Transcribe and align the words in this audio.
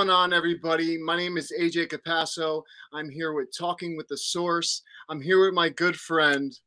going 0.00 0.08
on, 0.08 0.32
everybody? 0.32 0.96
My 0.96 1.14
name 1.14 1.36
is 1.36 1.52
AJ 1.60 1.88
Capasso. 1.88 2.62
I'm 2.90 3.10
here 3.10 3.34
with 3.34 3.54
Talking 3.54 3.98
with 3.98 4.08
the 4.08 4.16
Source. 4.16 4.80
I'm 5.10 5.20
here 5.20 5.44
with 5.44 5.52
my 5.52 5.68
good 5.68 5.94
friend. 5.94 6.58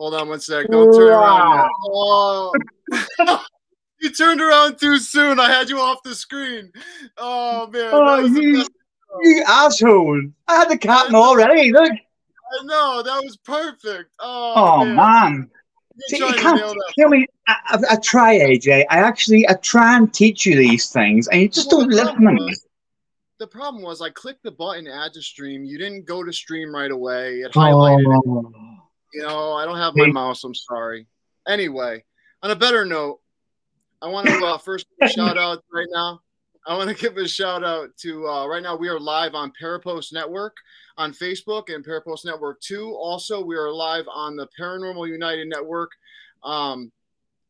Hold 0.00 0.14
on 0.14 0.28
one 0.28 0.40
sec. 0.40 0.68
Don't 0.72 0.92
turn 0.92 1.06
around. 1.06 1.70
Oh. 1.84 2.52
you 4.00 4.10
turned 4.10 4.40
around 4.40 4.80
too 4.80 4.98
soon. 4.98 5.38
I 5.38 5.46
had 5.46 5.68
you 5.68 5.78
off 5.78 6.02
the 6.02 6.16
screen. 6.16 6.72
Oh 7.16 7.68
man. 7.68 7.90
Oh, 7.92 8.24
you, 8.24 8.64
you 9.22 9.44
asshole! 9.46 10.22
I 10.48 10.56
had 10.56 10.68
the 10.68 10.76
captain 10.76 11.14
already. 11.14 11.70
Look. 11.70 11.92
I 11.92 12.64
know 12.64 13.04
that 13.04 13.22
was 13.22 13.36
perfect. 13.44 14.10
Oh, 14.18 14.54
Oh 14.56 14.84
man. 14.84 14.96
man. 14.96 15.50
See, 16.08 16.16
you 16.18 16.34
can't 16.34 16.76
tell 16.98 17.08
me. 17.08 17.24
I, 17.46 17.54
I, 17.66 17.78
I 17.90 17.96
try, 18.02 18.36
AJ. 18.40 18.86
I 18.90 18.98
actually 18.98 19.48
I 19.48 19.52
try 19.54 19.96
and 19.96 20.12
teach 20.12 20.44
you 20.44 20.56
these 20.56 20.90
things, 20.90 21.28
and 21.28 21.40
you 21.40 21.48
just 21.48 21.70
Well, 21.70 21.82
don't 21.82 21.90
listen 21.90 22.24
to 22.24 22.32
me. 22.32 22.56
The 23.40 23.46
problem 23.46 23.82
was 23.82 24.02
I 24.02 24.10
clicked 24.10 24.42
the 24.42 24.50
button 24.50 24.86
add 24.86 25.14
to 25.14 25.22
stream. 25.22 25.64
You 25.64 25.78
didn't 25.78 26.04
go 26.04 26.22
to 26.22 26.30
stream 26.30 26.74
right 26.74 26.90
away. 26.90 27.40
It 27.40 27.52
Oh. 27.56 27.60
highlighted 27.60 28.00
it. 28.00 28.54
You 29.14 29.22
know, 29.22 29.54
I 29.54 29.64
don't 29.64 29.78
have 29.78 29.96
my 29.96 30.08
mouse. 30.08 30.44
I'm 30.44 30.54
sorry. 30.54 31.06
Anyway, 31.48 32.04
on 32.42 32.50
a 32.50 32.54
better 32.54 32.84
note, 32.84 33.20
I 34.02 34.08
want 34.08 34.26
to 34.28 34.44
uh, 34.44 34.58
first 34.58 34.86
shout 35.06 35.38
out 35.38 35.64
right 35.72 35.88
now. 35.90 36.20
I 36.66 36.76
want 36.76 36.90
to 36.90 36.94
give 36.94 37.16
a 37.16 37.26
shout 37.26 37.64
out 37.64 37.96
to 38.02 38.28
uh, 38.28 38.46
right 38.46 38.62
now. 38.62 38.76
We 38.76 38.90
are 38.90 39.00
live 39.00 39.34
on 39.34 39.52
Parapost 39.60 40.12
Network 40.12 40.54
on 40.98 41.14
Facebook 41.14 41.74
and 41.74 41.82
Parapost 41.82 42.26
Network 42.26 42.60
2. 42.60 42.92
Also, 42.92 43.42
we 43.42 43.56
are 43.56 43.72
live 43.72 44.04
on 44.12 44.36
the 44.36 44.48
Paranormal 44.60 45.08
United 45.08 45.48
Network, 45.48 45.92
um, 46.44 46.92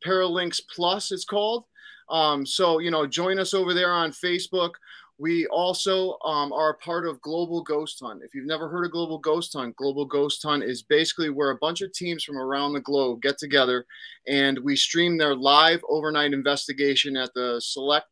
Paralinks 0.07 0.61
Plus, 0.73 1.11
it's 1.11 1.25
called. 1.25 1.65
Um, 2.09 2.45
so, 2.47 2.79
you 2.79 2.91
know, 2.91 3.07
join 3.07 3.39
us 3.39 3.55
over 3.55 3.75
there 3.75 3.93
on 3.93 4.13
Facebook. 4.13 4.73
We 5.21 5.47
also 5.49 6.17
um, 6.25 6.51
are 6.51 6.71
a 6.71 6.79
part 6.79 7.07
of 7.07 7.21
Global 7.21 7.63
Ghost 7.63 8.01
Hunt. 8.01 8.23
If 8.25 8.35
you've 8.35 8.47
never 8.47 8.71
heard 8.71 8.87
of 8.87 8.93
Global 8.93 9.19
Ghost 9.19 9.53
Hunt, 9.53 9.77
Global 9.77 10.07
Ghost 10.07 10.43
Hunt 10.43 10.65
is 10.65 10.83
basically 10.83 11.29
where 11.29 11.51
a 11.51 11.59
bunch 11.59 11.83
of 11.83 11.93
teams 11.93 12.25
from 12.25 12.39
around 12.39 12.73
the 12.73 12.81
globe 12.81 13.21
get 13.21 13.37
together 13.37 13.85
and 14.27 14.59
we 14.61 14.77
stream 14.77 15.19
their 15.19 15.37
live 15.37 15.83
overnight 15.91 16.33
investigation 16.33 17.19
at 17.19 17.35
the 17.35 17.61
select 17.63 18.07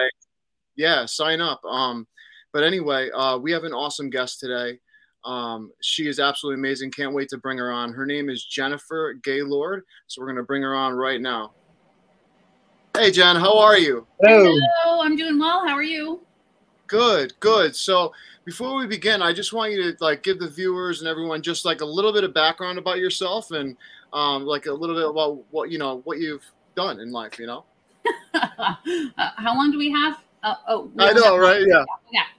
Anyway, 0.78 1.00
yeah, 1.00 1.06
sign 1.06 1.40
up. 1.40 1.64
Um, 1.64 2.06
but 2.52 2.62
anyway, 2.62 3.10
uh, 3.10 3.38
we 3.38 3.52
have 3.52 3.64
an 3.64 3.72
awesome 3.72 4.10
guest 4.10 4.40
today. 4.40 4.78
Um, 5.24 5.70
she 5.80 6.08
is 6.08 6.18
absolutely 6.18 6.60
amazing. 6.60 6.90
Can't 6.90 7.14
wait 7.14 7.28
to 7.30 7.38
bring 7.38 7.58
her 7.58 7.70
on. 7.70 7.92
Her 7.92 8.06
name 8.06 8.28
is 8.28 8.44
Jennifer 8.44 9.14
Gaylord. 9.22 9.84
So 10.08 10.20
we're 10.20 10.26
going 10.26 10.36
to 10.36 10.42
bring 10.42 10.62
her 10.62 10.74
on 10.74 10.94
right 10.94 11.20
now. 11.20 11.52
Hey, 12.96 13.10
Jen, 13.10 13.36
how 13.36 13.58
are 13.58 13.78
you? 13.78 14.06
Hello. 14.20 14.54
Hello, 14.82 15.02
I'm 15.02 15.16
doing 15.16 15.38
well. 15.38 15.66
How 15.66 15.74
are 15.74 15.82
you? 15.82 16.20
Good, 16.88 17.32
good. 17.40 17.74
So 17.74 18.12
before 18.44 18.76
we 18.76 18.86
begin, 18.86 19.22
I 19.22 19.32
just 19.32 19.54
want 19.54 19.72
you 19.72 19.92
to 19.92 20.04
like 20.04 20.22
give 20.22 20.38
the 20.38 20.50
viewers 20.50 21.00
and 21.00 21.08
everyone 21.08 21.40
just 21.40 21.64
like 21.64 21.80
a 21.80 21.86
little 21.86 22.12
bit 22.12 22.22
of 22.22 22.34
background 22.34 22.78
about 22.78 22.98
yourself 22.98 23.50
and 23.52 23.76
um, 24.12 24.44
like 24.44 24.66
a 24.66 24.72
little 24.72 24.94
bit 24.94 25.08
about 25.08 25.42
what 25.50 25.70
you 25.70 25.78
know 25.78 26.02
what 26.04 26.18
you've 26.18 26.44
done 26.74 27.00
in 27.00 27.12
life. 27.12 27.38
You 27.38 27.46
know. 27.46 27.64
uh, 28.34 28.74
how 29.16 29.56
long 29.56 29.70
do 29.70 29.78
we 29.78 29.90
have? 29.90 30.18
Uh, 30.42 30.54
oh, 30.68 30.90
I 30.98 31.12
know, 31.12 31.36
right? 31.36 31.64
Yeah. 31.66 31.84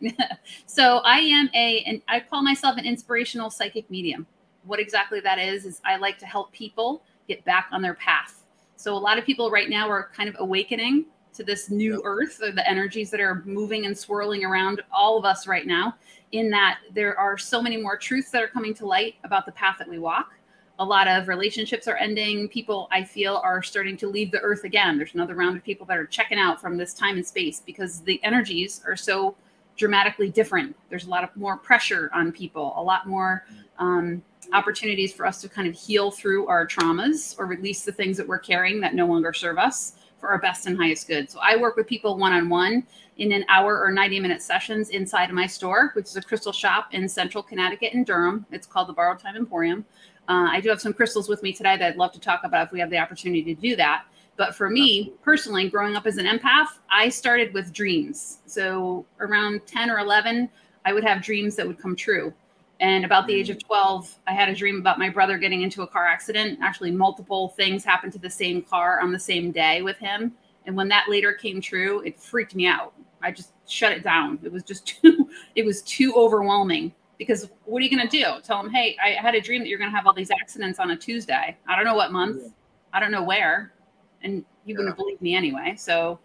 Yeah. 0.02 0.12
so 0.66 0.98
I 1.00 1.20
am 1.20 1.50
a, 1.54 1.80
and 1.86 2.02
I 2.08 2.20
call 2.20 2.44
myself 2.44 2.78
an 2.78 2.86
inspirational 2.86 3.50
psychic 3.50 3.90
medium. 3.90 4.28
What 4.66 4.80
exactly 4.80 5.20
that 5.22 5.40
is 5.40 5.66
is 5.66 5.82
I 5.86 5.96
like 5.98 6.18
to 6.20 6.26
help 6.26 6.52
people 6.52 7.04
get 7.28 7.44
back 7.46 7.68
on 7.72 7.82
their 7.82 7.94
path. 7.96 8.44
So 8.76 8.94
a 8.94 9.00
lot 9.00 9.18
of 9.18 9.26
people 9.26 9.50
right 9.50 9.70
now 9.70 9.90
are 9.90 10.10
kind 10.14 10.28
of 10.28 10.36
awakening 10.40 11.06
to 11.34 11.44
this 11.44 11.70
new 11.70 11.94
Yep. 11.94 12.02
earth 12.04 12.42
or 12.44 12.52
the 12.52 12.68
energies 12.70 13.10
that 13.12 13.20
are 13.20 13.42
moving 13.46 13.86
and 13.86 13.98
swirling 13.98 14.44
around 14.44 14.82
all 14.92 15.18
of 15.18 15.26
us 15.26 15.48
right 15.48 15.66
now 15.66 15.96
in 16.32 16.50
that 16.50 16.80
there 16.94 17.18
are 17.18 17.38
so 17.38 17.62
many 17.62 17.78
more 17.78 17.98
truths 17.98 18.30
that 18.32 18.44
are 18.44 18.48
coming 18.48 18.74
to 18.74 18.86
light 18.86 19.16
about 19.24 19.46
the 19.46 19.52
path 19.54 19.78
that 19.80 19.88
we 19.88 20.00
walk 20.00 20.34
a 20.80 20.86
lot 20.86 21.08
of 21.08 21.28
relationships 21.28 21.88
are 21.88 21.98
ending. 21.98 22.48
People 22.50 22.88
i 22.92 23.04
feel 23.04 23.40
are 23.44 23.62
starting 23.62 23.96
to 23.98 24.08
leave 24.08 24.32
the 24.32 24.40
earth 24.40 24.64
again. 24.64 24.98
There's 24.98 25.14
another 25.14 25.36
round 25.36 25.56
of 25.56 25.64
people 25.64 25.86
that 25.88 25.98
are 25.98 26.06
checking 26.06 26.40
out 26.40 26.60
from 26.60 26.78
this 26.78 26.94
time 26.94 27.18
and 27.18 27.26
space 27.26 27.62
because 27.64 28.02
the 28.02 28.24
energies 28.24 28.82
are 28.86 28.96
so 28.96 29.36
dramatically 29.76 30.30
different. 30.30 30.76
There's 30.90 31.06
a 31.06 31.10
lot 31.10 31.24
of 31.24 31.36
more 31.36 31.58
pressure 31.58 32.10
on 32.14 32.32
people 32.32 32.74
a 32.76 32.82
lot 32.82 33.08
more 33.08 33.46
um, 33.80 34.24
opportunities 34.52 35.14
for 35.14 35.26
us 35.26 35.42
to 35.42 35.50
kind 35.50 35.68
of 35.68 35.76
heal 35.76 36.12
through 36.12 36.48
our 36.48 36.68
traumas 36.68 37.36
or 37.40 37.46
release 37.46 37.84
the 37.84 37.92
things 37.92 38.18
that 38.18 38.28
we're 38.28 38.40
carrying 38.40 38.82
that 38.82 38.94
no 38.94 39.06
longer 39.06 39.34
serve 39.34 39.58
us 39.58 39.94
for 40.20 40.30
our 40.30 40.38
best 40.38 40.68
and 40.68 40.78
highest 40.78 41.08
good. 41.08 41.30
So 41.30 41.40
i 41.42 41.56
work 41.56 41.76
with 41.76 41.88
people 41.88 42.18
one-on-one 42.18 42.84
in 43.18 43.32
an 43.32 43.46
hour 43.48 43.80
or 43.80 43.92
90 43.92 44.20
minute 44.20 44.42
sessions 44.42 44.90
inside 44.90 45.30
of 45.30 45.36
my 45.36 45.46
store 45.46 45.92
which 45.94 46.06
is 46.06 46.16
a 46.16 46.22
crystal 46.22 46.52
shop 46.52 46.88
in 46.94 47.08
central 47.08 47.44
connecticut 47.44 47.94
in 47.94 48.04
durham. 48.04 48.46
It's 48.52 48.68
called 48.68 48.90
the 48.90 48.94
borrowed 48.94 49.20
time 49.20 49.36
emporium 49.36 49.86
uh, 50.30 50.48
I 50.50 50.62
do 50.62 50.70
have 50.70 50.80
some 50.80 50.94
crystals 50.94 51.28
with 51.28 51.44
me 51.44 51.52
today 51.52 51.76
that 51.78 51.86
I'd 51.86 51.98
love 51.98 52.14
to 52.14 52.20
talk 52.20 52.42
about 52.44 52.68
if 52.68 52.72
we 52.72 52.80
have 52.80 52.90
the 52.90 52.98
opportunity 52.98 53.44
to 53.54 53.60
do 53.60 53.76
that. 53.76 54.06
But 54.36 54.56
for 54.56 54.70
me 54.70 55.14
personally, 55.22 55.70
growing 55.70 55.96
up 55.96 56.08
as 56.08 56.18
an 56.18 56.26
empath, 56.26 56.80
I 56.90 57.10
started 57.10 57.54
with 57.54 57.74
dreams. 57.74 58.40
So 58.46 59.06
around 59.20 59.66
10 59.68 59.90
or 59.90 60.00
11, 60.00 60.50
I 60.86 60.94
would 60.94 61.04
have 61.04 61.22
dreams 61.22 61.56
that 61.58 61.68
would 61.68 61.78
come 61.78 61.96
true. 61.96 62.34
And 62.80 63.06
about 63.06 63.28
the 63.28 63.34
age 63.34 63.50
of 63.50 63.64
12, 63.64 64.20
I 64.28 64.34
had 64.34 64.50
a 64.50 64.56
dream 64.56 64.78
about 64.78 64.98
my 64.98 65.08
brother 65.08 65.38
getting 65.38 65.62
into 65.62 65.84
a 65.84 65.88
car 65.88 66.08
accident. 66.08 66.60
Actually, 66.62 66.92
multiple 66.92 67.50
things 67.50 67.84
happened 67.84 68.12
to 68.14 68.20
the 68.20 68.30
same 68.30 68.62
car 68.62 69.00
on 69.02 69.12
the 69.12 69.20
same 69.20 69.52
day 69.52 69.82
with 69.82 69.98
him. 69.98 70.34
And 70.66 70.76
when 70.76 70.88
that 70.90 71.10
later 71.10 71.34
came 71.34 71.62
true, 71.62 72.02
it 72.02 72.20
freaked 72.20 72.56
me 72.56 72.66
out. 72.66 72.94
I 73.22 73.32
just 73.32 73.52
shut 73.68 73.92
it 73.92 74.04
down. 74.04 74.40
It 74.44 74.52
was 74.52 74.64
just 74.64 74.86
too, 75.02 75.30
it 75.56 75.66
was 75.66 75.82
too 75.84 76.14
overwhelming 76.16 76.94
because 77.18 77.50
what 77.66 77.80
are 77.80 77.86
you 77.86 77.96
going 77.96 78.08
to 78.08 78.18
do? 78.18 78.42
Tell 78.44 78.62
them, 78.62 78.72
hey, 78.72 78.98
I 79.04 79.12
had 79.12 79.36
a 79.36 79.42
dream 79.42 79.62
that 79.62 79.68
you're 79.68 79.80
going 79.80 79.92
to 79.92 79.96
have 79.96 80.08
all 80.08 80.14
these 80.14 80.32
accidents 80.32 80.80
on 80.80 80.92
a 80.92 80.98
Tuesday. 80.98 81.58
I 81.68 81.76
don't 81.76 81.86
know 81.86 81.96
what 81.96 82.12
month, 82.12 82.54
I 82.92 83.00
don't 83.00 83.12
know 83.12 83.24
where, 83.24 83.74
and 84.22 84.44
you 84.66 84.76
wouldn't 84.76 84.96
believe 84.96 85.22
me 85.22 85.36
anyway. 85.36 85.76
So 85.78 86.20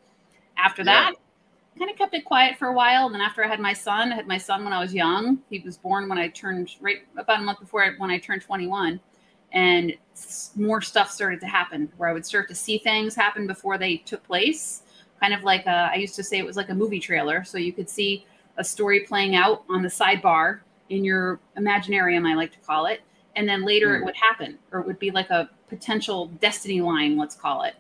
after 0.57 0.83
Yeah. 0.83 0.93
that, 0.93 1.15
kind 1.79 1.91
of 1.91 1.97
kept 1.97 2.15
it 2.15 2.25
quiet 2.25 2.59
for 2.59 2.69
a 2.69 2.73
while. 2.73 3.07
And 3.07 3.15
then 3.15 3.23
after 3.23 3.45
I 3.45 3.49
had 3.49 3.61
my 3.61 3.73
son, 3.73 4.13
I 4.13 4.17
had 4.17 4.27
my 4.27 4.39
son 4.39 4.65
when 4.65 4.73
I 4.73 4.81
was 4.81 4.93
young. 4.93 5.39
He 5.49 5.61
was 5.61 5.77
born 5.77 6.09
when 6.09 6.19
I 6.19 6.29
turned 6.29 6.71
right 6.81 7.07
about 7.17 7.39
a 7.39 7.43
month 7.43 7.61
before 7.61 7.85
I, 7.85 7.91
when 7.99 8.11
I 8.11 8.19
turned 8.19 8.43
21, 8.43 9.01
and 9.53 9.95
more 10.57 10.83
stuff 10.83 11.11
started 11.11 11.41
to 11.41 11.47
happen 11.47 11.91
where 11.97 12.09
I 12.09 12.13
would 12.13 12.27
start 12.27 12.49
to 12.49 12.55
see 12.55 12.79
things 12.79 13.15
happen 13.15 13.47
before 13.47 13.79
they 13.79 13.99
took 13.99 14.25
place. 14.25 14.83
Kind 15.21 15.33
of 15.33 15.45
like 15.45 15.67
a, 15.67 15.91
I 15.93 15.95
used 15.95 16.17
to 16.17 16.25
say 16.25 16.39
it 16.39 16.45
was 16.45 16.57
like 16.57 16.71
a 16.71 16.75
movie 16.75 17.01
trailer, 17.01 17.45
so 17.45 17.59
you 17.59 17.73
could 17.73 17.89
see 17.89 18.27
a 18.57 18.65
story 18.65 19.01
playing 19.01 19.37
out 19.37 19.65
on 19.69 19.83
the 19.83 19.89
sidebar 19.89 20.61
in 20.91 21.05
your 21.05 21.41
imaginarium, 21.59 22.27
I 22.27 22.35
like 22.35 22.53
to 22.53 22.59
call 22.61 22.87
it. 22.87 23.01
And 23.37 23.49
then 23.49 23.65
later 23.65 23.97
it 23.97 24.01
Mm. 24.03 24.05
would 24.07 24.17
happen, 24.17 24.59
or 24.73 24.81
it 24.81 24.87
would 24.87 24.99
be 24.99 25.11
like 25.11 25.31
a 25.31 25.49
potential 25.69 26.27
destiny 26.41 26.81
line, 26.81 27.17
let's 27.17 27.37
call 27.37 27.63
it. 27.63 27.75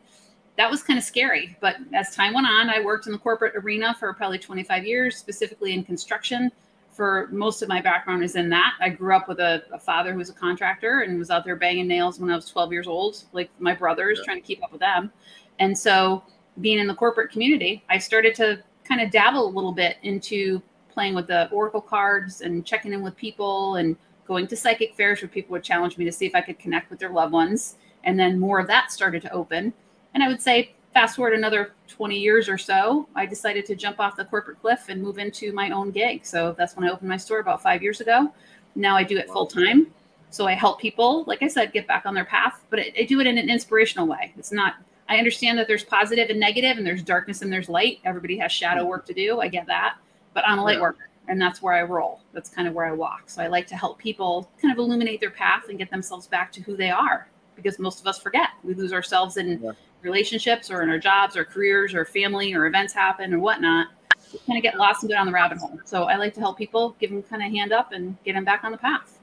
That 0.56 0.70
was 0.70 0.82
kind 0.82 0.98
of 0.98 1.04
scary. 1.04 1.56
But 1.60 1.76
as 1.92 2.14
time 2.14 2.34
went 2.34 2.46
on, 2.46 2.68
I 2.68 2.80
worked 2.80 3.06
in 3.06 3.12
the 3.12 3.18
corporate 3.18 3.54
arena 3.56 3.94
for 3.98 4.12
probably 4.12 4.38
25 4.38 4.84
years, 4.86 5.16
specifically 5.16 5.72
in 5.72 5.84
construction. 5.84 6.50
For 6.90 7.28
most 7.30 7.62
of 7.62 7.68
my 7.68 7.80
background 7.80 8.24
is 8.24 8.34
in 8.34 8.48
that. 8.50 8.74
I 8.80 8.88
grew 8.88 9.14
up 9.14 9.28
with 9.28 9.38
a, 9.38 9.62
a 9.72 9.78
father 9.78 10.12
who 10.12 10.18
was 10.18 10.30
a 10.30 10.34
contractor 10.34 11.00
and 11.02 11.16
was 11.18 11.30
out 11.30 11.44
there 11.44 11.54
banging 11.54 11.86
nails 11.86 12.18
when 12.18 12.28
I 12.30 12.34
was 12.34 12.46
12 12.50 12.72
years 12.72 12.88
old, 12.88 13.22
like 13.32 13.50
my 13.60 13.72
brothers, 13.72 14.18
Yeah. 14.18 14.24
trying 14.24 14.40
to 14.40 14.46
keep 14.46 14.62
up 14.64 14.72
with 14.72 14.80
them. 14.80 15.12
And 15.60 15.76
so, 15.78 16.24
being 16.60 16.80
in 16.80 16.88
the 16.88 16.94
corporate 16.94 17.30
community, 17.30 17.84
I 17.88 17.98
started 17.98 18.34
to 18.36 18.60
kind 18.82 19.00
of 19.00 19.12
dabble 19.12 19.46
a 19.46 19.52
little 19.54 19.70
bit 19.70 19.96
into 20.02 20.60
playing 20.98 21.14
with 21.14 21.28
the 21.28 21.48
oracle 21.50 21.80
cards 21.80 22.40
and 22.40 22.66
checking 22.66 22.92
in 22.92 23.04
with 23.04 23.14
people 23.14 23.76
and 23.76 23.96
going 24.26 24.48
to 24.48 24.56
psychic 24.56 24.96
fairs 24.96 25.22
where 25.22 25.28
people 25.28 25.52
would 25.52 25.62
challenge 25.62 25.96
me 25.96 26.04
to 26.04 26.10
see 26.10 26.26
if 26.26 26.34
I 26.34 26.40
could 26.40 26.58
connect 26.58 26.90
with 26.90 26.98
their 26.98 27.10
loved 27.10 27.32
ones. 27.32 27.76
And 28.02 28.18
then 28.18 28.40
more 28.40 28.58
of 28.58 28.66
that 28.66 28.90
started 28.90 29.22
to 29.22 29.32
open. 29.32 29.72
And 30.14 30.24
I 30.24 30.26
would 30.26 30.42
say 30.42 30.74
fast 30.92 31.14
forward 31.14 31.34
another 31.34 31.70
20 31.86 32.18
years 32.18 32.48
or 32.48 32.58
so, 32.58 33.08
I 33.14 33.26
decided 33.26 33.64
to 33.66 33.76
jump 33.76 34.00
off 34.00 34.16
the 34.16 34.24
corporate 34.24 34.60
cliff 34.60 34.86
and 34.88 35.00
move 35.00 35.18
into 35.18 35.52
my 35.52 35.70
own 35.70 35.92
gig. 35.92 36.26
So 36.26 36.52
that's 36.58 36.74
when 36.74 36.84
I 36.84 36.90
opened 36.90 37.08
my 37.08 37.16
store 37.16 37.38
about 37.38 37.62
five 37.62 37.80
years 37.80 38.00
ago. 38.00 38.34
Now 38.74 38.96
I 38.96 39.04
do 39.04 39.18
it 39.18 39.28
full 39.28 39.46
time. 39.46 39.86
So 40.30 40.48
I 40.48 40.54
help 40.54 40.80
people, 40.80 41.22
like 41.28 41.44
I 41.44 41.48
said, 41.48 41.72
get 41.72 41.86
back 41.86 42.06
on 42.06 42.14
their 42.14 42.24
path, 42.24 42.64
but 42.70 42.80
I, 42.80 42.92
I 42.98 43.04
do 43.04 43.20
it 43.20 43.28
in 43.28 43.38
an 43.38 43.48
inspirational 43.48 44.08
way. 44.08 44.34
It's 44.36 44.50
not, 44.50 44.74
I 45.08 45.18
understand 45.18 45.60
that 45.60 45.68
there's 45.68 45.84
positive 45.84 46.28
and 46.28 46.40
negative 46.40 46.76
and 46.76 46.84
there's 46.84 47.04
darkness 47.04 47.42
and 47.42 47.52
there's 47.52 47.68
light. 47.68 48.00
Everybody 48.04 48.36
has 48.38 48.50
shadow 48.50 48.80
mm-hmm. 48.80 48.88
work 48.88 49.06
to 49.06 49.14
do. 49.14 49.40
I 49.40 49.46
get 49.46 49.66
that, 49.66 49.94
but 50.38 50.48
I'm 50.48 50.60
a 50.60 50.62
light 50.62 50.76
Yeah. 50.76 50.82
worker 50.82 51.08
and 51.26 51.40
that's 51.40 51.60
where 51.60 51.74
I 51.74 51.82
roll. 51.82 52.20
That's 52.32 52.48
kind 52.48 52.68
of 52.68 52.74
where 52.74 52.86
I 52.86 52.92
walk. 52.92 53.22
So 53.26 53.42
I 53.42 53.48
like 53.48 53.66
to 53.66 53.76
help 53.76 53.98
people 53.98 54.48
kind 54.62 54.70
of 54.70 54.78
illuminate 54.78 55.18
their 55.18 55.32
path 55.32 55.64
and 55.68 55.76
get 55.76 55.90
themselves 55.90 56.28
back 56.28 56.52
to 56.52 56.62
who 56.62 56.76
they 56.76 56.90
are 56.90 57.26
because 57.56 57.80
most 57.80 58.00
of 58.00 58.06
us 58.06 58.20
forget. 58.20 58.50
We 58.62 58.74
lose 58.74 58.92
ourselves 58.92 59.36
in 59.36 59.60
Yeah. 59.60 59.72
relationships 60.02 60.70
or 60.70 60.82
in 60.82 60.90
our 60.90 60.98
jobs 61.00 61.36
or 61.36 61.44
careers 61.44 61.92
or 61.92 62.04
family 62.04 62.54
or 62.54 62.66
events 62.66 62.92
happen 62.92 63.34
or 63.34 63.40
whatnot. 63.40 63.88
We 64.32 64.38
kind 64.46 64.56
of 64.56 64.62
get 64.62 64.78
lost 64.78 65.02
and 65.02 65.10
go 65.10 65.16
down 65.16 65.26
the 65.26 65.32
rabbit 65.32 65.58
hole. 65.58 65.80
So 65.84 66.04
I 66.04 66.14
like 66.14 66.34
to 66.34 66.40
help 66.40 66.56
people, 66.56 66.94
give 67.00 67.10
them 67.10 67.24
kind 67.24 67.42
of 67.42 67.50
hand 67.50 67.72
up 67.72 67.90
and 67.90 68.16
get 68.24 68.34
them 68.34 68.44
back 68.44 68.62
on 68.62 68.70
the 68.70 68.78
path. 68.78 69.18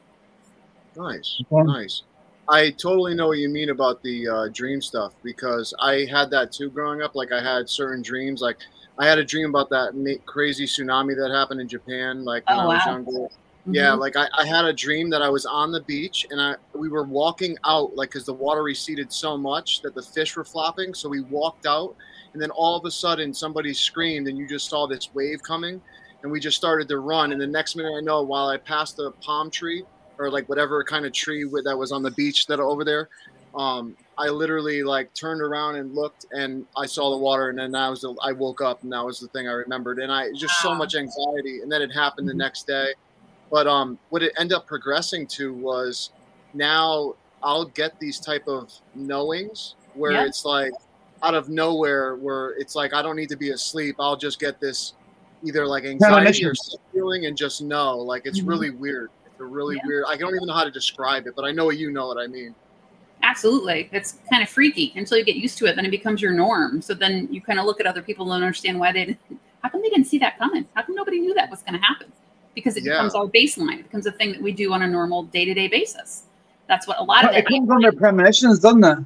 Nice, 0.97 1.41
nice. 1.50 2.03
I 2.50 2.71
totally 2.71 3.15
know 3.15 3.27
what 3.27 3.38
you 3.38 3.47
mean 3.47 3.69
about 3.69 4.03
the 4.03 4.27
uh, 4.27 4.47
dream 4.50 4.81
stuff 4.81 5.13
because 5.23 5.73
I 5.79 6.07
had 6.12 6.29
that 6.31 6.51
too 6.51 6.69
growing 6.69 7.01
up. 7.01 7.15
Like 7.15 7.31
I 7.31 7.41
had 7.41 7.69
certain 7.69 8.01
dreams. 8.01 8.41
Like 8.41 8.57
I 8.97 9.06
had 9.07 9.18
a 9.19 9.25
dream 9.25 9.50
about 9.50 9.69
that 9.69 9.94
crazy 10.25 10.65
tsunami 10.65 11.15
that 11.15 11.31
happened 11.33 11.62
in 11.62 11.68
Japan. 11.68 12.24
Like 12.24 12.44
when 12.47 12.59
Oh, 12.59 12.63
I 12.63 12.65
was 12.68 12.86
wow. 12.86 12.94
younger. 12.94 13.27
Yeah, 13.71 13.94
Mhm. 13.94 14.00
like 14.00 14.15
I, 14.15 14.27
I 14.38 14.45
had 14.45 14.65
a 14.65 14.74
dream 14.74 15.09
that 15.09 15.21
I 15.24 15.30
was 15.30 15.45
on 15.45 15.71
the 15.71 15.81
beach 15.83 16.25
and 16.30 16.39
I 16.39 16.56
we 16.75 16.88
were 16.89 17.03
walking 17.03 17.57
out 17.65 17.95
like 17.95 18.09
because 18.12 18.25
the 18.25 18.33
water 18.33 18.62
receded 18.63 19.12
so 19.12 19.38
much 19.38 19.81
that 19.81 19.95
the 19.95 20.03
fish 20.03 20.36
were 20.36 20.45
flopping. 20.45 20.94
So 20.94 21.09
we 21.09 21.21
walked 21.21 21.65
out 21.65 21.95
and 22.33 22.42
then 22.42 22.51
all 22.51 22.77
of 22.77 22.86
a 22.86 22.92
sudden 22.92 23.33
somebody 23.33 23.74
screamed 23.74 24.27
and 24.27 24.38
you 24.38 24.47
just 24.47 24.69
saw 24.69 24.86
this 24.88 25.09
wave 25.13 25.39
coming 25.48 25.81
and 26.24 26.31
we 26.31 26.39
just 26.39 26.57
started 26.57 26.88
to 26.89 27.00
run 27.00 27.31
and 27.31 27.41
the 27.41 27.48
next 27.48 27.75
minute 27.75 27.94
I 27.98 28.01
know 28.01 28.21
while 28.21 28.48
I 28.50 28.57
passed 28.57 28.98
the 28.98 29.12
palm 29.24 29.50
tree 29.50 29.83
or 30.19 30.30
like 30.30 30.48
whatever 30.48 30.83
kind 30.83 31.06
of 31.06 31.13
tree 31.13 31.44
that 31.65 31.77
was 31.77 31.91
on 31.91 32.03
the 32.03 32.12
beach 32.12 32.45
that 32.48 32.59
over 32.59 32.86
there, 32.86 33.09
um, 33.56 33.98
I 34.17 34.29
literally 34.29 34.83
like 34.83 35.13
turned 35.13 35.41
around 35.41 35.75
and 35.75 35.94
looked 35.94 36.25
and 36.31 36.65
I 36.77 36.85
saw 36.85 37.12
the 37.12 37.17
water 37.17 37.50
and 37.50 37.59
then 37.59 37.75
I 37.75 37.89
was 37.89 38.01
the, 38.01 38.15
I 38.23 38.31
woke 38.31 38.62
up 38.62 38.81
and 38.83 38.91
that 38.94 39.03
was 39.03 39.19
the 39.19 39.27
thing 39.29 39.47
I 39.47 39.51
remembered. 39.51 40.00
And 40.00 40.12
I 40.12 40.31
just 40.33 40.62
so 40.62 40.73
much 40.73 40.95
anxiety 40.95 41.59
and 41.62 41.71
then 41.71 41.81
it 41.81 41.89
happened 41.91 42.27
the 42.29 42.33
next 42.33 42.65
day. 42.67 42.94
But 43.51 43.67
um 43.67 44.00
what 44.09 44.23
it 44.23 44.33
ended 44.39 44.56
up 44.57 44.65
progressing 44.67 45.27
to 45.27 45.53
was 45.53 46.12
now 46.53 47.13
i'll 47.44 47.65
get 47.65 48.00
these 48.00 48.19
type 48.19 48.47
of 48.47 48.71
knowings 48.95 49.75
where 49.94 50.13
Yeah. 50.13 50.25
it's 50.25 50.45
like 50.45 50.71
out 51.21 51.35
of 51.35 51.50
nowhere 51.50 52.15
where 52.15 52.51
it's 52.57 52.75
like 52.75 52.94
i 52.94 53.01
don't 53.01 53.15
need 53.17 53.29
to 53.29 53.38
be 53.38 53.51
asleep. 53.51 53.95
I'll 54.00 54.15
just 54.17 54.39
get 54.39 54.59
this 54.59 54.94
either 55.44 55.67
like 55.67 55.83
anxiety 55.83 56.45
or 56.45 56.53
feeling 56.94 57.25
and 57.27 57.35
just 57.38 57.62
know. 57.62 57.97
Like 57.97 58.23
it's 58.25 58.39
Mhm. 58.39 58.47
really 58.47 58.69
weird. 58.71 59.09
It's 59.25 59.39
a 59.39 59.44
really 59.45 59.75
Yeah. 59.75 59.81
weird 59.85 60.06
i 60.07 60.15
don't 60.15 60.33
even 60.33 60.47
know 60.47 60.53
how 60.53 60.63
to 60.63 60.71
describe 60.71 61.27
it 61.27 61.33
but 61.35 61.44
i 61.44 61.51
know 61.51 61.69
you 61.69 61.91
know 61.91 62.07
what 62.07 62.17
i 62.17 62.25
mean 62.25 62.56
Absolutely. 63.23 63.89
It's 63.91 64.19
kind 64.29 64.44
of 64.44 64.50
freaky 64.50 64.94
until 64.95 65.17
you 65.17 65.25
get 65.25 65.35
used 65.35 65.57
to 65.59 65.65
it. 65.65 65.75
Then 65.75 65.85
it 65.85 65.91
becomes 65.91 66.21
your 66.21 66.31
norm. 66.31 66.81
So 66.81 66.94
then 66.94 67.27
you 67.31 67.41
kind 67.41 67.59
of 67.59 67.65
look 67.65 67.79
at 67.79 67.88
other 67.88 68.01
people 68.01 68.31
and 68.31 68.44
understand 68.44 68.79
why 68.79 68.91
they, 68.91 69.17
how 69.63 69.69
come 69.69 69.81
they 69.81 69.89
didn't 69.89 70.06
see 70.06 70.17
that 70.19 70.38
coming? 70.38 70.65
How 70.75 70.83
come 70.83 70.95
nobody 70.95 71.19
knew 71.19 71.33
that 71.33 71.50
was 71.50 71.62
going 71.62 71.73
to 71.73 71.79
happen? 71.85 72.12
Because 72.53 72.77
it 72.77 72.83
Yeah. 72.83 72.94
becomes 72.94 73.15
our 73.15 73.25
baseline. 73.25 73.79
It 73.79 73.83
becomes 73.83 74.06
a 74.06 74.12
thing 74.12 74.31
that 74.31 74.41
we 74.41 74.51
do 74.51 74.71
on 74.73 74.81
a 74.83 74.88
normal 74.88 75.23
day 75.23 75.44
to 75.45 75.53
day 75.53 75.67
basis. 75.67 76.23
That's 76.67 76.88
what 76.88 77.00
a 77.00 77.03
lot 77.03 77.25
of 77.25 77.35
It 77.35 77.45
comes 77.47 77.69
on 77.69 77.81
their 77.81 77.91
premonitions, 77.91 78.59
doesn't 78.59 78.83
it? 78.83 78.97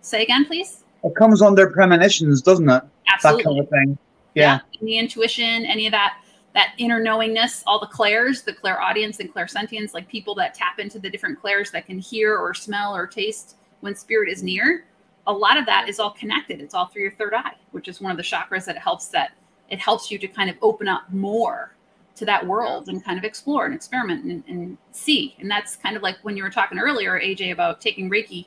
Say 0.00 0.22
again, 0.22 0.44
please. 0.44 0.84
It 1.04 1.14
comes 1.16 1.42
on 1.42 1.54
their 1.54 1.70
premonitions, 1.70 2.42
doesn't 2.42 2.68
it? 2.68 2.82
That 2.82 3.14
Absolutely. 3.14 3.44
kind 3.44 3.58
of 3.60 3.68
thing. 3.68 3.98
Yeah. 4.34 4.60
the 4.80 4.98
intuition, 4.98 5.66
any 5.66 5.86
of 5.86 5.92
that, 5.92 6.18
that 6.58 6.74
inner 6.78 6.98
knowingness, 7.00 7.62
all 7.68 7.78
the 7.78 7.86
clairs, 7.86 8.42
the 8.42 8.52
clairaudience 8.52 9.20
and 9.20 9.32
clairsentience, 9.32 9.94
like 9.94 10.08
people 10.08 10.34
that 10.34 10.54
tap 10.54 10.80
into 10.80 10.98
the 10.98 11.08
different 11.08 11.40
clairs 11.40 11.70
that 11.70 11.86
can 11.86 12.00
hear 12.00 12.36
or 12.36 12.52
smell 12.52 12.96
or 12.96 13.06
taste 13.06 13.54
when 13.78 13.94
spirit 13.94 14.28
is 14.28 14.42
near. 14.42 14.84
A 15.28 15.32
lot 15.32 15.56
of 15.56 15.66
that 15.66 15.88
is 15.88 16.00
all 16.00 16.10
connected. 16.10 16.60
It's 16.60 16.74
all 16.74 16.86
through 16.86 17.02
your 17.02 17.12
third 17.12 17.32
eye, 17.32 17.52
which 17.70 17.86
is 17.86 18.00
one 18.00 18.10
of 18.10 18.16
the 18.16 18.24
chakras 18.24 18.64
that 18.64 18.76
helps 18.76 19.06
that 19.08 19.34
it 19.70 19.78
helps 19.78 20.10
you 20.10 20.18
to 20.18 20.26
kind 20.26 20.50
of 20.50 20.56
open 20.60 20.88
up 20.88 21.02
more 21.12 21.76
to 22.16 22.24
that 22.24 22.44
world 22.44 22.88
and 22.88 23.04
kind 23.04 23.18
of 23.18 23.24
explore 23.24 23.66
and 23.66 23.72
experiment 23.72 24.24
and, 24.24 24.42
and 24.48 24.76
see. 24.90 25.36
And 25.38 25.48
that's 25.48 25.76
kind 25.76 25.96
of 25.96 26.02
like 26.02 26.16
when 26.22 26.36
you 26.36 26.42
were 26.42 26.50
talking 26.50 26.80
earlier, 26.80 27.20
AJ, 27.20 27.52
about 27.52 27.80
taking 27.80 28.10
Reiki, 28.10 28.46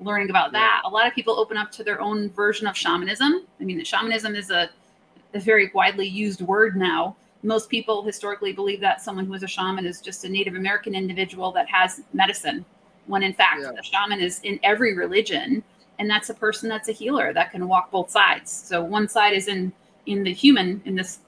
learning 0.00 0.30
about 0.30 0.46
Yeah. 0.52 0.58
that. 0.58 0.82
A 0.84 0.88
lot 0.88 1.06
of 1.06 1.14
people 1.14 1.38
open 1.38 1.56
up 1.56 1.70
to 1.72 1.84
their 1.84 2.00
own 2.00 2.28
version 2.30 2.66
of 2.66 2.76
shamanism. 2.76 3.46
I 3.60 3.64
mean, 3.64 3.84
shamanism 3.84 4.34
is 4.34 4.50
a 4.50 4.68
a 5.34 5.38
very 5.38 5.70
widely 5.74 6.08
used 6.08 6.40
word 6.42 6.76
now. 6.76 7.14
Most 7.42 7.68
people 7.68 8.02
historically 8.02 8.52
believe 8.52 8.80
that 8.80 9.00
someone 9.02 9.26
who 9.26 9.34
is 9.34 9.42
a 9.42 9.48
shaman 9.48 9.84
is 9.84 10.00
just 10.00 10.24
a 10.24 10.28
Native 10.28 10.54
American 10.54 10.94
individual 10.94 11.50
that 11.52 11.68
has 11.68 12.02
medicine, 12.12 12.64
when 13.06 13.22
in 13.22 13.32
fact, 13.34 13.62
Yeah. 13.62 13.72
a 13.78 13.82
shaman 13.82 14.20
is 14.20 14.40
in 14.44 14.60
every 14.62 14.94
religion, 14.96 15.62
and 15.98 16.08
that's 16.08 16.30
a 16.30 16.34
person 16.34 16.68
that's 16.68 16.88
a 16.88 16.92
healer 16.92 17.32
that 17.32 17.50
can 17.50 17.66
walk 17.66 17.90
both 17.90 18.10
sides. 18.10 18.50
So 18.50 18.82
one 18.82 19.08
side 19.08 19.34
is 19.34 19.48
in 19.48 19.72
in 20.06 20.24
the 20.24 20.32
human, 20.32 20.82
in 20.84 20.96
this 20.96 21.20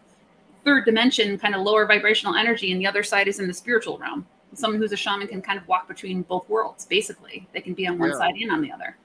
third 0.64 0.84
dimension, 0.84 1.38
kind 1.38 1.54
of 1.54 1.62
lower 1.62 1.86
vibrational 1.86 2.34
energy, 2.34 2.72
and 2.72 2.80
the 2.80 2.86
other 2.88 3.04
side 3.04 3.28
is 3.28 3.38
in 3.38 3.46
the 3.46 3.54
spiritual 3.54 3.98
realm. 3.98 4.26
Someone 4.54 4.80
who's 4.80 4.90
a 4.92 4.96
shaman 4.96 5.28
can 5.28 5.40
kind 5.42 5.60
of 5.60 5.68
walk 5.68 5.86
between 5.86 6.22
both 6.22 6.48
worlds. 6.48 6.84
Basically, 6.86 7.46
they 7.52 7.60
can 7.60 7.74
be 7.74 7.86
on 7.86 7.98
one 8.00 8.10
Yeah. 8.10 8.16
side 8.16 8.34
and 8.34 8.50
on 8.50 8.60
the 8.62 8.72
other. 8.72 8.96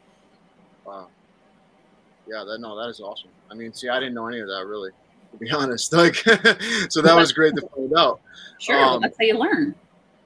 wow 0.85 1.07
yeah 2.27 2.43
that 2.43 2.59
no 2.59 2.75
that 2.75 2.89
is 2.89 2.99
awesome 2.99 3.29
i 3.51 3.53
mean 3.55 3.71
see 3.73 3.89
i 3.89 3.99
didn't 3.99 4.13
know 4.15 4.27
any 4.27 4.39
of 4.39 4.47
that 4.47 4.65
really 4.67 4.91
to 5.31 5.37
be 5.37 5.49
honest 5.51 5.93
like 5.95 6.15
so 6.89 7.01
that 7.01 7.15
was 7.15 7.31
great 7.33 7.53
to 7.55 7.61
find 7.75 7.91
out 7.97 8.19
Sure, 8.59 8.77
well, 8.77 8.95
Um, 8.95 9.01
that's 9.01 9.17
how 9.17 9.25
you 9.25 9.37
learn. 9.37 9.75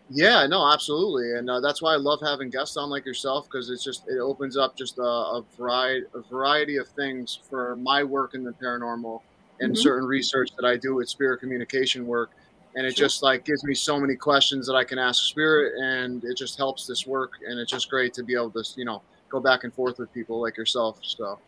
Yeah, 0.09 0.45
no, 0.47 0.67
absolutely, 0.71 1.37
and 1.37 1.49
uh, 1.49 1.59
that's 1.61 1.81
why 1.81 1.93
I 1.93 1.97
love 1.97 2.19
having 2.21 2.49
guests 2.49 2.77
on 2.77 2.89
like 2.89 3.05
yourself 3.05 3.47
because 3.51 3.69
it's 3.69 3.83
just 3.83 4.03
it 4.07 4.19
opens 4.19 4.57
up 4.57 4.75
just 4.77 4.97
a, 4.97 5.01
a 5.01 5.43
variety 5.57 6.05
a 6.13 6.21
variety 6.29 6.77
of 6.77 6.87
things 6.89 7.39
for 7.49 7.77
my 7.77 8.03
work 8.03 8.31
in 8.33 8.43
the 8.43 8.51
paranormal 8.61 9.19
and 9.59 9.73
Mhm. 9.73 9.77
certain 9.77 10.05
research 10.07 10.49
that 10.57 10.67
I 10.67 10.77
do 10.77 10.95
with 10.95 11.09
spirit 11.09 11.39
communication 11.39 12.05
work, 12.05 12.31
and 12.75 12.85
it 12.85 12.97
Sure. 12.97 13.07
just 13.07 13.23
like 13.23 13.45
gives 13.45 13.63
me 13.63 13.73
so 13.73 13.99
many 13.99 14.15
questions 14.15 14.67
that 14.67 14.75
I 14.75 14.83
can 14.83 14.99
ask 14.99 15.23
spirit, 15.23 15.73
and 15.81 16.21
it 16.25 16.37
just 16.37 16.57
helps 16.57 16.85
this 16.85 17.07
work, 17.07 17.31
and 17.47 17.59
it's 17.59 17.71
just 17.71 17.89
great 17.89 18.13
to 18.15 18.23
be 18.23 18.33
able 18.35 18.51
to 18.51 18.63
you 18.75 18.85
know 18.85 19.01
go 19.31 19.39
back 19.39 19.63
and 19.63 19.73
forth 19.73 19.97
with 19.99 20.11
people 20.13 20.41
like 20.41 20.57
yourself. 20.57 20.99
So 21.01 21.39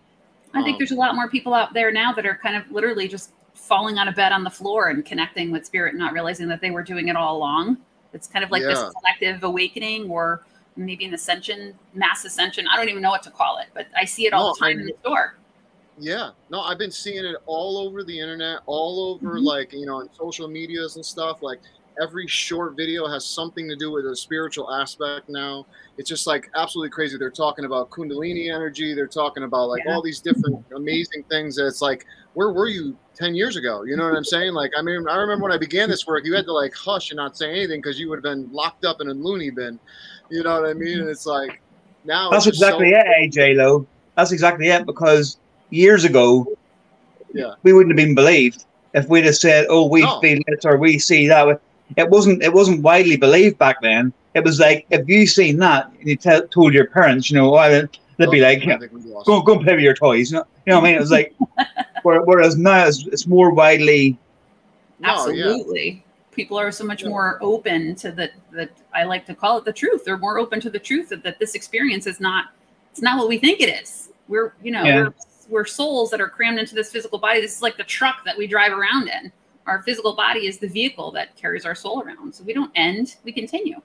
I 0.53 0.61
think 0.63 0.75
Um, 0.75 0.77
there's 0.79 0.91
a 0.91 0.95
lot 0.95 1.13
more 1.15 1.27
people 1.29 1.53
out 1.53 1.73
there 1.73 1.91
now 1.91 2.13
that 2.13 2.25
are 2.25 2.39
kind 2.41 2.55
of 2.55 2.71
literally 2.71 3.07
just 3.07 3.31
falling 3.55 3.97
out 3.97 4.07
of 4.07 4.15
bed 4.15 4.31
on 4.31 4.43
the 4.43 4.49
floor 4.49 4.89
and 4.89 5.03
connecting 5.03 5.51
with 5.51 5.65
spirit, 5.65 5.95
not 5.95 6.13
realizing 6.13 6.47
that 6.49 6.61
they 6.61 6.71
were 6.71 6.83
doing 6.83 7.07
it 7.07 7.15
all 7.15 7.37
along. 7.37 7.77
It's 8.13 8.27
kind 8.27 8.45
of 8.45 8.51
like 8.51 8.61
this 8.61 8.79
collective 8.93 9.43
awakening 9.43 10.09
or 10.09 10.43
maybe 10.75 11.05
an 11.05 11.13
ascension, 11.13 11.73
mass 11.93 12.25
ascension. 12.25 12.67
I 12.71 12.75
don't 12.77 12.89
even 12.89 13.01
know 13.01 13.09
what 13.09 13.23
to 13.23 13.31
call 13.31 13.57
it, 13.57 13.67
but 13.73 13.87
I 13.97 14.05
see 14.05 14.25
it 14.27 14.33
all 14.33 14.49
No, 14.49 14.53
the 14.53 14.59
time 14.59 14.77
I- 14.77 14.81
in 14.81 14.85
the 14.87 14.93
store. 15.01 15.35
Yeah, 15.97 16.31
no, 16.49 16.59
I've 16.59 16.77
been 16.77 16.91
seeing 16.91 17.23
it 17.23 17.37
all 17.45 17.77
over 17.77 18.03
the 18.03 18.17
internet, 18.19 18.59
all 18.65 19.13
over 19.15 19.39
Mhm. 19.39 19.43
like 19.45 19.71
you 19.71 19.85
know, 19.85 20.01
in 20.01 20.09
social 20.13 20.47
medias 20.49 20.97
and 20.97 21.05
stuff. 21.05 21.41
Like 21.41 21.61
every 22.01 22.27
short 22.27 22.75
video 22.75 23.07
has 23.07 23.25
something 23.25 23.67
to 23.69 23.75
do 23.75 23.91
with 23.91 24.05
a 24.05 24.15
spiritual 24.15 24.71
aspect 24.73 25.29
now. 25.29 25.65
It's 25.97 26.09
just 26.09 26.27
like 26.27 26.49
absolutely 26.55 26.89
crazy. 26.89 27.17
They're 27.17 27.29
talking 27.29 27.65
about 27.65 27.89
Kundalini 27.89 28.53
energy. 28.53 28.93
They're 28.93 29.07
talking 29.07 29.43
about 29.43 29.69
like 29.69 29.83
Yeah. 29.85 29.93
all 29.95 30.01
these 30.01 30.19
different 30.19 30.63
amazing 30.75 31.23
things. 31.29 31.55
That 31.55 31.67
it's 31.67 31.81
like, 31.81 32.05
where 32.33 32.51
were 32.51 32.67
you 32.67 32.97
ten 33.13 33.33
years 33.35 33.55
ago? 33.55 33.83
You 33.83 33.95
know 33.95 34.03
what 34.05 34.15
I'm 34.15 34.23
saying? 34.25 34.53
Like, 34.53 34.71
I 34.77 34.81
mean, 34.81 35.07
I 35.07 35.15
remember 35.17 35.43
when 35.43 35.51
I 35.53 35.57
began 35.57 35.89
this 35.89 36.05
work, 36.05 36.25
you 36.25 36.33
had 36.33 36.45
to 36.45 36.53
like 36.53 36.73
hush 36.73 37.11
and 37.11 37.17
not 37.17 37.37
say 37.37 37.49
anything 37.49 37.79
because 37.81 37.99
you 37.99 38.09
would 38.09 38.17
have 38.17 38.23
been 38.23 38.51
locked 38.51 38.83
up 38.85 38.99
in 39.01 39.07
a 39.07 39.13
loony 39.13 39.49
bin. 39.51 39.79
You 40.29 40.43
know 40.43 40.59
what 40.61 40.69
I 40.69 40.73
mean? 40.73 40.87
Mm-hmm. 40.89 41.01
And 41.01 41.09
it's 41.09 41.25
like 41.25 41.61
now 42.03 42.29
That's 42.29 42.45
just 42.45 42.59
so- 42.59 42.65
exactly 42.67 42.89
it, 42.91 43.05
AJ 43.33 43.55
Lo. 43.55 43.87
That's 44.17 44.31
exactly 44.31 44.67
it 44.67 44.85
because 44.85 45.37
years 45.69 46.03
ago, 46.03 46.45
Yeah. 47.33 47.53
we 47.63 47.73
wouldn't 47.73 47.91
have 47.97 48.05
been 48.05 48.15
believed 48.15 48.65
if 48.93 49.07
we'd 49.09 49.25
have 49.25 49.35
said, 49.35 49.65
"Oh, 49.69 49.87
we 49.87 50.01
No. 50.03 50.19
feel 50.21 50.39
this 50.47 50.63
or 50.65 50.77
we 50.77 50.99
see 50.99 51.27
that." 51.27 51.59
It 51.97 52.09
wasn't. 52.09 52.43
It 52.43 52.53
wasn't 52.53 52.81
widely 52.81 53.17
believed 53.17 53.57
back 53.57 53.81
then. 53.81 54.13
It 54.33 54.43
was 54.43 54.59
like 54.59 54.85
if 54.89 55.07
you 55.07 55.25
seen 55.27 55.57
that 55.59 55.89
and 55.99 56.07
you 56.07 56.15
tell 56.15 56.45
told 56.47 56.73
your 56.73 56.87
parents, 56.87 57.29
you 57.31 57.37
know, 57.37 57.55
oh, 57.57 57.87
they'd 58.17 58.29
be 58.31 58.43
Oh, 58.43 58.47
like, 58.47 58.59
I 58.59 58.65
yeah, 58.65 58.77
think 58.77 58.91
we 58.93 59.01
lost 59.01 59.27
"Go, 59.27 59.41
go 59.41 59.59
play 59.59 59.75
with 59.75 59.83
your 59.83 59.93
toys." 59.93 60.31
You 60.31 60.39
know, 60.39 60.45
you 60.65 60.73
know 60.73 60.79
what 60.79 60.87
I 60.87 60.89
mean? 60.89 60.95
It 60.95 60.99
was 60.99 61.11
like, 61.11 61.33
whereas 62.03 62.57
now 62.57 62.85
it's, 62.85 63.05
it's 63.07 63.27
more 63.27 63.51
widely. 63.51 64.17
No, 64.99 65.09
yeah. 65.09 65.13
Absolutely. 65.13 66.03
People 66.31 66.57
are 66.57 66.71
so 66.71 66.83
much 66.83 67.05
more 67.05 67.37
open 67.41 67.95
to 67.95 68.11
the, 68.11 68.29
the 68.51 68.69
I 68.93 69.03
like 69.03 69.25
to 69.27 69.35
call 69.35 69.57
it 69.57 69.65
the 69.65 69.71
truth. 69.71 70.03
They're 70.03 70.17
more 70.17 70.37
open 70.37 70.59
to 70.61 70.69
the 70.69 70.79
truth 70.79 71.09
that, 71.09 71.23
that 71.23 71.39
this 71.39 71.55
experience 71.55 72.07
is 72.07 72.19
not 72.19 72.47
it's 72.91 73.01
not 73.01 73.17
what 73.17 73.29
we 73.29 73.37
think 73.37 73.61
it 73.61 73.69
is. 73.81 74.09
We're 74.27 74.53
you 74.61 74.71
know, 74.71 74.83
Yeah. 74.83 75.01
we're 75.03 75.13
we're 75.47 75.65
souls 75.65 76.09
that 76.11 76.19
are 76.19 76.27
crammed 76.29 76.59
into 76.59 76.75
this 76.75 76.91
physical 76.91 77.19
body. 77.19 77.39
This 77.39 77.55
is 77.55 77.61
like 77.61 77.77
the 77.77 77.83
truck 77.83 78.25
that 78.25 78.37
we 78.37 78.47
drive 78.47 78.71
around 78.73 79.09
in. 79.09 79.31
Our 79.65 79.81
physical 79.81 80.15
body 80.15 80.47
is 80.47 80.57
the 80.59 80.67
vehicle 80.67 81.11
that 81.11 81.35
carries 81.35 81.65
our 81.65 81.75
soul 81.75 82.01
around. 82.01 82.33
So 82.35 82.43
we 82.43 82.53
don't 82.53 82.71
end, 82.75 83.15
we 83.23 83.31
continue. 83.31 83.81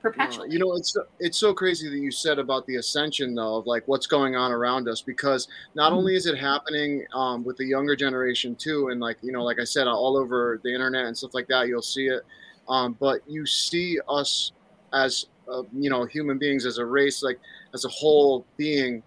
perpetually. 0.00 0.48
You 0.52 0.60
know, 0.60 0.74
it's 0.74 0.96
it's 1.18 1.38
so 1.38 1.52
crazy 1.52 1.88
that 1.90 1.98
you 1.98 2.12
said 2.12 2.38
about 2.38 2.64
the 2.66 2.76
ascension 2.76 3.34
though 3.34 3.56
of 3.56 3.66
like 3.66 3.82
what's 3.86 4.06
going 4.06 4.36
on 4.36 4.52
around 4.52 4.88
us 4.88 5.02
because 5.02 5.48
not 5.74 5.92
Mhm. 5.92 5.96
only 5.96 6.14
is 6.14 6.26
it 6.26 6.38
happening 6.38 7.04
um, 7.14 7.42
with 7.42 7.56
the 7.56 7.64
younger 7.66 7.96
generation 7.96 8.54
too, 8.54 8.88
and 8.90 9.00
like 9.00 9.18
you 9.22 9.32
know, 9.32 9.42
like 9.42 9.58
I 9.58 9.64
said, 9.64 9.88
all 9.88 10.16
over 10.16 10.60
the 10.62 10.72
internet 10.72 11.06
and 11.06 11.18
stuff 11.18 11.34
like 11.34 11.48
that, 11.48 11.66
you'll 11.66 11.82
see 11.82 12.06
it. 12.06 12.22
Um, 12.68 12.96
but 13.00 13.22
you 13.28 13.44
see 13.44 13.98
us 14.08 14.52
as 14.92 15.26
uh, 15.52 15.64
you 15.72 15.90
know 15.90 16.04
human 16.04 16.38
beings 16.38 16.64
as 16.64 16.78
a 16.78 16.86
race, 16.86 17.24
like 17.24 17.40
as 17.74 17.84
a 17.84 17.88
whole 17.88 18.46
being 18.56 19.02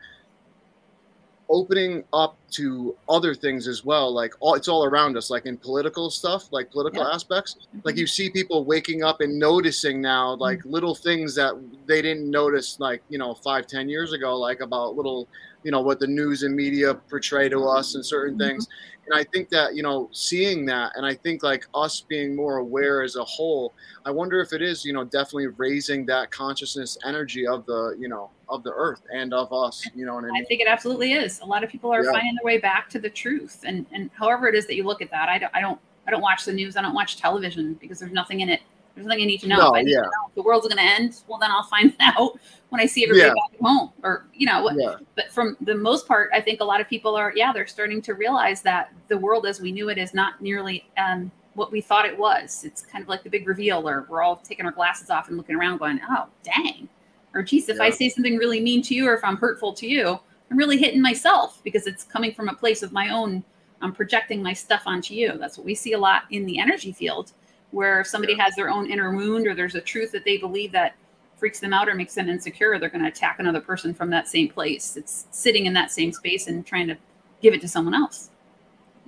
opening 1.51 2.03
up 2.13 2.37
to 2.49 2.95
other 3.09 3.35
things 3.35 3.67
as 3.67 3.83
well 3.83 4.11
like 4.13 4.33
all 4.39 4.55
it's 4.55 4.67
all 4.69 4.85
around 4.85 5.17
us 5.17 5.29
like 5.29 5.45
in 5.45 5.57
political 5.57 6.09
stuff 6.09 6.47
like 6.51 6.71
political 6.71 7.03
Yeah. 7.03 7.13
aspects 7.13 7.55
like 7.83 7.95
Mhm. 7.95 7.99
you 7.99 8.07
see 8.07 8.29
people 8.29 8.63
waking 8.63 9.03
up 9.03 9.19
and 9.21 9.37
noticing 9.37 10.01
now 10.01 10.35
like 10.35 10.59
Mm. 10.59 10.71
little 10.71 10.95
things 10.95 11.35
that 11.35 11.53
they 11.87 12.01
didn't 12.01 12.29
notice 12.31 12.79
like 12.79 13.03
you 13.09 13.17
know 13.17 13.33
five 13.35 13.67
ten 13.67 13.89
years 13.89 14.13
ago 14.13 14.37
like 14.37 14.61
about 14.61 14.95
little 14.95 15.27
you 15.63 15.71
know 15.71 15.81
what 15.81 15.99
the 15.99 16.07
news 16.07 16.43
and 16.43 16.55
media 16.55 16.93
portray 17.09 17.47
to 17.49 17.59
us 17.67 17.95
and 17.95 18.05
certain 18.05 18.35
Mhm. 18.35 18.39
things 18.47 18.67
and 19.05 19.13
i 19.19 19.23
think 19.33 19.49
that 19.49 19.75
you 19.75 19.83
know 19.83 20.09
seeing 20.13 20.65
that 20.65 20.91
and 20.95 21.05
i 21.05 21.13
think 21.13 21.43
like 21.43 21.67
us 21.75 22.01
being 22.07 22.35
more 22.35 22.57
aware 22.57 23.01
as 23.03 23.15
a 23.15 23.23
whole 23.25 23.73
i 24.05 24.11
wonder 24.11 24.39
if 24.39 24.53
it 24.53 24.61
is 24.61 24.85
you 24.85 24.93
know 24.93 25.03
definitely 25.03 25.47
raising 25.65 26.05
that 26.05 26.31
consciousness 26.31 26.97
energy 27.05 27.45
of 27.45 27.65
the 27.65 27.95
you 27.99 28.07
know 28.07 28.29
of 28.51 28.61
the 28.63 28.71
earth 28.73 29.01
and 29.13 29.33
of 29.33 29.51
us 29.53 29.87
you 29.95 30.05
know 30.05 30.15
what 30.15 30.25
i 30.25 30.27
I 30.39 30.43
think 30.43 30.61
it 30.61 30.67
absolutely 30.67 31.13
is. 31.13 31.39
A 31.41 31.45
lot 31.45 31.63
of 31.63 31.69
people 31.69 31.91
are 31.93 32.03
Yeah. 32.03 32.11
finding 32.11 32.35
their 32.35 32.45
way 32.45 32.57
back 32.59 32.89
to 32.89 32.99
the 32.99 33.09
truth, 33.09 33.63
and 33.65 33.85
and 33.91 34.09
however 34.13 34.47
it 34.47 34.55
is 34.55 34.67
that 34.67 34.75
you 34.75 34.83
look 34.83 35.01
at 35.01 35.09
that, 35.11 35.29
I 35.29 35.37
don't, 35.39 35.55
I 35.55 35.61
don't, 35.61 35.79
I 36.07 36.11
don't 36.11 36.21
watch 36.21 36.45
the 36.45 36.53
news. 36.53 36.75
I 36.77 36.81
don't 36.81 36.93
watch 36.93 37.17
television 37.17 37.75
because 37.75 37.99
there's 37.99 38.11
nothing 38.11 38.41
in 38.41 38.49
it. 38.49 38.61
There's 38.93 39.07
nothing 39.07 39.23
I 39.23 39.25
need 39.25 39.39
to 39.41 39.47
know. 39.47 39.57
No, 39.57 39.67
If 39.67 39.73
I 39.73 39.79
yeah. 39.81 39.97
to 39.97 40.03
know 40.03 40.31
the 40.35 40.41
world's 40.41 40.67
going 40.67 40.77
to 40.77 40.83
end, 40.83 41.15
well, 41.27 41.39
then 41.39 41.49
I'll 41.51 41.63
find 41.63 41.93
out 42.01 42.37
when 42.69 42.81
I 42.81 42.85
see 42.85 43.03
everybody 43.05 43.27
Yeah. 43.27 43.33
back 43.33 43.53
at 43.59 43.65
home, 43.65 43.91
or 44.03 44.25
you 44.33 44.45
know, 44.47 44.63
what. 44.63 44.75
yeah 44.77 44.95
But 45.15 45.31
from 45.31 45.55
the 45.61 45.75
most 45.75 46.07
part, 46.07 46.29
I 46.33 46.41
think 46.41 46.59
a 46.59 46.65
lot 46.65 46.81
of 46.81 46.89
people 46.89 47.15
are, 47.15 47.31
yeah, 47.35 47.53
they're 47.53 47.67
starting 47.67 48.01
to 48.03 48.13
realize 48.15 48.61
that 48.63 48.91
the 49.07 49.17
world 49.17 49.45
as 49.45 49.61
we 49.61 49.71
knew 49.71 49.89
it 49.89 49.97
is 49.97 50.13
not 50.13 50.41
nearly 50.41 50.89
um, 50.97 51.31
what 51.53 51.71
we 51.71 51.79
thought 51.81 52.05
it 52.05 52.17
was. 52.17 52.63
It's 52.65 52.81
kind 52.81 53.01
of 53.01 53.07
like 53.09 53.23
the 53.23 53.29
big 53.29 53.47
reveal, 53.47 53.87
or 53.87 54.05
we're 54.09 54.21
all 54.23 54.35
taking 54.37 54.65
our 54.65 54.71
glasses 54.71 55.09
off 55.09 55.27
and 55.29 55.37
looking 55.37 55.55
around, 55.55 55.77
going, 55.77 55.99
"Oh, 56.09 56.25
dang," 56.43 56.89
or 57.33 57.43
"Geez, 57.43 57.69
if 57.69 57.79
I 57.79 57.89
say 57.89 58.09
something 58.09 58.37
really 58.37 58.59
mean 58.59 58.81
to 58.83 58.95
you, 58.95 59.07
or 59.07 59.13
if 59.13 59.23
I'm 59.23 59.37
hurtful 59.37 59.73
to 59.73 59.87
you, 59.87 60.19
I'm 60.49 60.57
really 60.57 60.77
hitting 60.77 61.01
myself 61.01 61.61
because 61.63 61.87
it's 61.87 62.03
coming 62.03 62.33
from 62.33 62.49
a 62.49 62.53
place 62.53 62.83
of 62.83 62.91
my 62.91 63.09
own. 63.09 63.43
I'm 63.81 63.93
projecting 63.93 64.43
my 64.43 64.53
stuff 64.53 64.83
onto 64.85 65.13
you. 65.13 65.37
That's 65.37 65.57
what 65.57 65.65
we 65.65 65.73
see 65.73 65.93
a 65.93 65.97
lot 65.97 66.23
in 66.29 66.45
the 66.45 66.59
energy 66.59 66.91
field, 66.91 67.31
where 67.71 68.01
if 68.01 68.07
somebody 68.07 68.37
has 68.37 68.55
their 68.55 68.69
own 68.69 68.89
inner 68.89 69.15
wound, 69.15 69.47
or 69.47 69.55
there's 69.55 69.75
a 69.75 69.81
truth 69.81 70.11
that 70.11 70.25
they 70.25 70.37
believe 70.37 70.71
that 70.73 70.95
freaks 71.37 71.59
them 71.59 71.73
out 71.73 71.89
or 71.89 71.95
makes 71.95 72.13
them 72.13 72.29
insecure, 72.29 72.77
they're 72.77 72.89
going 72.89 73.01
to 73.01 73.07
attack 73.07 73.39
another 73.39 73.61
person 73.61 73.93
from 73.93 74.09
that 74.11 74.27
same 74.27 74.47
place. 74.47 74.95
It's 74.97 75.25
sitting 75.31 75.65
in 75.65 75.73
that 75.73 75.91
same 75.91 76.11
space 76.11 76.47
and 76.47 76.65
trying 76.65 76.87
to 76.87 76.97
give 77.41 77.53
it 77.55 77.61
to 77.61 77.67
someone 77.67 77.95
else. 77.95 78.29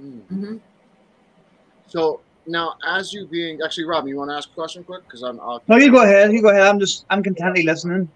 Mm. 0.01 0.21
hmm 0.27 0.57
so 1.93 2.21
now 2.45 2.75
as 2.85 3.13
you 3.13 3.27
being 3.27 3.59
actually 3.63 3.85
rob 3.85 4.07
you 4.07 4.17
want 4.17 4.29
to 4.29 4.35
ask 4.35 4.49
a 4.49 4.53
question 4.53 4.83
quick 4.83 5.03
because 5.03 5.21
i'm 5.21 5.39
I'll, 5.39 5.61
No, 5.67 5.77
you 5.77 5.91
go 5.91 6.03
ahead. 6.03 6.31
You 6.33 6.41
go 6.41 6.49
ahead. 6.49 6.63
I'm 6.63 6.79
just 6.79 7.05
I'm 7.09 7.23
contently 7.23 7.63
listening. 7.63 8.09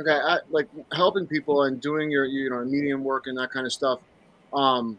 okay 0.00 0.10
I, 0.10 0.38
like 0.50 0.68
helping 0.92 1.26
people 1.26 1.64
and 1.64 1.80
doing 1.80 2.10
your 2.10 2.24
you 2.24 2.50
know 2.50 2.64
medium 2.64 3.04
work 3.04 3.26
and 3.26 3.38
that 3.38 3.50
kind 3.50 3.66
of 3.66 3.72
stuff 3.72 4.00
um 4.52 4.98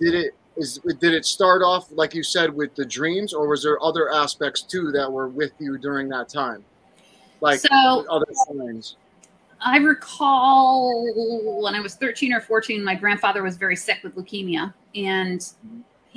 did 0.00 0.14
it 0.14 0.34
is 0.56 0.78
did 1.00 1.12
it 1.12 1.24
start 1.24 1.62
off 1.62 1.90
like 1.92 2.14
you 2.14 2.22
said 2.22 2.54
with 2.54 2.74
the 2.74 2.84
dreams 2.84 3.34
or 3.34 3.48
was 3.48 3.62
there 3.62 3.82
other 3.82 4.12
aspects 4.12 4.62
too 4.62 4.90
that 4.92 5.10
were 5.10 5.28
with 5.28 5.52
you 5.58 5.76
during 5.78 6.08
that 6.08 6.28
time 6.28 6.64
like 7.40 7.60
so 7.60 8.06
other 8.08 8.26
signs 8.48 8.96
I 9.60 9.78
recall 9.78 11.62
when 11.62 11.74
I 11.74 11.80
was 11.80 11.94
13 11.94 12.32
or 12.32 12.40
14, 12.40 12.84
my 12.84 12.94
grandfather 12.94 13.42
was 13.42 13.56
very 13.56 13.76
sick 13.76 14.00
with 14.02 14.14
leukemia, 14.14 14.72
and 14.94 15.46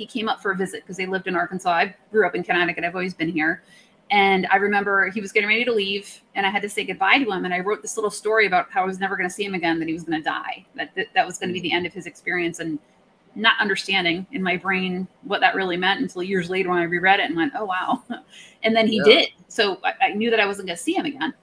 he 0.00 0.06
came 0.06 0.30
up 0.30 0.40
for 0.40 0.50
a 0.50 0.56
visit 0.56 0.82
because 0.82 0.96
they 0.96 1.04
lived 1.04 1.26
in 1.26 1.36
Arkansas. 1.36 1.70
I 1.70 1.94
grew 2.10 2.26
up 2.26 2.34
in 2.34 2.42
Connecticut. 2.42 2.84
I've 2.84 2.94
always 2.94 3.12
been 3.12 3.28
here. 3.28 3.62
And 4.10 4.46
I 4.50 4.56
remember 4.56 5.10
he 5.10 5.20
was 5.20 5.30
getting 5.30 5.46
ready 5.46 5.62
to 5.66 5.72
leave, 5.72 6.22
and 6.34 6.46
I 6.46 6.48
had 6.48 6.62
to 6.62 6.70
say 6.70 6.84
goodbye 6.84 7.18
to 7.18 7.30
him. 7.30 7.44
And 7.44 7.52
I 7.52 7.60
wrote 7.60 7.82
this 7.82 7.98
little 7.98 8.10
story 8.10 8.46
about 8.46 8.70
how 8.70 8.82
I 8.82 8.86
was 8.86 8.98
never 8.98 9.14
going 9.14 9.28
to 9.28 9.34
see 9.34 9.44
him 9.44 9.54
again, 9.54 9.78
that 9.78 9.88
he 9.88 9.92
was 9.92 10.04
going 10.04 10.18
to 10.18 10.24
die, 10.24 10.64
that, 10.74 10.94
that 10.96 11.08
that 11.14 11.26
was 11.26 11.36
going 11.36 11.50
to 11.50 11.52
be 11.52 11.60
the 11.60 11.70
end 11.70 11.84
of 11.84 11.92
his 11.92 12.06
experience, 12.06 12.60
and 12.60 12.78
not 13.34 13.60
understanding 13.60 14.26
in 14.32 14.42
my 14.42 14.56
brain 14.56 15.06
what 15.24 15.40
that 15.42 15.54
really 15.54 15.76
meant 15.76 16.00
until 16.00 16.22
years 16.22 16.48
later 16.48 16.70
when 16.70 16.78
I 16.78 16.84
reread 16.84 17.20
it 17.20 17.26
and 17.26 17.36
went, 17.36 17.52
"Oh 17.54 17.66
wow!" 17.66 18.02
and 18.62 18.74
then 18.74 18.88
he 18.88 18.96
Yeah. 18.96 19.04
did. 19.04 19.28
So 19.48 19.78
I, 19.84 19.92
I 20.06 20.12
knew 20.14 20.30
that 20.30 20.40
I 20.40 20.46
wasn't 20.46 20.66
going 20.66 20.78
to 20.78 20.82
see 20.82 20.94
him 20.94 21.04
again. 21.04 21.34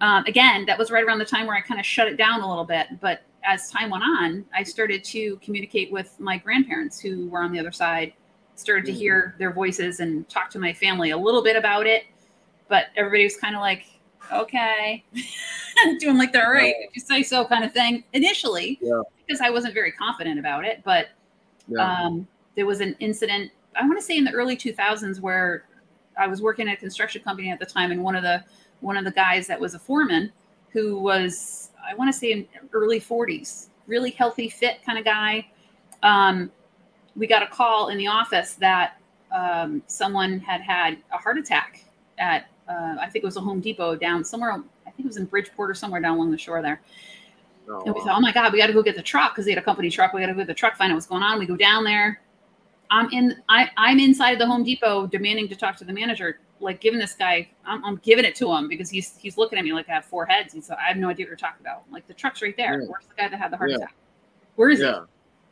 Um, 0.00 0.24
again, 0.26 0.66
that 0.66 0.78
was 0.78 0.90
right 0.90 1.04
around 1.04 1.18
the 1.18 1.24
time 1.24 1.46
where 1.46 1.56
I 1.56 1.60
kind 1.60 1.78
of 1.80 1.86
shut 1.86 2.08
it 2.08 2.16
down 2.16 2.40
a 2.40 2.48
little 2.48 2.64
bit. 2.64 2.88
But 3.00 3.22
as 3.44 3.70
time 3.70 3.90
went 3.90 4.04
on, 4.04 4.44
I 4.54 4.62
started 4.62 5.04
to 5.04 5.36
communicate 5.36 5.92
with 5.92 6.18
my 6.18 6.36
grandparents 6.38 6.98
who 7.00 7.28
were 7.28 7.42
on 7.42 7.52
the 7.52 7.58
other 7.58 7.72
side, 7.72 8.12
started 8.56 8.86
to 8.86 8.92
Mhm. 8.92 8.96
hear 8.96 9.34
their 9.38 9.52
voices 9.52 10.00
and 10.00 10.28
talk 10.28 10.50
to 10.50 10.58
my 10.58 10.72
family 10.72 11.10
a 11.10 11.16
little 11.16 11.42
bit 11.42 11.56
about 11.56 11.86
it. 11.86 12.04
But 12.68 12.86
everybody 12.96 13.24
was 13.24 13.36
kind 13.36 13.54
of 13.54 13.60
like, 13.60 13.84
okay, 14.32 15.04
doing 16.00 16.16
like 16.16 16.32
they're 16.32 16.46
all 16.46 16.52
right, 16.52 16.74
if 16.80 16.94
you 16.94 17.00
say 17.00 17.22
so 17.22 17.44
kind 17.44 17.64
of 17.64 17.72
thing 17.72 18.04
initially, 18.14 18.78
Yeah. 18.80 19.02
because 19.26 19.40
I 19.40 19.50
wasn't 19.50 19.74
very 19.74 19.92
confident 19.92 20.38
about 20.38 20.64
it. 20.64 20.82
But 20.84 21.08
yeah 21.68 22.02
um, 22.02 22.28
there 22.56 22.66
was 22.66 22.80
an 22.82 22.94
incident 23.00 23.50
i 23.74 23.80
want 23.86 23.98
to 23.98 24.04
say 24.04 24.18
in 24.18 24.24
the 24.24 24.30
early 24.32 24.54
2000s 24.54 25.18
where 25.22 25.64
i 26.18 26.26
was 26.26 26.42
working 26.42 26.68
at 26.68 26.74
a 26.74 26.76
construction 26.76 27.22
company 27.22 27.50
at 27.50 27.58
the 27.58 27.64
time 27.64 27.90
and 27.90 28.04
one 28.04 28.14
of 28.14 28.22
the 28.22 28.44
one 28.80 28.96
of 28.96 29.04
the 29.04 29.10
guys 29.10 29.46
that 29.46 29.60
was 29.60 29.74
a 29.74 29.78
foreman 29.78 30.32
who 30.70 30.98
was 30.98 31.70
i 31.88 31.94
want 31.94 32.12
to 32.12 32.18
say 32.18 32.32
in 32.32 32.46
early 32.72 33.00
40s 33.00 33.68
really 33.86 34.10
healthy 34.10 34.48
fit 34.48 34.84
kind 34.84 34.98
of 34.98 35.04
guy 35.04 35.46
um, 36.02 36.50
we 37.16 37.26
got 37.26 37.42
a 37.42 37.46
call 37.46 37.88
in 37.88 37.96
the 37.96 38.06
office 38.06 38.54
that 38.54 39.00
um, 39.34 39.82
someone 39.86 40.38
had 40.38 40.60
had 40.60 40.98
a 41.12 41.16
heart 41.16 41.38
attack 41.38 41.84
at 42.18 42.48
uh, 42.68 42.96
i 43.00 43.08
think 43.08 43.22
it 43.22 43.26
was 43.26 43.36
a 43.36 43.40
home 43.40 43.60
depot 43.60 43.96
down 43.96 44.24
somewhere 44.24 44.52
i 44.52 44.90
think 44.90 45.00
it 45.00 45.06
was 45.06 45.16
in 45.16 45.24
bridgeport 45.24 45.70
or 45.70 45.74
somewhere 45.74 46.00
down 46.00 46.16
along 46.16 46.30
the 46.30 46.38
shore 46.38 46.62
there 46.62 46.80
Oh, 47.68 47.82
and 47.86 47.94
we 47.94 48.00
thought, 48.02 48.16
oh 48.16 48.20
my 48.20 48.32
God, 48.32 48.52
we 48.52 48.58
got 48.58 48.66
to 48.66 48.72
go 48.72 48.82
get 48.82 48.96
the 48.96 49.02
truck 49.02 49.32
because 49.32 49.44
they 49.44 49.52
had 49.52 49.58
a 49.58 49.64
company 49.64 49.90
truck. 49.90 50.12
We 50.12 50.20
got 50.20 50.26
to 50.26 50.32
go 50.32 50.38
get 50.38 50.48
the 50.48 50.54
truck, 50.54 50.76
find 50.76 50.92
out 50.92 50.96
what's 50.96 51.06
going 51.06 51.22
on. 51.22 51.38
We 51.38 51.46
go 51.46 51.56
down 51.56 51.84
there. 51.84 52.20
I'm 52.90 53.10
in. 53.10 53.42
I, 53.48 53.70
I'm 53.76 53.98
inside 53.98 54.38
the 54.38 54.46
Home 54.46 54.62
Depot 54.62 55.06
demanding 55.06 55.48
to 55.48 55.56
talk 55.56 55.76
to 55.76 55.84
the 55.84 55.92
manager, 55.92 56.40
like 56.64 56.80
giving 56.80 56.98
this 56.98 57.14
guy. 57.14 57.48
I'm, 57.64 57.84
I'm 57.84 57.96
giving 58.02 58.24
it 58.24 58.34
to 58.36 58.52
him 58.52 58.68
because 58.68 58.90
he's 58.90 59.16
he's 59.16 59.36
looking 59.38 59.58
at 59.58 59.64
me 59.64 59.72
like 59.72 59.88
I 59.88 59.92
have 59.92 60.04
four 60.04 60.26
heads. 60.26 60.54
He's 60.54 60.68
like, 60.68 60.78
I 60.78 60.88
have 60.88 60.96
no 60.96 61.08
idea 61.08 61.26
what 61.26 61.28
you're 61.28 61.36
talking 61.36 61.60
about. 61.60 61.84
I'm 61.86 61.92
like 61.92 62.06
the 62.06 62.14
truck's 62.14 62.42
right 62.42 62.56
there. 62.56 62.80
Yeah. 62.80 62.88
Where's 62.88 63.06
the 63.06 63.14
guy 63.14 63.28
that 63.28 63.38
had 63.38 63.52
the 63.52 63.56
heart 63.56 63.70
Yeah. 63.70 63.76
attack? 63.76 63.94
Where 64.56 64.70
is 64.70 64.80
he? 64.80 64.92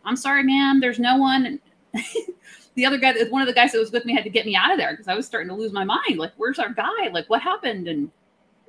I'm 0.04 0.16
sorry, 0.16 0.42
ma'am. 0.42 0.80
There's 0.80 0.98
no 0.98 1.16
one. 1.16 1.60
The 2.74 2.86
other 2.86 2.96
guy, 2.96 3.12
that 3.12 3.30
one 3.30 3.42
of 3.42 3.48
the 3.48 3.52
guys 3.52 3.72
that 3.72 3.78
was 3.78 3.92
with 3.92 4.06
me, 4.06 4.14
had 4.14 4.24
to 4.24 4.30
get 4.30 4.46
me 4.46 4.56
out 4.56 4.72
of 4.72 4.78
there 4.78 4.92
because 4.92 5.06
I 5.06 5.14
was 5.14 5.26
starting 5.26 5.50
to 5.50 5.54
lose 5.54 5.74
my 5.74 5.84
mind. 5.84 6.16
Like, 6.16 6.32
where's 6.38 6.58
our 6.58 6.72
guy? 6.72 7.08
Like, 7.12 7.28
what 7.28 7.42
happened? 7.42 7.86
And 7.86 8.10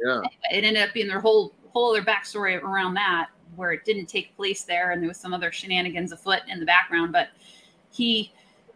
yeah 0.03 0.21
it 0.51 0.63
ended 0.63 0.83
up 0.83 0.93
being 0.93 1.07
their 1.07 1.19
whole 1.19 1.53
whole 1.71 1.89
other 1.91 2.03
backstory 2.03 2.61
around 2.61 2.93
that 2.93 3.29
where 3.55 3.71
it 3.71 3.85
didn't 3.85 4.07
take 4.07 4.35
place 4.35 4.63
there 4.63 4.91
and 4.91 5.01
there 5.01 5.07
was 5.07 5.17
some 5.17 5.33
other 5.33 5.51
shenanigans 5.51 6.11
afoot 6.11 6.41
in 6.47 6.59
the 6.59 6.65
background 6.65 7.11
but 7.11 7.29
he 7.91 8.31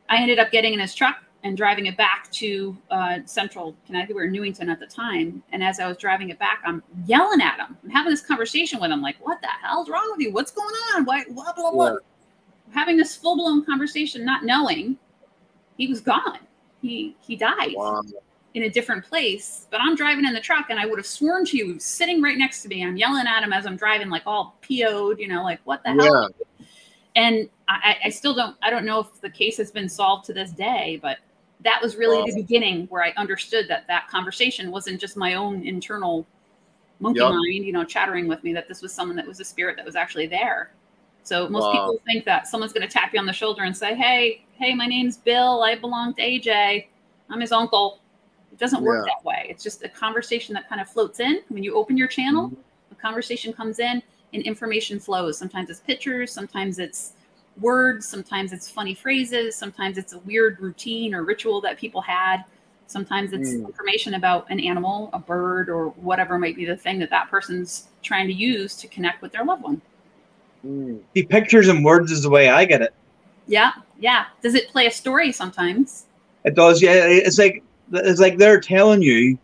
i 0.10 0.18
ended 0.18 0.40
up 0.40 0.52
getting 0.52 0.74
in 0.74 0.80
his 0.80 0.94
truck 0.96 1.18
and 1.48 1.56
driving 1.56 1.86
it 1.86 1.96
back 1.96 2.30
to 2.32 2.78
uh, 2.92 3.20
central 3.26 3.76
connecticut. 3.86 4.16
We 4.16 4.22
were 4.22 4.28
in 4.28 4.34
newington 4.34 4.70
at 4.70 4.80
the 4.80 4.86
time. 4.86 5.42
And 5.52 5.64
as 5.64 5.80
i 5.80 5.88
was 5.88 5.98
driving 5.98 6.30
it 6.30 6.38
back 6.38 6.62
i'm 6.66 6.84
yelling 7.06 7.42
at 7.42 7.58
him. 7.58 7.78
I'm 7.84 7.90
having 7.90 8.12
this 8.12 8.22
conversation 8.22 8.80
with 8.80 8.92
him 8.92 9.02
like 9.02 9.16
what 9.26 9.42
the 9.42 9.48
hell's 9.62 9.90
wrong 9.90 10.08
with 10.12 10.20
you? 10.20 10.32
What's 10.32 10.52
going 10.52 10.76
on? 10.94 11.06
Why 11.06 11.24
blah 11.30 11.54
blah 11.54 11.72
blah. 11.72 11.92
Yeah. 11.92 11.98
having 12.72 12.98
this 12.98 13.16
full-blown 13.16 13.66
conversation 13.66 14.26
not 14.26 14.44
knowing 14.44 14.98
he 15.78 15.88
was 15.88 16.02
gone. 16.02 16.40
He 16.82 17.16
he 17.22 17.36
died 17.36 17.74
wow. 17.76 18.04
in 18.54 18.64
a 18.64 18.70
different 18.70 19.06
place, 19.06 19.68
but 19.72 19.80
I'm 19.82 19.96
driving 19.96 20.26
in 20.26 20.34
the 20.34 20.42
truck 20.42 20.70
and 20.70 20.80
I 20.80 20.86
would 20.86 21.00
have 21.00 21.08
sworn 21.08 21.46
to 21.46 21.58
you 21.58 21.80
sitting 21.80 22.22
right 22.22 22.38
next 22.38 22.62
to 22.64 22.68
me. 22.68 22.84
I'm 22.84 22.98
yelling 22.98 23.26
at 23.26 23.42
him 23.42 23.54
as 23.54 23.66
I'm 23.66 23.78
driving, 23.78 24.10
like 24.10 24.24
all 24.26 24.58
PO'd, 24.62 25.20
you 25.20 25.28
know, 25.30 25.44
like 25.44 25.62
what 25.64 25.82
the 25.84 25.94
hell? 25.94 26.30
And 27.16 27.50
I, 27.68 27.98
I 28.06 28.10
still 28.10 28.36
don't 28.36 28.56
I 28.62 28.70
don't 28.70 28.86
know 28.86 29.00
if 29.00 29.22
the 29.22 29.30
case 29.30 29.58
has 29.58 29.72
been 29.72 29.90
solved 29.90 30.26
to 30.26 30.34
this 30.34 30.52
day, 30.52 31.00
but 31.02 31.18
that 31.62 31.82
was 31.82 31.96
really 31.96 32.20
Wow. 32.20 32.26
the 32.26 32.36
beginning 32.36 32.86
where 32.88 33.04
I 33.04 33.12
understood 33.18 33.68
that 33.68 33.88
that 33.88 34.08
conversation 34.08 34.72
wasn't 34.72 35.02
just 35.02 35.18
my 35.18 35.34
own 35.34 35.64
internal 35.66 36.26
monkey 37.00 37.20
Yep. 37.20 37.30
mind, 37.30 37.66
you 37.66 37.72
know, 37.72 37.84
chattering 37.84 38.28
with 38.28 38.44
me, 38.44 38.54
that 38.54 38.68
this 38.68 38.82
was 38.82 38.94
someone 38.94 39.16
that 39.18 39.28
was 39.28 39.40
a 39.40 39.46
spirit 39.46 39.76
that 39.78 39.86
was 39.86 39.96
actually 39.96 40.28
there. 40.28 40.72
So 41.24 41.48
most 41.50 41.66
Wow. 41.66 41.72
people 41.72 42.02
think 42.06 42.26
that 42.26 42.48
someone's 42.48 42.74
going 42.74 42.88
to 42.88 42.92
tap 42.92 43.14
you 43.14 43.20
on 43.20 43.26
the 43.26 43.34
shoulder 43.34 43.64
and 43.64 43.76
say, 43.76 43.94
"Hey, 43.96 44.44
hey, 44.54 44.74
my 44.74 44.86
name's 44.88 45.18
Bill. 45.18 45.62
I 45.64 45.76
belong 45.76 46.14
to 46.16 46.22
AJ. 46.22 46.88
I'm 47.30 47.42
his 47.42 47.52
uncle." 47.52 48.00
It 48.52 48.58
doesn't 48.60 48.82
work 48.82 49.06
Yeah. 49.06 49.14
that 49.14 49.26
way. 49.26 49.48
It's 49.50 49.62
just 49.62 49.84
a 49.84 49.90
conversation 49.90 50.54
that 50.56 50.70
kind 50.70 50.80
of 50.80 50.90
floats 50.90 51.20
in 51.20 51.42
when 51.50 51.64
you 51.64 51.76
open 51.76 51.98
your 51.98 52.08
channel. 52.08 52.50
Mhm. 52.50 52.58
The 52.90 52.96
conversation 52.96 53.52
comes 53.52 53.80
in 53.80 54.02
and 54.34 54.44
information 54.44 55.00
flows. 55.00 55.38
Sometimes 55.38 55.70
it's 55.70 55.82
pictures, 55.82 56.32
sometimes 56.32 56.80
it's 56.80 57.14
words, 57.62 58.08
sometimes 58.08 58.54
it's 58.54 58.70
funny 58.70 58.94
phrases, 58.94 59.56
sometimes 59.56 59.98
it's 59.98 60.14
a 60.14 60.20
weird 60.20 60.60
routine 60.60 61.14
or 61.14 61.24
ritual 61.24 61.62
that 61.62 61.78
people 61.78 62.02
had. 62.02 62.44
Sometimes 62.88 63.34
it's 63.34 63.50
Mm. 63.50 63.66
information 63.66 64.14
about 64.14 64.50
an 64.50 64.60
animal, 64.60 65.10
a 65.12 65.20
bird, 65.20 65.70
or 65.70 65.90
whatever 65.90 66.38
might 66.40 66.56
be 66.56 66.66
the 66.66 66.78
thing 66.78 67.00
that 67.00 67.10
that 67.10 67.30
person's 67.30 67.88
trying 68.02 68.28
to 68.28 68.34
use 68.34 68.76
to 68.76 68.88
connect 68.88 69.22
with 69.22 69.32
their 69.34 69.44
loved 69.44 69.64
one. 69.64 69.82
Mm. 70.66 71.00
The 71.14 71.24
pictures 71.24 71.68
and 71.68 71.84
words 71.84 72.12
is 72.12 72.24
the 72.24 72.30
way 72.30 72.50
I 72.50 72.64
get 72.66 72.82
it. 72.82 72.94
Yeah, 73.48 73.72
yeah. 74.00 74.26
Does 74.42 74.56
it 74.56 74.70
play 74.70 74.88
a 74.88 74.92
story 74.92 75.32
sometimes? 75.32 76.06
It 76.46 76.56
does. 76.56 76.82
Yeah, 76.82 76.94
it's 77.08 77.38
like 77.38 77.64
it's 77.94 78.20
like 78.20 78.38
they're 78.38 78.60
telling 78.60 79.02
you 79.02 79.38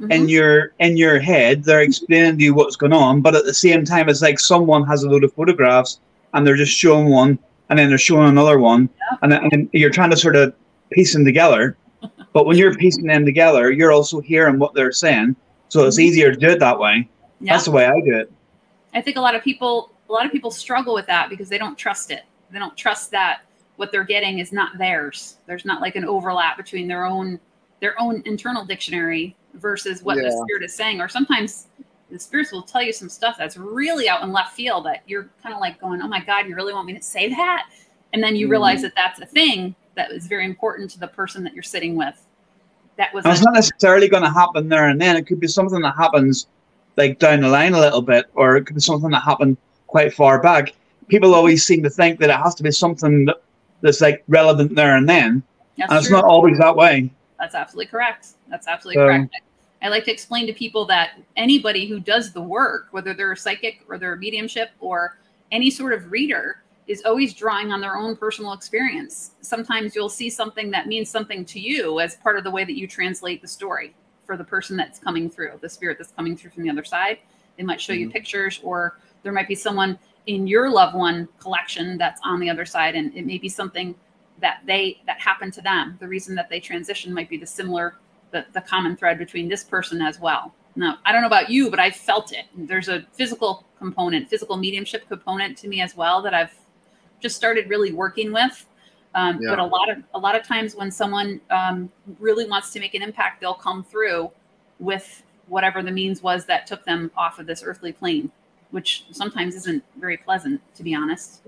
Mhm. 0.00 0.12
in 0.12 0.28
your 0.28 0.72
in 0.78 0.96
your 0.96 1.18
head. 1.18 1.64
They're 1.64 1.82
explaining 1.82 2.38
to 2.38 2.44
you 2.44 2.54
what's 2.54 2.76
going 2.76 2.92
on, 2.92 3.20
but 3.20 3.34
at 3.34 3.44
the 3.44 3.54
same 3.54 3.84
time, 3.84 4.08
it's 4.08 4.22
like 4.22 4.38
someone 4.38 4.86
has 4.86 5.02
a 5.02 5.08
load 5.10 5.24
of 5.24 5.32
photographs 5.34 6.00
and 6.34 6.46
they're 6.46 6.56
just 6.56 6.72
showing 6.72 7.08
one, 7.08 7.38
and 7.72 7.78
then 7.78 7.88
they're 7.88 7.96
showing 7.96 8.28
another 8.28 8.58
one, 8.58 8.90
Yeah. 9.10 9.16
and, 9.22 9.32
then, 9.32 9.48
and 9.50 9.68
you're 9.72 9.88
trying 9.90 10.10
to 10.10 10.16
sort 10.16 10.36
of 10.36 10.54
piece 10.90 11.14
them 11.14 11.24
together. 11.24 11.76
But 12.34 12.46
when 12.46 12.56
you're 12.58 12.74
piecing 12.74 13.06
them 13.06 13.24
together, 13.24 13.70
you're 13.72 13.92
also 13.92 14.20
hearing 14.20 14.58
what 14.58 14.74
they're 14.74 14.92
saying, 14.92 15.36
so 15.68 15.86
it's 15.86 15.98
Mhm. 15.98 16.02
easier 16.04 16.32
to 16.34 16.38
do 16.38 16.48
it 16.48 16.58
that 16.60 16.78
way. 16.78 17.08
yeah. 17.40 17.52
That's 17.54 17.64
the 17.64 17.70
way 17.70 17.86
I 17.86 18.00
do 18.04 18.14
it. 18.16 18.30
I 18.94 19.00
think 19.00 19.16
a 19.16 19.20
lot 19.20 19.34
of 19.34 19.42
people 19.42 19.90
a 20.08 20.12
lot 20.12 20.26
of 20.26 20.32
people 20.32 20.50
struggle 20.50 20.92
with 20.94 21.06
that 21.06 21.30
because 21.30 21.48
they 21.48 21.56
don't 21.58 21.76
trust 21.78 22.10
it. 22.10 22.22
They 22.50 22.58
don't 22.58 22.76
trust 22.76 23.10
that 23.12 23.40
what 23.76 23.90
they're 23.92 24.04
getting 24.04 24.38
is 24.40 24.52
not 24.52 24.76
theirs. 24.76 25.36
There's 25.46 25.64
not 25.64 25.80
like 25.80 25.96
an 25.96 26.04
overlap 26.04 26.56
between 26.58 26.86
their 26.88 27.04
own 27.06 27.40
their 27.80 27.98
own 28.00 28.22
internal 28.26 28.64
dictionary 28.66 29.34
versus 29.54 30.02
what 30.02 30.16
the 30.16 30.30
spirit 30.44 30.62
is 30.62 30.74
saying. 30.74 31.00
Or 31.00 31.08
sometimes 31.08 31.66
the 32.12 32.18
spirits 32.18 32.52
will 32.52 32.62
tell 32.62 32.82
you 32.82 32.92
some 32.92 33.08
stuff 33.08 33.36
that's 33.38 33.56
really 33.56 34.08
out 34.08 34.22
in 34.22 34.32
left 34.32 34.54
field 34.54 34.84
that 34.86 35.02
you're 35.06 35.28
kind 35.42 35.54
of 35.54 35.60
like 35.60 35.80
going, 35.80 36.00
"Oh 36.02 36.08
my 36.08 36.20
god, 36.20 36.46
you 36.46 36.54
really 36.54 36.72
want 36.74 36.86
me 36.86 36.92
to 36.94 37.02
say 37.02 37.28
that?" 37.30 37.66
And 38.12 38.22
then 38.22 38.36
you 38.36 38.48
realize 38.48 38.80
Mhm. 38.80 38.82
that 38.82 38.92
that's 38.94 39.20
a 39.20 39.26
thing 39.26 39.74
that 39.94 40.10
is 40.12 40.26
very 40.26 40.44
important 40.44 40.90
to 40.90 41.00
the 41.00 41.08
person 41.08 41.42
that 41.44 41.54
you're 41.54 41.62
sitting 41.62 41.96
with. 41.96 42.14
That 42.98 43.12
was 43.14 43.24
And 43.24 43.32
it's 43.32 43.42
not 43.42 43.54
necessarily 43.54 44.08
going 44.08 44.22
to 44.22 44.30
happen 44.30 44.68
there 44.68 44.88
and 44.88 45.00
then. 45.00 45.16
It 45.16 45.26
could 45.26 45.40
be 45.40 45.46
something 45.48 45.80
that 45.80 45.96
happens 45.96 46.46
like 46.98 47.18
down 47.18 47.40
the 47.40 47.48
line 47.48 47.72
a 47.72 47.80
little 47.80 48.02
bit, 48.02 48.26
or 48.34 48.56
it 48.56 48.66
could 48.66 48.74
be 48.76 48.82
something 48.82 49.10
that 49.10 49.20
happened 49.22 49.56
quite 49.86 50.12
far 50.12 50.40
back. 50.42 50.74
People 51.08 51.34
always 51.34 51.64
seem 51.64 51.82
to 51.82 51.90
think 51.90 52.20
that 52.20 52.28
it 52.30 52.36
has 52.36 52.54
to 52.56 52.62
be 52.62 52.70
something 52.70 53.24
that, 53.26 53.36
that's 53.80 54.02
like 54.02 54.22
relevant 54.28 54.74
there 54.76 54.94
and 54.96 55.08
then, 55.08 55.42
that's 55.78 55.90
and 55.90 55.98
it's 56.00 56.10
not 56.10 56.24
always 56.24 56.58
that 56.58 56.76
way. 56.76 57.10
That's 57.38 57.54
absolutely 57.54 57.86
correct. 57.86 58.28
That's 58.48 58.68
absolutely 58.68 59.00
So- 59.00 59.06
correct. 59.06 59.34
I 59.82 59.88
like 59.88 60.04
to 60.04 60.12
explain 60.12 60.46
to 60.46 60.52
people 60.52 60.84
that 60.86 61.20
anybody 61.36 61.86
who 61.86 61.98
does 62.00 62.32
the 62.32 62.40
work, 62.40 62.88
whether 62.92 63.14
they're 63.14 63.32
a 63.32 63.36
psychic 63.36 63.84
or 63.88 63.98
they're 63.98 64.14
a 64.14 64.18
mediumship 64.18 64.70
or 64.80 65.18
any 65.50 65.70
sort 65.70 65.92
of 65.92 66.10
reader, 66.10 66.62
is 66.86 67.02
always 67.04 67.34
drawing 67.34 67.72
on 67.72 67.80
their 67.80 67.96
own 67.96 68.16
personal 68.16 68.52
experience. 68.52 69.32
Sometimes 69.40 69.94
you'll 69.94 70.08
see 70.08 70.30
something 70.30 70.70
that 70.70 70.86
means 70.86 71.08
something 71.08 71.44
to 71.46 71.60
you 71.60 72.00
as 72.00 72.16
part 72.16 72.36
of 72.38 72.44
the 72.44 72.50
way 72.50 72.64
that 72.64 72.76
you 72.76 72.86
translate 72.86 73.40
the 73.42 73.48
story 73.48 73.94
for 74.26 74.36
the 74.36 74.44
person 74.44 74.76
that's 74.76 74.98
coming 74.98 75.28
through, 75.28 75.58
the 75.60 75.68
spirit 75.68 75.98
that's 75.98 76.12
coming 76.12 76.36
through 76.36 76.50
from 76.50 76.62
the 76.62 76.70
other 76.70 76.84
side. 76.84 77.18
They 77.56 77.62
might 77.62 77.80
show 77.80 77.92
you 77.92 78.06
Mm-hmm. 78.06 78.12
pictures, 78.12 78.60
or 78.62 78.98
there 79.22 79.32
might 79.32 79.48
be 79.48 79.54
someone 79.54 79.98
in 80.26 80.46
your 80.46 80.70
loved 80.70 80.96
one 80.96 81.28
collection 81.38 81.98
that's 81.98 82.20
on 82.24 82.40
the 82.40 82.48
other 82.48 82.64
side, 82.64 82.94
and 82.94 83.14
it 83.16 83.26
may 83.26 83.38
be 83.38 83.48
something 83.48 83.94
that 84.40 84.60
they 84.66 85.00
that 85.06 85.20
happened 85.20 85.52
to 85.54 85.60
them. 85.62 85.96
The 86.00 86.08
reason 86.08 86.34
that 86.36 86.48
they 86.48 86.60
transition 86.60 87.12
might 87.12 87.28
be 87.28 87.36
the 87.36 87.46
similar, 87.46 87.96
the, 88.32 88.44
the 88.52 88.60
common 88.60 88.96
thread 88.96 89.18
between 89.18 89.48
this 89.48 89.62
person 89.62 90.02
as 90.02 90.18
well. 90.18 90.52
Now, 90.74 90.98
I 91.04 91.12
don't 91.12 91.20
know 91.20 91.26
about 91.26 91.50
you, 91.50 91.70
but 91.70 91.78
I 91.78 91.90
felt 91.90 92.32
it. 92.32 92.46
There's 92.56 92.88
a 92.88 93.04
physical 93.12 93.64
component, 93.78 94.28
physical 94.28 94.56
mediumship 94.56 95.06
component 95.08 95.58
to 95.58 95.68
me 95.68 95.80
as 95.80 95.96
well 95.96 96.22
that 96.22 96.34
I've 96.34 96.54
just 97.20 97.36
started 97.36 97.68
really 97.68 97.92
working 97.92 98.32
with. 98.32 98.66
Um, 99.14 99.38
Yeah. 99.40 99.50
But 99.50 99.58
a 99.58 99.64
lot 99.64 99.90
of 99.90 99.98
a 100.14 100.18
lot 100.18 100.34
of 100.34 100.42
times 100.46 100.74
when 100.74 100.90
someone 100.90 101.40
um, 101.50 101.90
really 102.18 102.46
wants 102.48 102.70
to 102.72 102.80
make 102.80 102.94
an 102.94 103.02
impact, 103.02 103.40
they'll 103.42 103.52
come 103.52 103.84
through 103.84 104.30
with 104.78 105.22
whatever 105.48 105.82
the 105.82 105.90
means 105.90 106.22
was 106.22 106.46
that 106.46 106.66
took 106.66 106.84
them 106.86 107.10
off 107.16 107.38
of 107.38 107.46
this 107.46 107.62
earthly 107.62 107.92
plane, 107.92 108.30
which 108.70 109.04
sometimes 109.10 109.54
isn't 109.54 109.84
very 110.00 110.16
pleasant, 110.16 110.60
to 110.74 110.82
be 110.82 110.94
honest. 110.94 111.42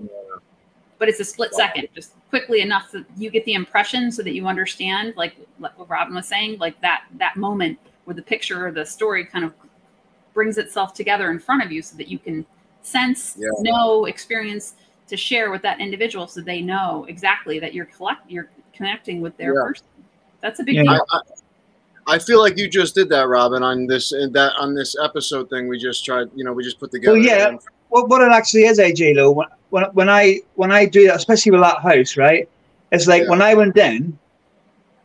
But 0.97 1.09
it's 1.09 1.19
a 1.19 1.25
split 1.25 1.53
second, 1.53 1.89
just 1.93 2.13
quickly 2.29 2.61
enough 2.61 2.89
that 2.93 3.05
you 3.17 3.29
get 3.29 3.43
the 3.45 3.53
impression 3.53 4.11
so 4.11 4.23
that 4.23 4.33
you 4.33 4.47
understand, 4.47 5.13
like, 5.17 5.35
like 5.59 5.77
what 5.77 5.89
Robin 5.89 6.15
was 6.15 6.25
saying, 6.27 6.57
like 6.59 6.79
that 6.81 7.03
that 7.17 7.35
moment 7.35 7.77
where 8.05 8.13
the 8.15 8.21
picture 8.21 8.65
or 8.67 8.71
the 8.71 8.85
story 8.85 9.25
kind 9.25 9.43
of 9.43 9.53
brings 10.33 10.57
itself 10.57 10.93
together 10.93 11.31
in 11.31 11.39
front 11.39 11.63
of 11.63 11.71
you 11.71 11.81
so 11.81 11.97
that 11.97 12.07
you 12.07 12.17
can 12.19 12.45
sense, 12.81 13.35
Yeah. 13.37 13.49
know, 13.59 14.05
experience 14.05 14.75
to 15.07 15.17
share 15.17 15.51
with 15.51 15.61
that 15.63 15.79
individual 15.81 16.27
so 16.27 16.39
they 16.41 16.61
know 16.61 17.05
exactly 17.09 17.59
that 17.59 17.73
you're 17.73 17.85
collect 17.85 18.29
you're 18.29 18.49
connecting 18.73 19.21
with 19.21 19.35
their 19.37 19.53
Yeah. 19.53 19.63
person. 19.67 19.85
That's 20.41 20.59
a 20.59 20.63
big 20.63 20.75
Yeah. 20.75 20.83
deal. 20.83 20.91
I, 21.11 21.17
I, 21.17 21.21
I 22.15 22.19
feel 22.19 22.39
like 22.39 22.57
you 22.57 22.67
just 22.69 22.95
did 22.95 23.09
that, 23.09 23.27
Robin, 23.27 23.63
on 23.63 23.87
this 23.87 24.11
that 24.11 24.53
on 24.59 24.75
this 24.75 24.95
episode 25.03 25.49
thing 25.49 25.67
we 25.67 25.77
just 25.79 26.05
tried. 26.05 26.29
You 26.35 26.43
know, 26.43 26.53
we 26.53 26.63
just 26.63 26.79
put 26.79 26.91
together. 26.91 27.13
Well, 27.17 27.21
yeah. 27.21 27.57
What, 27.95 28.09
what 28.09 28.21
it 28.21 28.31
actually 28.33 28.65
is, 28.65 28.77
AJ 28.77 29.15
Lo, 29.15 29.31
when, 29.31 29.47
when, 29.69 29.85
when 29.93 30.09
I 30.09 30.41
when 30.55 30.69
I 30.69 30.85
do 30.85 31.07
that, 31.07 31.15
especially 31.15 31.53
with 31.53 31.61
that 31.61 31.79
house, 31.79 32.17
right? 32.17 32.49
It's 32.91 33.07
like 33.07 33.23
Yeah. 33.23 33.29
when 33.29 33.41
I 33.41 33.53
went 33.53 33.77
in, 33.77 34.19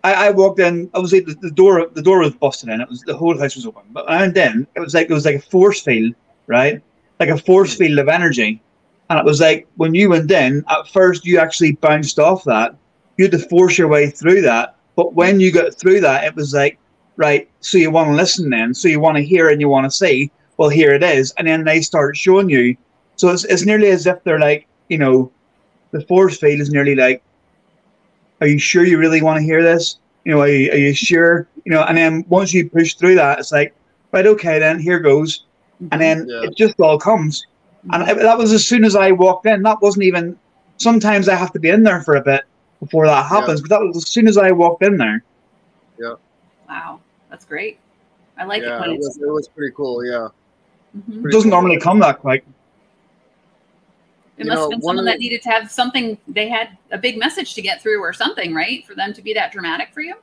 I, 0.03 0.27
I 0.27 0.31
walked 0.31 0.59
in. 0.59 0.91
Obviously, 0.93 1.21
the, 1.21 1.35
the 1.35 1.53
door 1.53 1.89
the 1.93 2.03
door 2.03 2.19
was 2.19 2.35
busted 2.35 2.69
in. 2.69 2.81
It 2.81 2.89
was 2.89 3.03
the 3.03 3.17
whole 3.17 3.39
house 3.39 3.55
was 3.55 3.65
open. 3.65 3.85
But 3.93 4.09
when 4.09 4.19
I 4.19 4.23
went 4.23 4.37
in, 4.37 4.67
it 4.75 4.81
was 4.81 4.93
like 4.93 5.09
it 5.09 5.15
was 5.15 5.25
like 5.25 5.37
a 5.37 5.51
force 5.55 5.81
field, 5.81 6.15
right? 6.49 6.83
Like 7.21 7.29
a 7.29 7.39
force 7.39 7.77
mm. 7.77 7.79
field 7.79 8.01
of 8.01 8.09
energy. 8.09 8.61
And 9.09 9.21
it 9.21 9.25
was 9.25 9.41
like 9.41 9.69
when 9.77 9.95
you 9.95 10.09
went 10.11 10.29
in, 10.29 10.65
at 10.69 10.89
first 10.89 11.25
you 11.25 11.39
actually 11.39 11.73
bounced 11.73 12.19
off 12.19 12.43
that. 12.45 12.75
You 13.19 13.27
had 13.27 13.33
to 13.39 13.39
force 13.39 13.79
your 13.79 13.87
way 13.87 14.11
through 14.11 14.41
that. 14.43 14.75
But 14.97 15.15
when 15.15 15.39
you 15.39 15.53
got 15.53 15.77
through 15.77 16.01
that, 16.01 16.25
it 16.25 16.35
was 16.35 16.55
like, 16.55 16.77
right, 17.17 17.49
so 17.61 17.79
you 17.79 17.93
want 17.93 18.09
to 18.09 18.17
listen 18.17 18.51
then. 18.51 18.75
So 18.75 18.89
you 18.89 18.99
want 18.99 19.17
to 19.17 19.23
hear 19.23 19.49
and 19.51 19.61
you 19.61 19.69
want 19.69 19.85
to 19.85 19.97
see, 19.97 20.33
well, 20.61 20.69
here 20.69 20.93
it 20.93 21.03
is. 21.03 21.33
And 21.39 21.49
then 21.49 21.65
they 21.65 21.81
start 21.81 22.19
showing 22.19 22.51
you. 22.51 22.77
So 23.17 23.31
it's, 23.31 23.45
it's 23.45 23.65
nearly 23.65 23.89
as 23.89 24.07
if 24.07 24.23
they're 24.25 24.39
like, 24.39 24.67
you 24.91 24.99
know, 24.99 25.33
the 25.91 26.03
force 26.03 26.37
field 26.37 26.61
is 26.61 26.71
nearly 26.71 26.95
like, 26.95 27.23
are 28.43 28.47
you 28.47 28.59
sure 28.59 28.85
you 28.85 28.99
really 28.99 29.23
want 29.23 29.39
to 29.39 29.43
hear 29.43 29.63
this? 29.63 29.99
You 30.27 30.33
know, 30.33 30.43
are 30.43 30.49
you, 30.49 30.71
are 30.71 30.77
you 30.77 30.93
sure? 30.93 31.49
You 31.65 31.73
know, 31.73 31.83
and 31.85 31.97
then 31.97 32.27
once 32.29 32.53
you 32.53 32.69
push 32.69 32.93
through 32.93 33.15
that, 33.15 33.39
it's 33.39 33.53
like, 33.53 33.75
right, 34.13 34.27
okay, 34.27 34.59
then 34.59 34.79
here 34.79 34.99
goes. 34.99 35.47
And 35.93 35.99
then 35.99 36.29
Yeah. 36.29 36.43
it 36.43 36.55
just 36.59 36.79
all 36.79 36.99
comes. 36.99 37.43
And 37.91 38.07
it- 38.07 38.19
that 38.19 38.37
was 38.37 38.53
as 38.53 38.67
soon 38.69 38.85
as 38.85 38.95
I 38.95 39.13
walked 39.13 39.47
in. 39.47 39.63
That 39.63 39.81
wasn't 39.81 40.05
even. 40.05 40.39
Sometimes 40.77 41.27
I 41.31 41.37
have 41.37 41.55
to 41.55 41.59
be 41.59 41.71
in 41.71 41.85
there 41.85 42.03
for 42.03 42.17
a 42.17 42.23
bit 42.23 42.45
before 42.81 43.07
that 43.07 43.25
happens. 43.25 43.63
But 43.63 43.71
that 43.71 43.81
was 43.81 43.97
as 43.97 44.09
soon 44.09 44.29
as 44.29 44.37
I 44.37 44.51
walked 44.51 44.83
in 44.83 44.99
there. 44.99 45.25
Yeah. 45.99 46.17
Wow, 46.69 47.01
that's 47.31 47.47
great. 47.47 47.79
I 48.37 48.45
like 48.45 48.63
yeah, 48.63 48.77
it 48.77 48.81
when 48.81 48.91
it 48.91 48.99
was, 48.99 49.17
it 49.17 49.27
was 49.27 49.49
pretty 49.49 49.73
cool. 49.75 50.05
Yeah. 50.05 50.29
Mhm. 50.97 51.27
It 51.27 51.33
doesn't 51.33 51.51
normally 51.51 51.79
come 51.79 52.01
that 52.01 52.19
quick. 52.19 52.45
It 54.39 54.45
You 54.45 54.51
must 54.51 54.57
know, 54.57 54.63
have 54.63 54.71
been 54.71 54.83
someone 54.83 55.05
that 55.05 55.19
needed 55.19 55.43
to 55.43 55.51
have 55.51 55.71
something. 55.71 56.17
They 56.27 56.49
had 56.49 56.77
a 56.91 56.99
big 56.99 57.19
message 57.19 57.55
to 57.55 57.63
get 57.63 57.83
through 57.83 58.01
or 58.01 58.13
something, 58.13 58.55
right? 58.55 58.87
For 58.87 58.95
them 58.95 59.13
to 59.15 59.23
be 59.23 59.35
that 59.35 59.53
dramatic 59.53 59.91
for 59.93 60.01
you. 60.01 60.15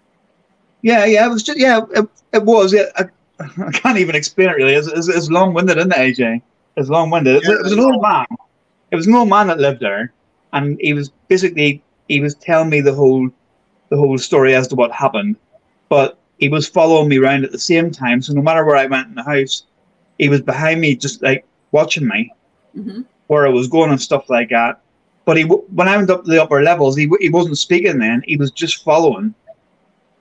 Yeah, 0.82 1.06
yeah, 1.06 1.25
it 1.25 1.30
was 1.30 1.43
just 1.43 1.60
yeah, 1.60 1.82
it, 1.91 2.08
it 2.34 2.43
was. 2.43 2.73
Yeah, 2.73 2.84
I, 2.95 3.06
I 3.39 3.71
can't 3.71 3.97
even 3.97 4.15
explain 4.15 4.49
it 4.49 4.53
really. 4.53 4.73
It's, 4.73 4.88
it's, 4.88 5.08
it's 5.08 5.30
long 5.30 5.53
winded, 5.53 5.77
isn't 5.77 5.91
it, 5.91 5.97
AJ? 6.17 6.41
It's 6.75 6.89
long 6.89 7.10
winded. 7.10 7.43
It, 7.43 7.47
was- 7.47 7.60
it 7.60 7.63
was 7.63 7.71
an 7.73 7.80
old 7.80 8.01
man. 8.01 8.25
It 8.91 8.95
was 8.95 9.08
an 9.08 9.15
old 9.15 9.30
man 9.30 9.47
that 9.47 9.60
lived 9.60 9.82
there, 9.82 10.13
and 10.53 10.77
he 10.80 10.93
was 10.93 11.10
basically 11.27 11.84
he 12.08 12.21
was 12.21 12.36
telling 12.36 12.69
me 12.69 12.82
the 12.82 12.93
whole 12.93 13.30
the 13.89 13.97
whole 13.97 14.17
story 14.17 14.56
as 14.56 14.67
to 14.69 14.75
what 14.75 14.91
happened, 14.91 15.36
but 15.89 16.17
he 16.39 16.49
was 16.49 16.67
following 16.67 17.10
me 17.10 17.17
around 17.17 17.43
at 17.43 17.51
the 17.51 17.60
same 17.60 17.91
time. 17.91 18.21
So 18.21 18.34
no 18.34 18.41
matter 18.41 18.63
where 18.65 18.75
I 18.75 18.86
went 18.86 19.08
in 19.08 19.15
the 19.15 19.23
house, 19.23 19.63
he 20.17 20.30
was 20.30 20.41
behind 20.41 20.82
me, 20.82 20.95
just 20.95 21.21
like 21.21 21.45
watching 21.71 22.08
me 22.08 22.34
hmm 22.73 23.01
where 23.27 23.45
I 23.45 23.49
was 23.49 23.67
going 23.67 23.91
and 23.91 24.01
stuff 24.01 24.30
like 24.30 24.49
that. 24.49 24.82
But 25.25 25.38
he, 25.38 25.43
when 25.43 25.89
I 25.89 25.97
went 25.97 26.10
up 26.10 26.23
to 26.23 26.32
the 26.32 26.41
upper 26.41 26.63
levels, 26.63 26.95
he, 26.95 27.10
he 27.19 27.30
wasn't 27.30 27.58
speaking 27.58 27.99
then. 27.99 28.23
He 28.25 28.38
was 28.38 28.51
just 28.51 28.84
following. 28.84 29.36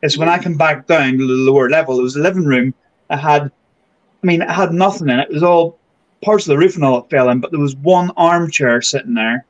It's 0.03 0.19
when 0.19 0.29
I 0.29 0.39
come 0.39 0.57
back 0.57 0.87
down 0.87 1.19
to 1.19 1.27
the 1.27 1.51
lower 1.51 1.71
level. 1.71 1.99
It 1.99 2.03
was 2.03 2.17
a 2.17 2.21
living 2.21 2.45
room. 2.45 2.75
I 3.11 3.17
had, 3.17 3.43
I 3.45 4.27
mean, 4.27 4.43
it 4.43 4.51
had 4.51 4.73
nothing 4.73 5.09
in 5.09 5.21
it. 5.21 5.31
It 5.31 5.35
was 5.35 5.43
all 5.45 5.79
parts 6.25 6.45
of 6.47 6.51
the 6.51 6.59
roof 6.59 6.75
and 6.75 6.85
all 6.85 7.01
that 7.01 7.11
fell 7.11 7.29
in, 7.31 7.41
but 7.41 7.51
there 7.53 7.61
was 7.61 7.77
one 7.77 8.11
armchair 8.17 8.83
sitting 8.83 9.15
there, 9.15 9.47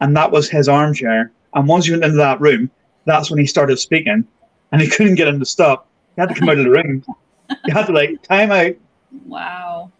and 0.00 0.16
that 0.16 0.32
was 0.32 0.50
his 0.50 0.68
armchair. 0.68 1.32
And 1.54 1.68
once 1.68 1.86
you 1.86 1.92
went 1.92 2.04
into 2.04 2.16
that 2.16 2.40
room, 2.40 2.70
that's 3.04 3.30
when 3.30 3.38
he 3.38 3.46
started 3.46 3.78
speaking, 3.78 4.26
and 4.72 4.82
he 4.82 4.88
couldn't 4.90 5.14
get 5.16 5.28
him 5.28 5.38
to 5.38 5.46
stop. 5.46 5.88
He 6.16 6.20
had 6.20 6.28
to 6.30 6.34
come 6.34 6.48
out 6.48 6.58
of 6.58 6.64
the 6.64 6.70
room. 6.70 7.04
You 7.64 7.74
had 7.74 7.86
to 7.86 7.92
like 7.92 8.22
time 8.22 8.50
out. 8.50 8.74
Wow, 9.26 9.90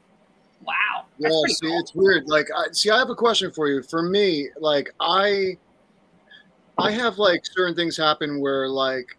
wow. 0.65 1.05
That's 1.19 1.35
Yeah, 1.35 1.55
see, 1.55 1.67
cool. 1.67 1.81
it's 1.81 1.95
weird. 1.95 2.29
Like, 2.29 2.49
I, 2.57 2.73
see, 2.73 2.91
I 2.91 2.99
have 2.99 3.11
a 3.11 3.15
question 3.15 3.51
for 3.53 3.69
you. 3.69 3.83
For 3.83 4.03
me, 4.03 4.49
like, 4.59 4.91
I, 5.01 5.59
I 6.79 6.91
have 6.91 7.19
like 7.19 7.43
certain 7.45 7.75
things 7.75 7.97
happen 7.97 8.41
where, 8.41 8.69
like, 8.69 9.17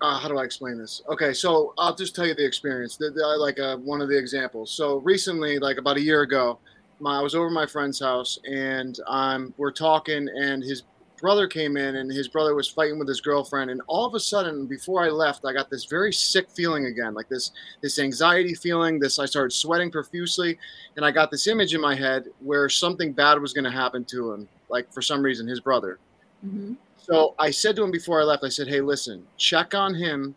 uh, 0.00 0.18
how 0.18 0.28
do 0.28 0.38
I 0.38 0.44
explain 0.44 0.78
this? 0.78 1.02
Okay, 1.08 1.32
so 1.32 1.72
I'll 1.78 1.94
just 1.94 2.14
tell 2.14 2.26
you 2.26 2.34
the 2.34 2.44
experience. 2.44 2.96
The, 2.96 3.10
the, 3.10 3.26
like, 3.38 3.58
uh, 3.58 3.78
one 3.78 4.00
of 4.00 4.08
the 4.08 4.16
examples. 4.18 4.70
So 4.70 4.98
recently, 4.98 5.58
like 5.58 5.78
about 5.78 5.96
a 5.96 6.02
year 6.02 6.22
ago, 6.22 6.58
my 7.00 7.18
I 7.18 7.22
was 7.22 7.34
over 7.34 7.46
at 7.46 7.52
my 7.52 7.66
friend's 7.66 8.00
house, 8.00 8.38
and 8.44 8.98
um, 9.06 9.52
we're 9.56 9.72
talking, 9.72 10.28
and 10.28 10.62
his 10.62 10.84
brother 11.18 11.46
came 11.46 11.76
in 11.76 11.96
and 11.96 12.10
his 12.10 12.28
brother 12.28 12.54
was 12.54 12.68
fighting 12.68 12.98
with 12.98 13.08
his 13.08 13.20
girlfriend 13.20 13.70
and 13.70 13.80
all 13.86 14.06
of 14.06 14.14
a 14.14 14.20
sudden 14.20 14.66
before 14.66 15.02
i 15.02 15.08
left 15.08 15.44
i 15.44 15.52
got 15.52 15.70
this 15.70 15.84
very 15.84 16.12
sick 16.12 16.50
feeling 16.50 16.86
again 16.86 17.14
like 17.14 17.28
this 17.28 17.52
this 17.82 17.98
anxiety 17.98 18.54
feeling 18.54 18.98
this 18.98 19.18
i 19.18 19.24
started 19.24 19.52
sweating 19.52 19.90
profusely 19.90 20.58
and 20.96 21.04
i 21.04 21.10
got 21.10 21.30
this 21.30 21.46
image 21.46 21.74
in 21.74 21.80
my 21.80 21.94
head 21.94 22.26
where 22.40 22.68
something 22.68 23.12
bad 23.12 23.40
was 23.40 23.52
going 23.52 23.64
to 23.64 23.70
happen 23.70 24.04
to 24.04 24.32
him 24.32 24.48
like 24.68 24.92
for 24.92 25.00
some 25.00 25.22
reason 25.22 25.46
his 25.46 25.60
brother. 25.60 25.98
Hmm 26.42 26.74
so 27.06 27.34
i 27.38 27.50
said 27.50 27.76
to 27.76 27.84
him 27.84 27.90
before 27.90 28.20
i 28.20 28.24
left 28.24 28.44
i 28.44 28.48
said 28.48 28.66
hey 28.66 28.80
listen 28.80 29.24
check 29.36 29.74
on 29.74 29.94
him 29.94 30.34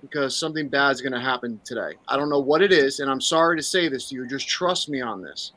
because 0.00 0.36
something 0.36 0.68
bad 0.68 0.90
is 0.90 1.00
going 1.00 1.12
to 1.12 1.20
happen 1.20 1.58
today. 1.64 1.94
I 2.06 2.16
don't 2.16 2.28
know 2.28 2.38
what 2.38 2.62
it 2.62 2.72
is 2.72 3.00
and 3.00 3.10
i'm 3.10 3.20
sorry 3.20 3.56
to 3.56 3.62
say 3.62 3.88
this 3.88 4.08
to 4.08 4.14
you 4.14 4.26
just 4.26 4.48
trust 4.48 4.88
me 4.88 5.00
on 5.00 5.22
this. 5.22 5.52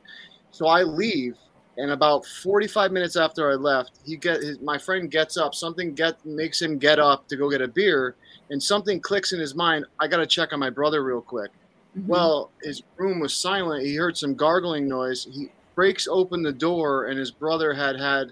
So 0.51 0.67
i 0.67 0.83
leave 0.83 1.37
and 1.81 1.91
about 1.91 2.25
45 2.25 2.91
minutes 2.91 3.15
after 3.15 3.49
I 3.51 3.55
left, 3.55 3.99
he 4.05 4.17
get 4.17 4.41
his, 4.41 4.59
my 4.61 4.77
friend 4.77 5.09
gets 5.09 5.37
up. 5.37 5.55
Something 5.55 5.93
get 5.93 6.23
makes 6.25 6.61
him 6.61 6.77
get 6.77 6.99
up 6.99 7.27
to 7.29 7.35
go 7.37 7.49
get 7.49 7.61
a 7.61 7.67
beer, 7.67 8.15
and 8.49 8.61
something 8.61 8.99
clicks 8.99 9.33
in 9.33 9.39
his 9.39 9.55
mind. 9.55 9.85
I 9.99 10.07
got 10.07 10.17
to 10.17 10.27
check 10.27 10.53
on 10.53 10.59
my 10.59 10.69
brother 10.69 11.03
real 11.03 11.21
quick. 11.21 11.51
Mm-hmm. 11.97 12.07
Well, 12.07 12.51
his 12.63 12.83
room 12.97 13.19
was 13.19 13.33
silent. 13.33 13.85
He 13.85 13.95
heard 13.95 14.17
some 14.17 14.35
gargling 14.35 14.87
noise. 14.87 15.27
He 15.31 15.49
breaks 15.75 16.07
open 16.07 16.43
the 16.43 16.51
door, 16.51 17.05
and 17.05 17.17
his 17.17 17.31
brother 17.31 17.73
had 17.73 17.99
had 17.99 18.31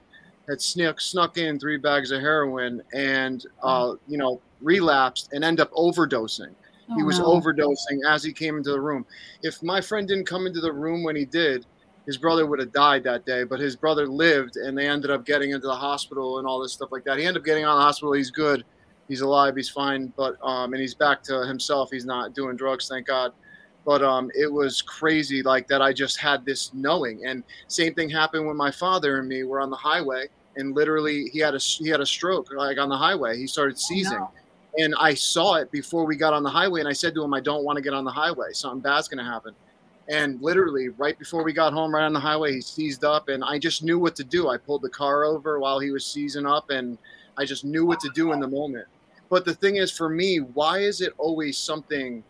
had 0.49 0.62
snuck 0.62 1.01
snuck 1.01 1.38
in 1.38 1.60
three 1.60 1.77
bags 1.77 2.12
of 2.12 2.21
heroin, 2.21 2.81
and 2.93 3.45
uh, 3.63 3.95
you 4.07 4.17
know 4.17 4.41
relapsed 4.62 5.29
and 5.33 5.43
end 5.43 5.60
up 5.60 5.71
overdosing. 5.73 6.53
he 6.95 7.01
Oh, 7.01 7.05
was 7.05 7.19
no. 7.19 7.25
overdosing 7.25 7.99
as 8.07 8.23
he 8.23 8.31
came 8.33 8.57
into 8.57 8.71
the 8.71 8.79
room. 8.81 9.05
If 9.43 9.62
my 9.62 9.81
friend 9.81 10.07
didn't 10.07 10.25
come 10.25 10.47
into 10.47 10.62
the 10.62 10.71
room 10.71 11.03
when 11.03 11.15
he 11.15 11.25
did, 11.25 11.65
his 12.07 12.17
brother 12.17 12.47
would 12.47 12.57
have 12.59 12.71
died 12.71 13.03
that 13.03 13.25
day. 13.25 13.43
But 13.43 13.59
his 13.59 13.75
brother 13.75 14.07
lived, 14.07 14.55
and 14.55 14.75
they 14.75 14.87
ended 14.87 15.11
up 15.11 15.25
getting 15.25 15.51
into 15.51 15.67
the 15.67 15.75
hospital 15.75 16.39
and 16.39 16.47
all 16.47 16.59
this 16.59 16.73
stuff 16.73 16.89
like 16.91 17.03
that. 17.03 17.19
He 17.19 17.25
ended 17.25 17.41
up 17.41 17.45
getting 17.45 17.63
out 17.65 17.73
of 17.73 17.77
the 17.77 17.83
hospital. 17.83 18.13
He's 18.13 18.31
good. 18.31 18.63
He's 19.07 19.21
alive. 19.21 19.55
He's 19.55 19.69
fine. 19.69 20.11
But 20.17 20.37
um, 20.41 20.73
and 20.73 20.81
he's 20.81 20.95
back 20.95 21.21
to 21.23 21.45
himself. 21.45 21.89
He's 21.91 22.05
not 22.05 22.33
doing 22.33 22.55
drugs, 22.57 22.87
thank 22.87 23.05
God. 23.07 23.33
But 23.85 24.01
um, 24.03 24.29
it 24.35 24.51
was 24.51 24.81
crazy, 24.81 25.41
like 25.43 25.67
that. 25.69 25.81
I 25.81 25.93
just 25.93 26.17
had 26.17 26.43
this 26.45 26.73
knowing, 26.73 27.25
and 27.25 27.43
same 27.67 27.93
thing 27.93 28.09
happened 28.09 28.45
when 28.47 28.57
my 28.57 28.71
father 28.71 29.19
and 29.19 29.29
me 29.29 29.43
were 29.43 29.61
on 29.61 29.69
the 29.69 29.77
highway, 29.77 30.25
and 30.57 30.75
literally 30.75 31.29
he 31.31 31.39
had 31.39 31.55
a 31.55 31.59
he 31.59 31.87
had 31.87 32.01
a 32.01 32.05
stroke, 32.05 32.51
like 32.53 32.77
on 32.79 32.89
the 32.89 32.97
highway. 32.97 33.37
He 33.37 33.47
started 33.47 33.75
Oh, 33.75 33.79
seizing 33.87 34.19
no. 34.19 34.31
and 34.77 34.93
I 34.99 35.13
saw 35.13 35.55
it 35.55 35.71
before 35.71 36.05
we 36.05 36.17
got 36.17 36.33
on 36.33 36.43
the 36.43 36.49
highway. 36.49 36.81
And 36.81 36.89
I 36.89 36.93
said 36.93 37.13
to 37.15 37.23
him, 37.23 37.33
I 37.33 37.39
don't 37.39 37.63
want 37.63 37.77
to 37.77 37.81
get 37.81 37.93
on 37.93 38.03
the 38.03 38.11
highway. 38.11 38.47
Something 38.51 38.81
bad's 38.81 39.07
going 39.07 39.23
to 39.23 39.29
happen. 39.31 39.53
And 40.09 40.41
literally, 40.41 40.89
right 40.89 41.17
before 41.19 41.43
we 41.43 41.51
got 41.51 41.73
home, 41.73 41.93
right 41.93 42.05
on 42.05 42.13
the 42.13 42.19
highway, 42.19 42.53
he 42.53 42.61
seized 42.61 43.03
up, 43.03 43.27
and 43.27 43.43
I 43.43 43.59
just 43.59 43.83
knew 43.83 43.99
what 43.99 44.15
to 44.15 44.23
do. 44.23 44.47
I 44.47 44.57
pulled 44.57 44.81
the 44.83 44.89
car 44.89 45.25
over 45.25 45.59
while 45.59 45.79
he 45.79 45.91
was 45.91 46.05
seizing 46.05 46.45
up, 46.45 46.69
and 46.69 46.97
I 47.37 47.45
just 47.45 47.65
knew 47.65 47.85
what 47.85 47.99
to 48.01 48.09
do 48.15 48.31
in 48.31 48.39
the 48.39 48.47
moment. 48.47 48.87
But 49.29 49.43
the 49.43 49.53
thing 49.53 49.75
is, 49.75 49.91
for 49.91 50.07
me, 50.09 50.37
why 50.37 50.79
is 50.79 51.01
it 51.01 51.13
always 51.17 51.57
something 51.57 52.23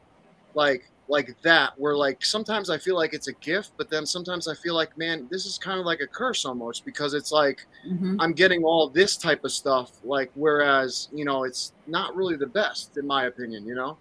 like 0.55 0.89
like 1.07 1.35
that? 1.43 1.73
Where 1.77 1.95
like 1.95 2.25
sometimes 2.25 2.69
I 2.69 2.77
feel 2.77 2.95
like 2.95 3.13
it's 3.13 3.27
a 3.27 3.33
gift, 3.33 3.71
but 3.77 3.89
then 3.89 4.05
sometimes 4.05 4.47
I 4.47 4.55
feel 4.55 4.75
like, 4.75 4.97
man, 4.97 5.27
this 5.29 5.45
is 5.45 5.57
kind 5.57 5.79
of 5.79 5.85
like 5.85 6.01
a 6.01 6.07
curse 6.07 6.45
almost 6.45 6.83
because 6.85 7.13
it's 7.13 7.31
like 7.31 7.65
Mhm. 7.87 8.17
I'm 8.19 8.33
getting 8.33 8.63
all 8.63 8.89
this 8.89 9.17
type 9.17 9.43
of 9.45 9.51
stuff, 9.51 9.91
like 10.03 10.31
whereas 10.33 11.09
you 11.13 11.25
know 11.25 11.43
it's 11.43 11.73
not 11.85 12.15
really 12.15 12.35
the 12.35 12.47
best 12.47 12.97
in 12.97 13.05
my 13.07 13.25
opinion. 13.25 13.65
You 13.67 13.75
know? 13.75 13.97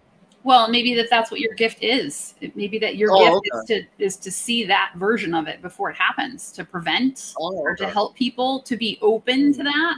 Well, 0.47 0.69
maybe 0.69 0.95
that 0.95 1.09
that's 1.09 1.29
what 1.29 1.41
your 1.41 1.53
gift 1.55 1.83
is. 1.83 2.35
Maybe 2.55 2.79
that 2.79 2.95
your 2.95 3.09
Oh, 3.11 3.41
gift 3.41 3.49
is 3.53 3.65
to 3.65 3.83
is 4.01 4.15
to 4.15 4.31
see 4.31 4.63
that 4.63 4.93
version 4.95 5.33
of 5.33 5.45
it 5.49 5.61
before 5.61 5.89
it 5.89 5.97
happens, 5.97 6.53
to 6.53 6.63
prevent 6.63 7.33
Oh, 7.37 7.51
or 7.57 7.75
to 7.75 7.85
help 7.85 8.15
people 8.15 8.61
to 8.61 8.77
be 8.77 8.97
open 9.01 9.51
to 9.51 9.61
that. 9.63 9.95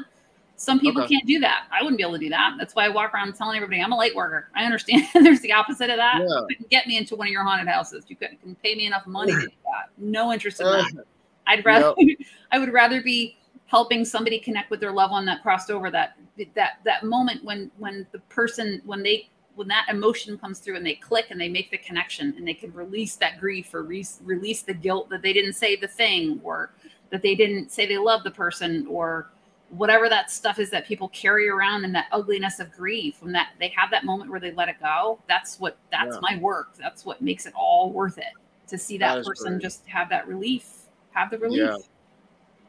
Some 0.56 0.80
people 0.80 1.04
Okay. 1.04 1.14
can't 1.14 1.28
do 1.28 1.38
that. 1.42 1.68
I 1.72 1.84
wouldn't 1.84 1.98
be 1.98 2.04
able 2.04 2.14
to 2.14 2.20
do 2.20 2.30
that. 2.30 2.56
That's 2.58 2.74
why 2.74 2.86
I 2.86 2.90
walk 2.90 3.14
around 3.14 3.36
telling 3.36 3.58
everybody 3.58 3.80
I'm 3.84 3.92
a 3.92 3.96
light 3.96 4.16
worker. 4.16 4.50
I 4.56 4.66
understand 4.66 5.04
there's 5.14 5.42
the 5.42 5.54
opposite 5.54 5.92
of 5.92 5.98
that. 5.98 6.16
Yeah. 6.18 6.26
You 6.26 6.46
couldn't 6.50 6.70
get 6.72 6.88
me 6.88 6.98
into 6.98 7.16
one 7.16 7.28
of 7.28 7.32
your 7.32 7.44
haunted 7.44 7.68
houses. 7.68 8.06
You 8.08 8.16
couldn't 8.16 8.42
can 8.42 8.56
pay 8.56 8.74
me 8.74 8.88
enough 8.88 9.06
money 9.06 9.34
to 9.34 9.38
do 9.38 9.48
that. 9.66 9.92
No 10.00 10.34
interest 10.34 10.62
in 10.62 10.66
Uh, 10.66 10.82
that. 10.82 11.06
I'd 11.46 11.64
rather 11.64 11.94
I 12.52 12.58
would 12.58 12.74
rather 12.74 13.04
be 13.04 13.38
helping 13.68 14.04
somebody 14.04 14.40
connect 14.40 14.72
with 14.72 14.80
their 14.80 14.94
loved 14.94 15.12
one 15.12 15.26
that 15.28 15.44
crossed 15.44 15.70
over 15.70 15.92
that 15.92 16.18
that 16.56 16.80
that 16.86 17.04
moment 17.04 17.44
when 17.44 17.70
when 17.78 18.08
the 18.14 18.20
person 18.30 18.82
when 18.84 19.04
they 19.04 19.30
when 19.60 19.68
that 19.68 19.86
emotion 19.90 20.38
comes 20.38 20.60
through 20.60 20.78
and 20.78 20.86
they 20.86 20.94
click 20.96 21.26
and 21.32 21.40
they 21.40 21.50
make 21.50 21.70
the 21.70 21.78
connection 21.78 22.34
and 22.38 22.48
they 22.48 22.54
can 22.54 22.74
release 22.74 23.18
that 23.18 23.42
grief 23.42 23.74
or 23.74 23.84
re- 23.84 24.06
release 24.24 24.62
the 24.62 24.74
guilt 24.74 25.10
that 25.10 25.22
they 25.22 25.34
didn't 25.34 25.52
say 25.52 25.76
the 25.76 25.88
thing 25.88 26.40
or 26.46 26.72
that 27.10 27.22
they 27.22 27.36
didn't 27.36 27.70
say 27.70 27.86
they 27.86 27.98
love 27.98 28.24
the 28.24 28.32
person 28.32 28.88
or 28.90 29.28
whatever 29.72 30.08
that 30.08 30.32
stuff 30.32 30.60
is 30.60 30.70
that 30.70 30.88
people 30.88 31.10
carry 31.10 31.50
around 31.50 31.84
and 31.84 31.94
that 31.94 32.06
ugliness 32.14 32.62
of 32.62 32.72
grief 32.72 33.22
when 33.22 33.34
that 33.34 33.50
they 33.60 33.68
have 33.76 33.92
that 33.92 34.06
moment 34.06 34.32
where 34.32 34.40
they 34.40 34.54
let 34.54 34.70
it 34.70 34.78
go 34.82 35.20
that's 35.28 35.60
what 35.60 35.76
that's 35.92 36.16
Yeah. 36.16 36.22
my 36.22 36.38
work 36.38 36.70
that's 36.78 37.06
what 37.06 37.22
makes 37.22 37.46
it 37.46 37.54
all 37.54 37.92
worth 37.92 38.18
it 38.18 38.34
to 38.68 38.78
see 38.78 38.98
that, 39.00 39.16
That 39.16 39.20
is 39.20 39.28
person 39.28 39.54
great. 39.54 39.62
just 39.62 39.86
have 39.88 40.08
that 40.08 40.26
relief 40.26 40.70
have 41.12 41.30
the 41.32 41.38
relief 41.38 41.60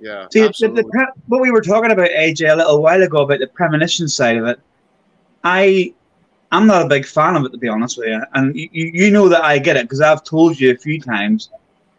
Yeah. 0.01 0.27
yeah, 0.33 0.51
See, 0.51 0.67
the, 0.67 0.73
the, 0.73 0.85
pre- 0.91 1.07
what 1.29 1.41
we 1.41 1.53
were 1.53 1.61
talking 1.63 1.93
about, 1.93 2.09
AJ, 2.09 2.53
a 2.53 2.57
little 2.57 2.83
while 2.83 3.01
ago 3.01 3.23
about 3.23 3.39
the 3.39 3.47
premonition 3.47 4.09
side 4.09 4.37
of 4.39 4.47
it, 4.47 4.59
I, 5.45 5.95
I'm 6.53 6.67
not 6.67 6.83
a 6.83 6.89
big 6.89 7.07
fan 7.07 7.37
of 7.37 7.45
it 7.45 7.53
to 7.53 7.59
be 7.59 7.69
honest 7.69 7.99
with 7.99 8.09
you, 8.09 8.23
and 8.35 8.55
you, 8.57 8.69
you 8.73 8.91
you 8.93 9.11
know 9.11 9.29
that 9.29 9.45
I 9.45 9.59
get 9.59 9.77
it 9.77 9.85
because 9.85 10.01
I've 10.01 10.25
told 10.25 10.59
you 10.59 10.71
a 10.73 10.77
few 10.77 11.01
times. 11.01 11.51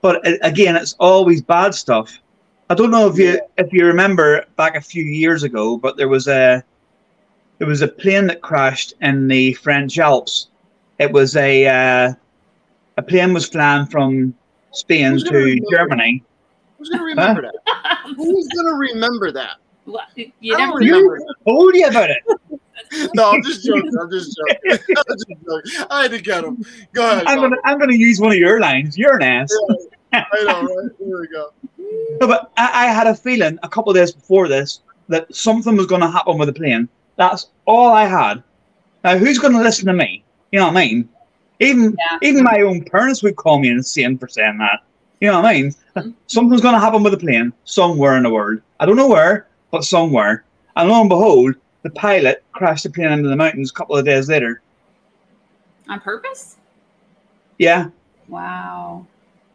But 0.02 0.26
a- 0.28 0.46
again, 0.46 0.76
it's 0.76 0.94
always 1.00 1.42
bad 1.42 1.74
stuff. 1.74 2.20
I 2.70 2.74
don't 2.76 2.92
know 2.92 3.08
if 3.08 3.18
you 3.18 3.40
if 3.58 3.72
you 3.72 3.86
remember 3.86 4.46
back 4.58 4.76
a 4.76 4.82
few 4.82 5.04
years 5.04 5.44
ago, 5.44 5.78
but 5.78 5.98
there 5.98 6.10
was 6.10 6.28
a 6.28 6.64
there 7.60 7.68
was 7.68 7.82
a 7.82 7.88
plane 7.88 8.28
that 8.28 8.42
crashed 8.42 8.94
in 9.02 9.28
the 9.28 9.54
French 9.54 9.98
Alps. 10.00 10.48
It 11.00 11.12
was 11.12 11.36
a 11.36 11.68
uh, 11.68 12.14
a 12.98 13.02
plane 13.02 13.34
was 13.34 13.48
flying 13.48 13.86
from 13.88 14.34
Spain 14.72 15.18
gonna 15.24 15.38
remember? 15.38 15.66
Germany. 15.72 16.24
Who's 16.78 16.90
gonna 16.90 17.04
remember 17.04 17.42
that? 17.42 18.00
Who's 18.18 18.48
gonna 18.48 18.74
remember 18.76 19.32
that? 19.32 19.58
Well, 19.86 20.02
you 20.16 20.32
never 20.58 20.80
don't 20.80 20.80
remember. 20.80 21.18
You 21.18 21.36
told 21.46 21.76
you 21.76 21.88
about 21.88 22.10
it. 22.10 22.24
No, 23.16 23.32
I'm 23.32 23.44
just 23.44 23.66
joking. 23.66 23.92
I'm 24.00 24.10
just 24.12 24.38
joking. 24.38 24.80
I'm 24.98 25.18
just 25.18 25.26
joking. 25.30 25.88
I 25.90 26.02
had 26.04 26.12
to 26.12 26.22
get 26.22 26.44
him. 26.44 26.64
Go 26.94 27.10
ahead. 27.10 27.26
I'm 27.28 27.40
gonna 27.40 27.56
I'm 27.64 27.80
gonna 27.80 27.96
use 27.96 28.20
one 28.20 28.32
of 28.32 28.38
your 28.38 28.60
lines. 28.60 28.98
You're 28.98 29.16
an 29.16 29.24
ass. 29.24 29.50
I 30.14 30.26
know, 30.44 30.62
right? 30.64 30.92
Here 31.00 31.20
we 31.22 31.28
go. 31.28 31.52
No, 32.20 32.28
but 32.28 32.52
I, 32.58 32.86
I 32.86 32.88
had 32.88 33.08
a 33.08 33.16
feeling 33.16 33.58
a 33.64 33.70
couple 33.70 33.92
of 33.92 33.96
days 33.96 34.12
before 34.12 34.48
this 34.48 34.82
that 35.08 35.34
something 35.34 35.76
was 35.78 35.86
going 35.88 36.02
to 36.02 36.10
happen 36.10 36.38
with 36.38 36.48
the 36.48 36.54
plane. 36.54 36.90
That's 37.16 37.48
all 37.66 37.92
I 37.94 38.06
had. 38.06 38.44
Now, 39.04 39.18
who's 39.18 39.40
going 39.40 39.54
to 39.54 39.62
listen 39.62 39.86
to 39.88 39.94
me? 39.94 40.24
You 40.52 40.60
know 40.60 40.68
what 40.68 40.78
I 40.78 40.86
mean? 40.86 41.10
Even 41.60 41.96
Yeah. 41.98 42.18
even 42.22 42.44
my 42.44 42.62
own 42.62 42.84
parents 42.84 43.24
would 43.24 43.36
call 43.38 43.60
me 43.60 43.70
insane 43.70 44.18
for 44.18 44.28
saying 44.28 44.58
that. 44.58 44.82
You 45.22 45.32
know 45.32 45.42
what 45.42 45.50
I 45.50 45.54
mean? 45.62 45.76
Mhm. 45.96 46.14
Something's 46.28 46.62
going 46.62 46.74
to 46.76 46.80
happen 46.80 47.04
with 47.04 47.14
the 47.14 47.20
plane 47.20 47.54
somewhere 47.64 48.18
in 48.18 48.24
the 48.24 48.30
world. 48.30 48.62
I 48.80 48.86
don't 48.86 48.96
know 48.98 49.08
where, 49.08 49.48
but 49.72 49.84
somewhere. 49.86 50.44
And 50.76 50.90
lo 50.90 51.00
and 51.02 51.10
behold, 51.10 51.56
the 51.84 51.90
pilot 51.92 52.44
crashed 52.52 52.84
the 52.84 52.90
plane 52.90 53.12
into 53.12 53.30
the 53.30 53.36
mountains 53.36 53.72
a 53.72 53.74
couple 53.74 53.96
of 53.96 54.06
days 54.06 54.30
later. 54.30 54.62
on 55.90 56.00
purpose. 56.00 56.58
Yeah, 57.58 57.90
Wow. 58.32 59.06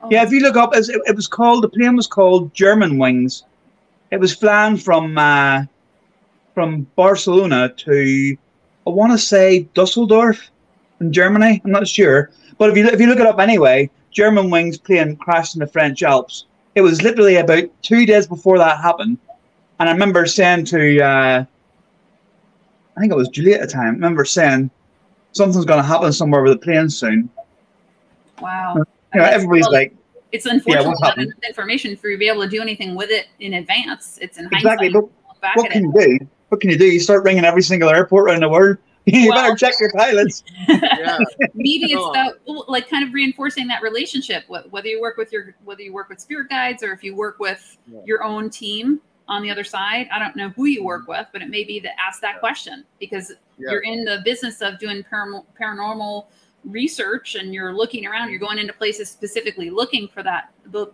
Oh, 0.02 0.10
Yeah, 0.10 0.22
if 0.22 0.30
you 0.30 0.40
look 0.40 0.56
up, 0.56 0.76
it, 0.76 0.86
it 0.88 1.16
was 1.16 1.26
called 1.26 1.64
the 1.64 1.68
plane 1.68 1.96
was 1.96 2.06
called 2.06 2.52
Germanwings. 2.52 3.42
It 4.10 4.20
was 4.20 4.34
flying 4.34 4.76
from 4.76 5.16
uh, 5.16 5.64
from 6.54 6.86
Barcelona 6.94 7.70
to 7.70 8.36
I 8.86 8.90
want 8.90 9.12
to 9.12 9.18
say 9.18 9.62
Dusseldorf 9.74 10.50
in 11.00 11.12
Germany. 11.12 11.62
I'm 11.64 11.70
not 11.70 11.88
sure, 11.88 12.30
but 12.58 12.70
if 12.70 12.76
you 12.76 12.86
if 12.86 13.00
you 13.00 13.06
look 13.06 13.18
it 13.18 13.26
up 13.26 13.40
anyway, 13.40 13.90
Germanwings 14.14 14.82
plane 14.82 15.16
crashed 15.16 15.56
in 15.56 15.60
the 15.60 15.66
French 15.66 16.02
Alps. 16.02 16.44
It 16.74 16.82
was 16.82 17.02
literally 17.02 17.36
about 17.36 17.64
two 17.80 18.04
days 18.04 18.26
before 18.26 18.58
that 18.58 18.82
happened, 18.82 19.16
and 19.80 19.88
I 19.88 19.92
remember 19.92 20.26
saying 20.26 20.66
to 20.66 21.00
uh, 21.00 21.44
I 22.96 23.00
think 23.00 23.12
it 23.12 23.16
was 23.16 23.28
Julie 23.28 23.54
at 23.54 23.60
the 23.60 23.66
time. 23.66 23.84
I 23.88 23.90
remember 23.90 24.24
saying 24.24 24.70
something's 25.32 25.64
going 25.66 25.80
to 25.80 25.86
happen 25.86 26.12
somewhere 26.12 26.42
with 26.42 26.52
the 26.52 26.58
plane 26.58 26.88
soon. 26.88 27.28
wow. 28.40 28.76
You 29.14 29.20
know, 29.20 29.26
everybody's 29.26 29.64
well, 29.64 29.72
like. 29.72 29.94
it's 30.32 30.46
unfortunate 30.46 30.86
what's 30.86 31.00
not 31.00 31.08
happening? 31.10 31.26
enough 31.28 31.38
information 31.48 31.96
for 31.96 32.08
you 32.08 32.16
to 32.16 32.18
be 32.18 32.28
able 32.28 32.42
to 32.42 32.48
do 32.48 32.60
anything 32.60 32.94
with 32.94 33.10
it 33.10 33.26
in 33.40 33.54
advance. 33.54 34.18
It's 34.20 34.38
in 34.38 34.46
Exactly, 34.46 34.90
hindsight. 34.90 35.10
but 35.40 35.50
what 35.56 35.70
can 35.70 35.84
it. 35.84 35.86
you 36.04 36.18
do? 36.18 36.26
What 36.48 36.60
can 36.60 36.70
you 36.70 36.78
do? 36.78 36.84
You 36.86 37.00
start 37.00 37.24
ringing 37.24 37.44
every 37.44 37.62
single 37.62 37.88
airport 37.90 38.26
around 38.30 38.40
the 38.40 38.48
world. 38.48 38.78
You 39.08 39.28
Well- 39.30 39.40
better 39.44 39.54
check 39.54 39.74
your 39.80 39.92
pilots. 39.92 40.42
Yeah. 40.68 41.18
Maybe 41.54 41.92
it's 41.92 42.12
that 42.14 42.38
like 42.66 42.88
kind 42.90 43.04
of 43.06 43.12
reinforcing 43.14 43.68
that 43.68 43.80
relationship. 43.80 44.42
wh- 44.48 44.70
Whether 44.72 44.88
you 44.88 45.00
work 45.00 45.16
with 45.16 45.32
your 45.32 45.54
whether 45.64 45.80
you 45.82 45.92
work 45.92 46.08
with 46.08 46.18
spirit 46.18 46.48
guides 46.48 46.82
or 46.82 46.92
if 46.92 47.04
you 47.04 47.14
work 47.14 47.38
with 47.38 47.76
Yeah. 47.86 48.00
your 48.04 48.24
own 48.24 48.50
team 48.50 49.00
on 49.28 49.42
the 49.42 49.50
other 49.50 49.64
side. 49.64 50.08
I 50.12 50.18
don't 50.18 50.36
know 50.36 50.50
who 50.50 50.66
you 50.66 50.84
work 50.84 51.08
with, 51.08 51.26
but 51.32 51.42
it 51.42 51.48
may 51.48 51.64
be 51.64 51.80
to 51.80 51.88
ask 52.00 52.20
that 52.20 52.38
question 52.40 52.84
because 53.00 53.32
Yeah. 53.58 53.72
you're 53.72 53.82
in 53.82 54.04
the 54.04 54.20
business 54.24 54.60
of 54.62 54.78
doing 54.78 55.02
param- 55.02 55.44
paranormal 55.60 56.26
research 56.64 57.34
and 57.34 57.52
you're 57.52 57.72
looking 57.72 58.06
around. 58.06 58.30
You're 58.30 58.38
going 58.38 58.58
into 58.58 58.72
places 58.72 59.08
specifically 59.10 59.70
looking 59.70 60.08
for 60.08 60.22
that 60.22 60.50
the 60.66 60.92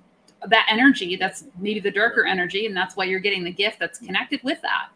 that 0.49 0.67
energy 0.71 1.17
that's 1.17 1.45
maybe 1.59 1.81
the 1.81 1.91
darker 1.91 2.27
energy 2.27 2.67
and 2.67 2.77
that's 2.77 2.97
why 2.97 3.05
you're 3.05 3.21
getting 3.21 3.45
the 3.45 3.53
gift 3.53 3.79
that's 3.79 3.99
mm-hmm. 3.99 4.07
connected 4.07 4.41
with 4.43 4.61
that 4.63 4.89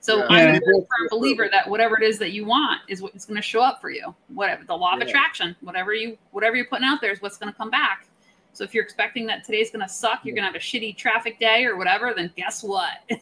so 0.00 0.18
Yeah. 0.18 0.26
i'm 0.30 0.54
Yeah. 0.54 0.56
a 0.56 0.60
firm 0.60 1.08
believer 1.10 1.48
that 1.50 1.68
whatever 1.68 1.96
it 1.96 2.02
is 2.02 2.18
that 2.18 2.32
you 2.32 2.44
want 2.44 2.80
is 2.88 3.00
what's 3.00 3.24
going 3.24 3.36
to 3.36 3.42
show 3.42 3.60
up 3.62 3.80
for 3.80 3.90
you 3.90 4.14
whatever 4.28 4.64
the 4.64 4.76
law 4.76 4.94
of 4.94 5.00
Yeah. 5.00 5.06
attraction 5.06 5.54
whatever 5.60 5.94
you 5.94 6.18
whatever 6.32 6.56
you're 6.56 6.66
putting 6.66 6.84
out 6.86 7.00
there 7.00 7.12
is 7.12 7.22
what's 7.22 7.36
going 7.38 7.52
to 7.52 7.56
come 7.56 7.70
back 7.70 8.06
so 8.52 8.64
if 8.64 8.74
you're 8.74 8.84
expecting 8.84 9.26
that 9.26 9.44
today's 9.44 9.70
going 9.70 9.86
to 9.86 9.92
suck 9.92 10.20
you're 10.24 10.34
going 10.34 10.42
to 10.42 10.46
have 10.52 10.54
a 10.54 10.58
shitty 10.58 10.96
traffic 10.96 11.38
day 11.38 11.64
or 11.64 11.76
whatever 11.76 12.12
then 12.14 12.30
guess 12.36 12.62
what 12.62 12.90
Yeah. 13.08 13.18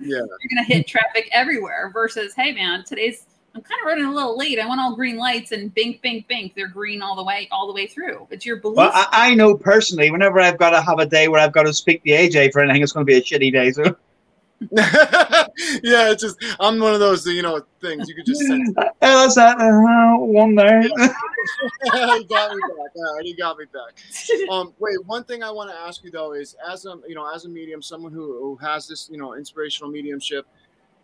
you're 0.00 0.20
going 0.26 0.58
to 0.58 0.64
hit 0.64 0.86
traffic 0.86 1.28
everywhere 1.32 1.90
versus 1.92 2.34
hey 2.34 2.52
man 2.52 2.84
today's 2.84 3.26
i'm 3.54 3.62
kind 3.62 3.80
of 3.82 3.86
running 3.86 4.04
a 4.04 4.12
little 4.14 4.36
late 4.38 4.58
i 4.58 4.66
want 4.66 4.80
all 4.80 4.94
green 4.94 5.16
lights 5.16 5.52
and 5.52 5.74
bink 5.74 6.00
bink 6.02 6.26
bink 6.28 6.54
they're 6.54 6.68
green 6.68 7.02
all 7.02 7.16
the 7.16 7.24
way 7.24 7.48
all 7.50 7.66
the 7.66 7.72
way 7.72 7.86
through 7.86 8.26
it's 8.30 8.46
your 8.46 8.56
belief 8.56 8.76
Well, 8.76 8.92
I, 8.94 9.08
I 9.12 9.34
know 9.34 9.56
personally, 9.56 10.10
whenever 10.10 10.40
I've 10.40 10.58
got 10.58 10.70
to 10.70 10.80
have 10.80 10.98
a 10.98 11.06
day 11.06 11.28
where 11.28 11.40
I've 11.40 11.52
got 11.52 11.64
to 11.64 11.74
speak 11.74 12.02
to 12.04 12.10
AJ 12.10 12.52
for 12.52 12.60
anything, 12.62 12.82
it's 12.82 12.92
going 12.92 13.04
to 13.04 13.10
be 13.10 13.16
a 13.18 13.22
shitty 13.22 13.52
day. 13.52 13.72
So 13.72 13.96
yeah, 14.72 16.10
it's 16.10 16.22
just 16.22 16.36
I'm 16.60 16.78
one 16.78 16.92
of 16.92 17.00
those 17.00 17.26
you 17.26 17.40
know 17.42 17.62
things 17.80 18.08
you 18.08 18.14
could 18.14 18.26
just 18.26 18.42
send. 18.42 18.76
Uh, 18.76 18.84
that's 19.00 19.34
that 19.36 19.58
uh, 19.58 20.18
one 20.18 20.54
there. 20.54 20.82
you 20.82 22.24
got 22.28 22.54
me 22.54 22.60
back. 22.60 22.92
All 22.94 23.16
right, 23.16 23.24
you 23.24 23.36
got 23.36 23.56
me 23.56 23.64
back. 23.72 24.50
Um, 24.50 24.74
wait, 24.78 24.96
one 25.06 25.24
thing 25.24 25.42
I 25.42 25.50
want 25.50 25.70
to 25.70 25.76
ask 25.76 26.04
you 26.04 26.10
though 26.10 26.34
is, 26.34 26.56
as 26.70 26.84
a 26.84 26.96
you 27.08 27.14
know, 27.14 27.26
as 27.34 27.46
a 27.46 27.48
medium, 27.48 27.80
someone 27.80 28.12
who, 28.12 28.38
who 28.38 28.56
has 28.56 28.86
this 28.86 29.08
you 29.10 29.16
know 29.16 29.34
inspirational 29.34 29.90
mediumship, 29.90 30.46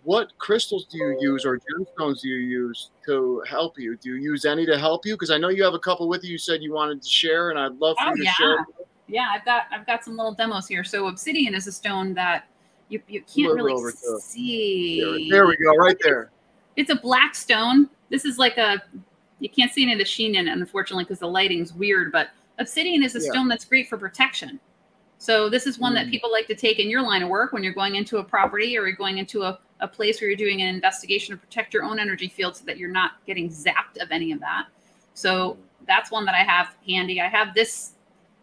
what 0.05 0.37
crystals 0.37 0.85
do 0.85 0.99
you 0.99 1.17
use 1.21 1.47
or 1.47 1.59
gemstones 1.59 2.21
do 2.21 2.29
you 2.29 2.37
use 2.37 2.91
to 3.07 3.43
help 3.49 3.79
you? 3.79 3.97
Do 3.97 4.11
you 4.11 4.17
use 4.17 4.45
any 4.45 4.67
to 4.67 4.79
help 4.79 5.07
you? 5.07 5.15
Because 5.15 5.31
I 5.31 5.39
know 5.39 5.49
you 5.49 5.65
have 5.65 5.75
a 5.75 5.79
couple 5.79 6.09
with 6.09 6.25
you. 6.25 6.33
You 6.33 6.39
said 6.39 6.61
you 6.63 6.75
wanted 6.75 7.01
to 7.03 7.09
share, 7.09 7.49
and 7.51 7.59
I'd 7.59 7.79
love 7.79 7.97
for 7.97 8.09
Oh, 8.09 8.11
you 8.11 8.17
to 8.19 8.23
yeah. 8.25 8.33
share. 8.33 8.67
yeah 9.09 9.29
i've 9.33 9.45
got 9.45 9.63
i've 9.71 9.87
got 9.87 10.05
some 10.05 10.17
little 10.17 10.35
demos 10.35 10.67
here 10.67 10.83
so 10.83 11.07
obsidian 11.07 11.55
is 11.55 11.67
a 11.69 11.73
stone 11.73 12.13
that 12.13 12.49
you, 12.89 13.01
you 13.09 13.23
can't 13.23 13.55
really 13.55 13.75
to- 13.93 14.21
see. 14.21 15.29
There, 15.31 15.47
we 15.47 15.57
go, 15.57 15.75
right 15.77 15.97
there. 16.03 16.31
it's 16.77 16.91
a 16.91 16.97
black 16.97 17.35
stone. 17.35 17.89
This 18.11 18.25
is 18.25 18.39
like 18.39 18.57
a 18.59 18.83
you 19.41 19.49
can't 19.51 19.71
see 19.73 19.83
any 19.83 19.93
of 19.93 19.99
the 19.99 20.05
sheen 20.05 20.35
in 20.35 20.49
it 20.49 20.53
unfortunately 20.53 21.05
because 21.05 21.19
the 21.19 21.29
lighting's 21.29 21.75
weird 21.75 22.11
but 22.11 22.29
obsidian 22.59 23.03
is 23.03 23.15
a 23.17 23.21
Yeah. 23.21 23.33
stone 23.33 23.49
that's 23.49 23.65
great 23.67 23.87
for 23.89 23.99
protection. 23.99 24.59
So 25.19 25.49
this 25.51 25.67
is 25.67 25.79
one 25.79 25.93
that 25.95 26.07
Mm. 26.07 26.11
people 26.11 26.31
like 26.33 26.47
to 26.47 26.55
take 26.55 26.79
in 26.79 26.89
your 26.89 27.03
line 27.03 27.23
of 27.23 27.29
work 27.29 27.53
when 27.53 27.63
you're 27.63 27.73
going 27.75 27.97
into 27.97 28.19
a 28.19 28.25
property 28.25 28.79
or 28.79 28.87
you're 28.87 28.97
going 28.97 29.19
into 29.19 29.43
a, 29.43 29.59
a 29.81 29.89
place 29.89 30.21
where 30.21 30.29
you're 30.31 30.37
doing 30.39 30.63
an 30.63 30.69
investigation 30.75 31.35
to 31.35 31.41
protect 31.41 31.75
your 31.75 31.85
own 31.85 31.99
energy 31.99 32.29
field 32.29 32.57
so 32.57 32.65
that 32.65 32.79
you're 32.79 32.91
not 32.91 33.13
getting 33.27 33.49
zapped 33.51 34.01
of 34.01 34.11
any 34.11 34.33
of 34.33 34.41
that. 34.41 34.67
So 35.15 35.59
that's 35.87 36.11
one 36.11 36.25
that 36.27 36.35
i 36.35 36.43
have 36.43 36.75
handy. 36.87 37.21
I 37.21 37.29
have 37.29 37.53
this 37.55 37.93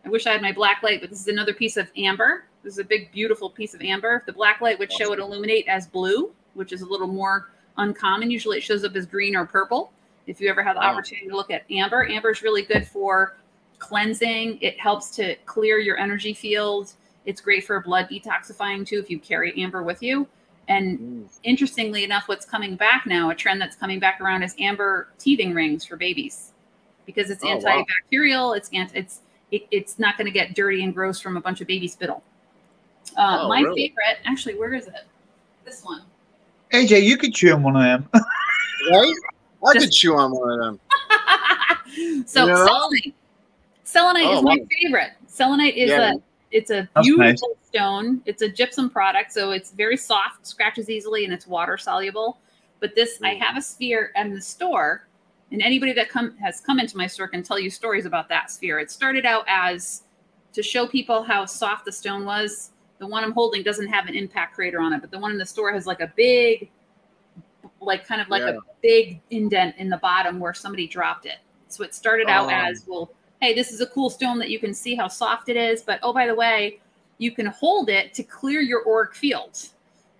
i 0.05 0.09
wish 0.09 0.27
i 0.27 0.31
had 0.31 0.41
my 0.41 0.51
black 0.51 0.83
light 0.83 0.99
but 1.01 1.09
this 1.09 1.19
is 1.21 1.27
another 1.27 1.53
piece 1.53 1.77
of 1.77 1.89
amber 1.97 2.45
this 2.63 2.73
is 2.73 2.79
a 2.79 2.83
big 2.83 3.11
beautiful 3.11 3.49
piece 3.49 3.73
of 3.73 3.81
amber 3.81 4.23
the 4.25 4.33
black 4.33 4.61
light 4.61 4.77
would 4.79 4.91
show 4.91 5.11
it 5.13 5.19
illuminate 5.19 5.67
as 5.67 5.87
blue 5.87 6.31
which 6.53 6.71
is 6.71 6.81
a 6.81 6.85
little 6.85 7.07
more 7.07 7.49
uncommon 7.77 8.29
usually 8.31 8.57
it 8.57 8.61
shows 8.63 8.83
up 8.83 8.95
as 8.95 9.05
green 9.05 9.35
or 9.35 9.45
purple 9.45 9.91
if 10.27 10.39
you 10.39 10.49
ever 10.49 10.63
have 10.63 10.75
the 10.75 10.79
Wow. 10.81 10.91
opportunity 10.93 11.27
to 11.27 11.35
look 11.35 11.51
at 11.51 11.63
amber 11.71 12.05
amber 12.07 12.31
is 12.31 12.41
really 12.41 12.61
good 12.63 12.87
for 12.87 13.35
cleansing 13.79 14.57
it 14.61 14.79
helps 14.79 15.09
to 15.11 15.35
clear 15.45 15.77
your 15.79 15.97
energy 15.97 16.33
field 16.33 16.93
it's 17.25 17.41
great 17.41 17.65
for 17.65 17.79
blood 17.81 18.07
detoxifying 18.09 18.85
too 18.85 18.99
if 18.99 19.09
you 19.09 19.19
carry 19.19 19.53
amber 19.61 19.83
with 19.83 20.01
you 20.01 20.27
and 20.69 20.97
Mm. 20.99 21.29
interestingly 21.43 22.05
enough, 22.05 22.29
what's 22.29 22.45
coming 22.45 22.77
back 22.77 23.05
now, 23.05 23.29
a 23.31 23.35
trend 23.35 23.59
that's 23.59 23.75
coming 23.75 23.99
back 23.99 24.21
around 24.21 24.43
is 24.43 24.55
amber 24.59 25.09
teething 25.19 25.53
rings 25.53 25.83
for 25.83 25.97
babies 25.97 26.53
because 27.05 27.29
it's 27.29 27.43
Oh, 27.43 27.57
wow. 27.57 27.83
antibacterial. 28.09 28.55
It's 28.55 28.69
ant- 28.71 28.95
it's 28.95 29.19
it, 29.51 29.63
it's 29.71 29.99
not 29.99 30.17
going 30.17 30.23
to 30.25 30.31
get 30.31 30.55
dirty 30.55 30.81
and 30.81 30.93
gross 30.93 31.19
from 31.19 31.35
a 31.35 31.41
bunch 31.41 31.59
of 31.59 31.67
baby 31.67 31.89
spittle. 31.89 32.23
Uh, 33.17 33.39
Oh, 33.41 33.47
my 33.49 33.61
really? 33.61 33.89
favorite, 33.89 34.17
actually, 34.25 34.55
where 34.55 34.73
is 34.73 34.87
it? 34.87 35.05
This 35.65 35.83
one. 35.83 36.01
AJ, 36.71 37.03
you 37.03 37.17
could 37.17 37.33
chew 37.33 37.53
on 37.53 37.63
one 37.63 37.75
of 37.75 37.83
them. 37.83 38.09
Right? 38.91 39.13
I 39.65 39.73
Just- 39.73 39.85
could 39.85 39.91
chew 39.93 40.15
on 40.17 40.31
one 40.31 40.51
of 40.51 40.59
them. 40.59 40.79
so 42.25 42.47
Yeah. 42.47 42.65
selenite. 42.65 43.15
Selenite 43.85 44.25
Oh, 44.25 44.37
is 44.39 44.43
my 44.43 44.57
wow. 44.59 44.65
favorite. 44.81 45.11
Selenite 45.27 45.75
is 45.77 45.89
Yeah. 45.89 46.13
a 46.13 46.15
it's 46.51 46.69
a 46.69 46.87
That's 46.93 47.07
beautiful 47.07 47.57
stone. 47.63 48.21
It's 48.25 48.41
a 48.43 48.49
gypsum 48.49 48.87
product, 48.89 49.31
so 49.31 49.51
it's 49.51 49.71
very 49.71 49.97
soft, 49.97 50.45
scratches 50.45 50.87
easily, 50.89 51.23
and 51.25 51.33
it's 51.33 51.47
water 51.47 51.77
soluble. 51.79 52.37
But 52.79 52.93
this, 52.93 53.19
I 53.23 53.35
Mm. 53.35 53.39
have 53.39 53.57
a 53.57 53.61
sphere 53.61 54.11
in 54.15 54.35
the 54.35 54.41
store, 54.41 55.07
and 55.51 55.61
anybody 55.63 55.93
that 55.93 56.09
come 56.09 56.35
has 56.37 56.59
come 56.61 56.79
into 56.79 56.95
my 56.97 57.07
store 57.07 57.27
can 57.27 57.41
tell 57.41 57.57
you 57.57 57.71
stories 57.71 58.05
about 58.05 58.27
that 58.29 58.51
sphere. 58.51 58.77
It 58.79 58.91
started 58.91 59.25
out 59.25 59.45
as 59.47 60.03
to 60.51 60.61
show 60.61 60.85
people 60.85 61.23
how 61.23 61.45
soft 61.45 61.85
the 61.85 61.91
stone 61.91 62.23
was. 62.25 62.69
The 63.03 63.09
one 63.09 63.21
I'm 63.21 63.33
holding 63.33 63.63
doesn't 63.63 63.87
have 63.87 64.07
an 64.07 64.15
impact 64.15 64.55
crater 64.55 64.79
on 64.79 64.93
it, 64.93 65.01
but 65.01 65.11
the 65.11 65.19
one 65.19 65.31
in 65.31 65.37
the 65.37 65.45
store 65.45 65.73
has 65.73 65.85
like 65.85 65.99
a 65.99 66.13
big, 66.15 66.71
like 67.81 68.07
kind 68.07 68.21
of 68.21 68.29
like 68.29 68.43
Yeah. 68.43 68.51
a 68.51 68.59
big 68.81 69.19
indent 69.29 69.75
in 69.77 69.89
the 69.89 69.97
bottom 69.97 70.39
where 70.39 70.53
somebody 70.53 70.87
dropped 70.87 71.25
it. 71.25 71.39
So 71.67 71.83
it 71.83 71.93
started 71.93 72.29
out 72.29 72.45
Oh. 72.45 72.49
as 72.55 72.85
well, 72.87 73.11
hey, 73.41 73.53
this 73.53 73.73
is 73.73 73.81
a 73.81 73.87
cool 73.87 74.09
stone 74.09 74.39
that 74.39 74.49
you 74.49 74.57
can 74.57 74.73
see 74.73 74.95
how 74.95 75.09
soft 75.09 75.49
it 75.49 75.57
is, 75.57 75.81
but 75.81 75.99
oh, 76.01 76.13
by 76.13 76.25
the 76.27 76.33
way, 76.33 76.79
you 77.17 77.31
can 77.31 77.47
hold 77.47 77.89
it 77.89 78.13
to 78.13 78.23
clear 78.23 78.61
your 78.61 78.87
auric 78.87 79.15
field. 79.15 79.59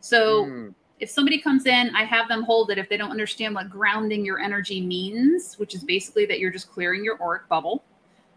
So 0.02 0.43
Mm. 0.48 0.76
if 1.00 1.10
somebody 1.10 1.39
comes 1.39 1.65
in, 1.65 1.96
I 1.96 2.04
have 2.04 2.28
them 2.28 2.43
hold 2.43 2.69
it 2.69 2.78
if 2.78 2.89
they 2.89 2.98
don't 2.98 3.12
understand 3.12 3.56
what 3.56 3.69
grounding 3.69 4.26
your 4.26 4.39
energy 4.39 4.82
means, 4.82 5.58
which 5.58 5.74
is 5.74 5.86
basically 5.86 6.26
that 6.26 6.39
you're 6.39 6.52
just 6.52 6.69
clearing 6.69 7.02
your 7.06 7.17
auric 7.24 7.48
bubble. 7.48 7.82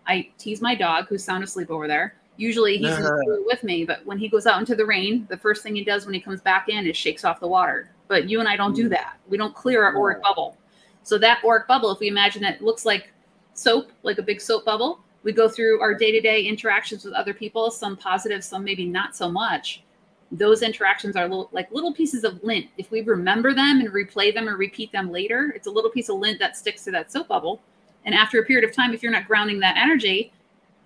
I 0.07 0.31
tease 0.39 0.61
my 0.61 0.77
dog 0.77 1.09
who's 1.09 1.25
sound 1.25 1.43
asleep 1.43 1.69
over 1.69 1.89
there. 1.89 2.15
Usually 2.37 2.77
he's 2.79 2.96
pool 2.96 3.44
with 3.46 3.62
me, 3.64 3.85
but 3.85 4.05
when 4.05 4.18
he 4.18 4.29
goes 4.29 4.46
out 4.46 4.61
into 4.61 4.75
the 4.75 4.85
rain, 4.85 5.27
the 5.31 5.37
first 5.37 5.62
thing 5.62 5.75
he 5.75 5.85
does 5.85 6.05
when 6.05 6.14
he 6.14 6.20
comes 6.20 6.40
back 6.40 6.68
in 6.68 6.87
is 6.87 6.96
shakes 6.96 7.25
off 7.25 7.40
the 7.40 7.49
water. 7.49 7.90
But 8.09 8.29
you 8.29 8.40
and 8.40 8.49
I 8.49 8.57
don't 8.57 8.75
do 8.75 8.87
Mm. 8.87 8.90
that. 8.90 9.18
We 9.29 9.38
don't 9.38 9.55
clear 9.55 9.83
our 9.83 9.96
auric 9.96 10.22
bubble. 10.22 10.57
So 11.03 11.18
that 11.18 11.42
auric 11.44 11.66
bubble, 11.66 11.90
if 11.90 11.99
we 12.01 12.09
imagine 12.09 12.44
it 12.44 12.61
looks 12.61 12.85
like 12.85 13.12
soap, 13.55 13.90
like 14.03 14.18
a 14.18 14.22
big 14.22 14.40
soap 14.40 14.64
bubble, 14.64 15.01
we 15.22 15.33
go 15.33 15.49
through 15.49 15.81
our 15.81 15.94
day-to-day 15.94 16.42
interactions 16.42 17.05
with 17.05 17.14
other 17.14 17.33
people, 17.35 17.70
some 17.70 17.96
positive, 17.96 18.44
some 18.44 18.62
maybe 18.62 18.85
not 18.85 19.16
so 19.16 19.31
much 19.31 19.83
those 20.33 20.62
interactions 20.62 21.16
are 21.16 21.29
little, 21.29 21.49
like 21.53 21.70
little 21.70 21.92
pieces 21.94 22.25
of 22.25 22.42
lint. 22.42 22.66
If 22.79 22.90
we 22.90 23.01
remember 23.03 23.55
them 23.55 23.81
and 23.81 23.90
replay 23.90 24.35
them 24.35 24.49
or 24.49 24.57
repeat 24.57 24.90
them 24.92 25.11
later, 25.11 25.53
it's 25.55 25.66
a 25.66 25.70
little 25.70 25.90
piece 25.90 26.09
of 26.09 26.18
lint 26.18 26.38
that 26.40 26.57
sticks 26.57 26.85
to 26.85 26.90
that 26.92 27.12
soap 27.12 27.29
bubble. 27.29 27.61
And 28.05 28.14
after 28.14 28.40
a 28.40 28.44
period 28.44 28.68
of 28.68 28.75
time, 28.75 28.92
if 28.92 29.03
you're 29.03 29.12
not 29.12 29.27
grounding 29.27 29.61
that 29.61 29.77
energy, 29.77 30.33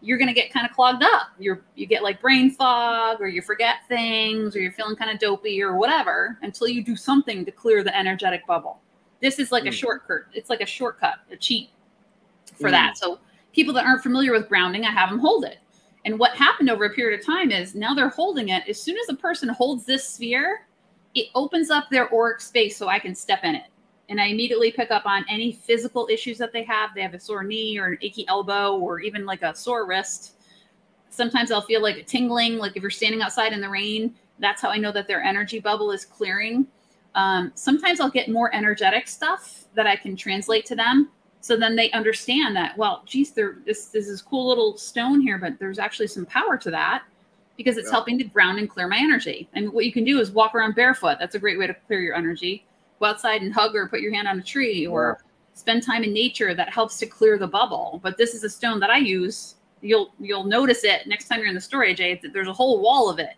you're 0.03 0.19
going 0.19 0.29
to 0.29 0.35
get 0.35 0.53
kind 0.53 0.67
of 0.67 0.73
clogged 0.75 1.03
up. 1.03 1.29
You're 1.39 1.63
you 1.75 1.87
get 1.87 2.03
like 2.03 2.21
brain 2.21 2.51
fog, 2.51 3.21
or 3.21 3.29
you 3.29 3.43
forget 3.43 3.77
things, 3.89 4.57
or 4.57 4.61
you're 4.61 4.73
feeling 4.73 4.97
kind 4.97 5.11
of 5.11 5.19
dopey, 5.19 5.63
or 5.63 5.77
whatever, 5.77 6.39
until 6.43 6.69
you 6.69 6.83
do 6.83 6.97
something 6.97 7.45
to 7.45 7.51
clear 7.51 7.85
the 7.85 7.97
energetic 7.97 8.47
bubble. 8.47 8.81
This 9.21 9.39
is 9.39 9.53
like 9.53 9.65
a 9.65 9.69
Mm. 9.69 9.75
shortcut. 9.75 10.23
It's 10.33 10.49
like 10.49 10.63
a 10.63 10.67
shortcut, 10.67 11.17
a 11.31 11.37
cheat 11.37 11.71
for 12.57 12.69
Mm. 12.69 12.73
that. 12.73 12.99
So 12.99 13.19
people 13.53 13.75
that 13.75 13.85
aren't 13.85 14.03
familiar 14.03 14.33
with 14.33 14.49
grounding, 14.49 14.85
I 14.85 14.91
have 14.91 15.11
them 15.11 15.19
hold 15.19 15.45
it. 15.45 15.59
And 16.07 16.19
what 16.19 16.33
happened 16.33 16.71
over 16.71 16.87
a 16.87 16.91
period 16.91 17.21
of 17.21 17.27
time 17.27 17.51
is 17.51 17.75
now 17.75 17.93
they're 17.93 18.09
holding 18.09 18.49
it. 18.49 18.67
As 18.69 18.81
soon 18.81 18.97
as 18.97 19.09
a 19.11 19.15
person 19.15 19.51
holds 19.51 19.85
this 19.85 20.09
sphere, 20.09 20.67
it 21.15 21.29
opens 21.35 21.71
up 21.71 21.91
their 21.91 22.13
auric 22.15 22.41
space 22.41 22.77
so 22.77 22.89
I 22.89 22.99
can 22.99 23.15
step 23.15 23.45
in 23.45 23.55
it. 23.55 23.70
And 24.11 24.21
I 24.21 24.27
immediately 24.27 24.71
pick 24.71 24.91
up 24.91 25.07
on 25.07 25.25
any 25.31 25.53
physical 25.53 26.07
issues 26.11 26.37
that 26.39 26.53
they 26.53 26.65
have. 26.65 26.91
They 26.95 27.03
have 27.03 27.15
a 27.15 27.21
sore 27.21 27.45
knee 27.45 27.79
or 27.79 27.87
an 27.87 27.99
achy 28.03 28.27
elbow 28.29 28.77
or 28.77 29.01
even 29.01 29.25
like 29.25 29.43
a 29.43 29.55
sore 29.55 29.87
wrist. 29.87 30.35
Sometimes 31.09 31.51
I'll 31.51 31.63
feel 31.63 31.81
like 31.81 31.97
a 31.97 32.03
tingling, 32.03 32.59
like 32.59 32.77
if 32.77 32.83
you're 32.83 32.91
standing 32.91 33.23
outside 33.23 33.53
in 33.53 33.61
the 33.61 33.69
rain, 33.69 34.15
that's 34.39 34.61
how 34.61 34.69
I 34.69 34.77
know 34.77 34.93
that 34.93 35.09
their 35.09 35.23
energy 35.23 35.61
bubble 35.61 35.91
is 35.91 36.05
clearing. 36.05 36.67
Um, 37.15 37.51
sometimes 37.55 38.01
I'll 38.01 38.11
get 38.11 38.29
more 38.29 38.55
energetic 38.55 39.09
stuff 39.09 39.65
that 39.75 39.87
I 39.87 39.97
can 39.97 40.17
translate 40.17 40.67
to 40.67 40.77
them 40.77 41.11
so 41.41 41.57
then 41.57 41.75
they 41.75 41.91
understand 41.93 42.55
that 42.57 42.77
well 42.77 43.03
geez 43.07 43.33
there 43.33 43.57
this, 43.65 43.87
this 43.87 44.09
is 44.09 44.23
cool 44.23 44.49
little 44.49 44.77
stone 44.77 45.21
here 45.21 45.39
but 45.39 45.59
there's 45.59 45.79
actually 45.79 46.07
some 46.07 46.27
power 46.27 46.57
to 46.57 46.71
that 46.71 47.03
because 47.57 47.77
it's 47.77 47.87
Yeah. 47.89 47.93
helping 47.93 48.19
to 48.19 48.25
ground 48.25 48.59
and 48.59 48.69
clear 48.69 48.87
my 48.89 48.99
energy 48.99 49.49
and 49.55 49.73
what 49.73 49.85
you 49.85 49.93
can 49.93 50.05
do 50.05 50.21
is 50.21 50.31
walk 50.31 50.55
around 50.55 50.75
barefoot 50.75 51.17
that's 51.19 51.35
a 51.35 51.39
great 51.39 51.59
way 51.59 51.67
to 51.67 51.75
clear 51.75 52.01
your 52.01 52.15
energy 52.15 52.65
go 53.01 53.07
outside 53.07 53.43
and 53.43 53.53
hug 53.53 53.75
or 53.75 53.89
put 53.89 54.01
your 54.01 54.13
hand 54.13 54.29
on 54.29 54.39
a 54.39 54.43
tree 54.43 54.87
or 54.87 55.19
spend 55.55 55.83
time 55.83 56.05
in 56.05 56.13
nature 56.13 56.55
that 56.55 56.73
helps 56.73 56.99
to 56.99 57.07
clear 57.07 57.39
the 57.39 57.47
bubble 57.47 58.01
but 58.03 58.17
this 58.17 58.35
is 58.35 58.45
a 58.45 58.51
stone 58.51 58.79
that 58.79 58.91
i 58.91 58.99
use 58.99 59.57
you'll 59.83 60.13
you'll 60.21 60.45
notice 60.45 60.85
it 60.85 61.07
next 61.07 61.27
time 61.27 61.39
you're 61.39 61.49
in 61.49 61.55
the 61.55 61.61
store 61.61 61.85
aj 61.85 62.21
that 62.21 62.33
there's 62.33 62.49
a 62.49 62.53
whole 62.53 62.81
wall 62.81 63.11
of 63.11 63.19
it 63.19 63.35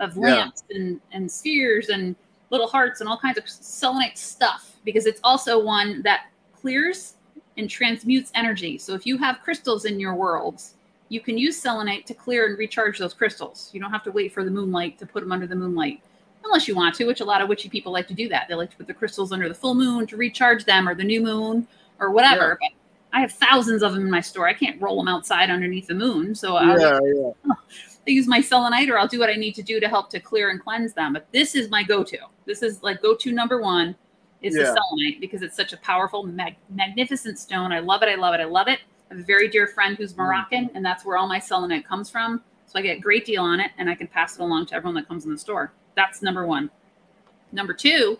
of 0.00 0.16
Yeah. 0.16 0.22
lamps 0.22 0.64
and 0.70 1.00
and 1.12 1.30
spheres 1.30 1.88
and 1.88 2.16
little 2.50 2.66
hearts 2.68 3.00
and 3.00 3.08
all 3.08 3.18
kinds 3.18 3.38
of 3.38 3.48
selenite 3.48 4.18
stuff 4.18 4.76
because 4.84 5.06
it's 5.06 5.20
also 5.24 5.62
one 5.62 6.02
that 6.02 6.26
clears 6.58 7.14
and 7.56 7.68
transmutes 7.68 8.30
energy. 8.34 8.78
So 8.78 8.94
if 8.94 9.06
you 9.06 9.18
have 9.18 9.40
crystals 9.42 9.84
in 9.84 9.98
your 10.00 10.14
worlds, 10.14 10.74
you 11.08 11.20
can 11.20 11.36
use 11.36 11.56
selenite 11.56 12.06
to 12.06 12.14
clear 12.14 12.46
and 12.46 12.58
recharge 12.58 12.98
those 12.98 13.14
crystals. 13.14 13.70
You 13.72 13.80
don't 13.80 13.90
have 13.90 14.02
to 14.04 14.12
wait 14.12 14.32
for 14.32 14.44
the 14.44 14.50
moonlight 14.50 14.98
to 14.98 15.06
put 15.06 15.22
them 15.22 15.32
under 15.32 15.46
the 15.46 15.54
moonlight, 15.54 16.02
unless 16.44 16.68
you 16.68 16.74
want 16.74 16.94
to, 16.96 17.06
which 17.06 17.20
a 17.20 17.24
lot 17.24 17.40
of 17.40 17.48
witchy 17.48 17.68
people 17.68 17.92
like 17.92 18.08
to 18.08 18.14
do 18.14 18.28
that. 18.28 18.46
They 18.48 18.54
like 18.54 18.70
to 18.70 18.76
put 18.76 18.86
the 18.86 18.94
crystals 18.94 19.32
under 19.32 19.48
the 19.48 19.54
full 19.54 19.74
moon 19.74 20.06
to 20.08 20.16
recharge 20.16 20.64
them 20.64 20.88
or 20.88 20.94
the 20.94 21.04
new 21.04 21.20
moon 21.20 21.66
or 21.98 22.10
whatever. 22.10 22.58
But 22.60 22.70
I 23.12 23.20
have 23.20 23.32
thousands 23.32 23.82
of 23.82 23.92
them 23.92 24.02
in 24.02 24.10
my 24.10 24.20
store. 24.20 24.48
I 24.48 24.54
can't 24.54 24.80
roll 24.80 24.96
them 24.96 25.08
outside 25.08 25.50
underneath 25.50 25.86
the 25.86 25.94
moon. 25.94 26.34
So 26.34 26.56
I 26.56 26.76
Yeah, 26.76 26.98
yeah. 27.04 27.30
I 27.46 27.54
use 28.10 28.26
my 28.26 28.40
selenite 28.40 28.90
or 28.90 28.98
I'll 28.98 29.08
do 29.08 29.20
what 29.20 29.30
I 29.30 29.34
need 29.34 29.54
to 29.56 29.62
do 29.62 29.80
to 29.80 29.88
help 29.88 30.10
to 30.10 30.20
clear 30.20 30.50
and 30.50 30.60
cleanse 30.60 30.94
them. 30.94 31.12
But 31.12 31.26
this 31.32 31.54
is 31.54 31.70
my 31.70 31.82
go-to. 31.82 32.18
This 32.46 32.62
is 32.62 32.82
like 32.82 33.02
go-to 33.02 33.32
number 33.32 33.60
one 33.60 33.94
is 34.40 34.56
Yeah. 34.56 34.62
the 34.62 34.74
selenite 34.74 35.20
because 35.20 35.42
it's 35.42 35.56
such 35.56 35.72
a 35.72 35.76
powerful, 35.78 36.24
mag- 36.24 36.56
magnificent 36.70 37.38
stone. 37.38 37.72
I 37.72 37.78
love 37.78 38.02
it. 38.02 38.08
I 38.08 38.16
love 38.16 38.34
it. 38.34 38.40
I 38.40 38.44
love 38.44 38.68
it. 38.68 38.80
I 39.10 39.14
have 39.14 39.22
a 39.22 39.26
very 39.26 39.48
dear 39.48 39.66
friend 39.66 39.96
who's 39.96 40.14
mm. 40.14 40.18
Moroccan, 40.18 40.70
and 40.74 40.84
that's 40.84 41.04
where 41.04 41.16
all 41.16 41.28
my 41.28 41.38
selenite 41.38 41.86
comes 41.86 42.10
from. 42.10 42.42
So 42.66 42.78
I 42.78 42.82
get 42.82 42.96
a 42.96 43.00
great 43.00 43.26
deal 43.26 43.42
on 43.42 43.60
it, 43.60 43.70
and 43.78 43.88
I 43.88 43.94
can 43.94 44.08
pass 44.08 44.36
it 44.36 44.40
along 44.40 44.66
to 44.66 44.74
everyone 44.74 44.94
that 44.94 45.06
comes 45.06 45.26
in 45.26 45.30
the 45.30 45.38
store. 45.38 45.72
That's 45.94 46.22
number 46.22 46.46
one. 46.46 46.70
Number 47.52 47.74
two 47.74 48.18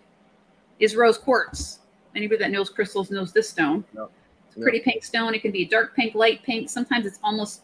is 0.79 0.97
rose 0.97 1.19
quartz. 1.19 1.81
Anybody 2.15 2.39
that 2.39 2.51
knows 2.51 2.69
crystals 2.69 3.11
knows 3.11 3.33
this 3.33 3.49
stone. 3.49 3.85
Yep. 3.95 4.11
It's 4.49 4.57
a 4.57 4.61
pretty 4.61 4.81
pink 4.81 5.03
stone. 5.05 5.35
It 5.35 5.41
can 5.41 5.51
be 5.51 5.65
dark 5.65 5.97
pink, 5.97 6.15
light 6.15 6.43
pink. 6.43 6.69
Sometimes 6.69 7.07
it's 7.07 7.19
almost 7.23 7.63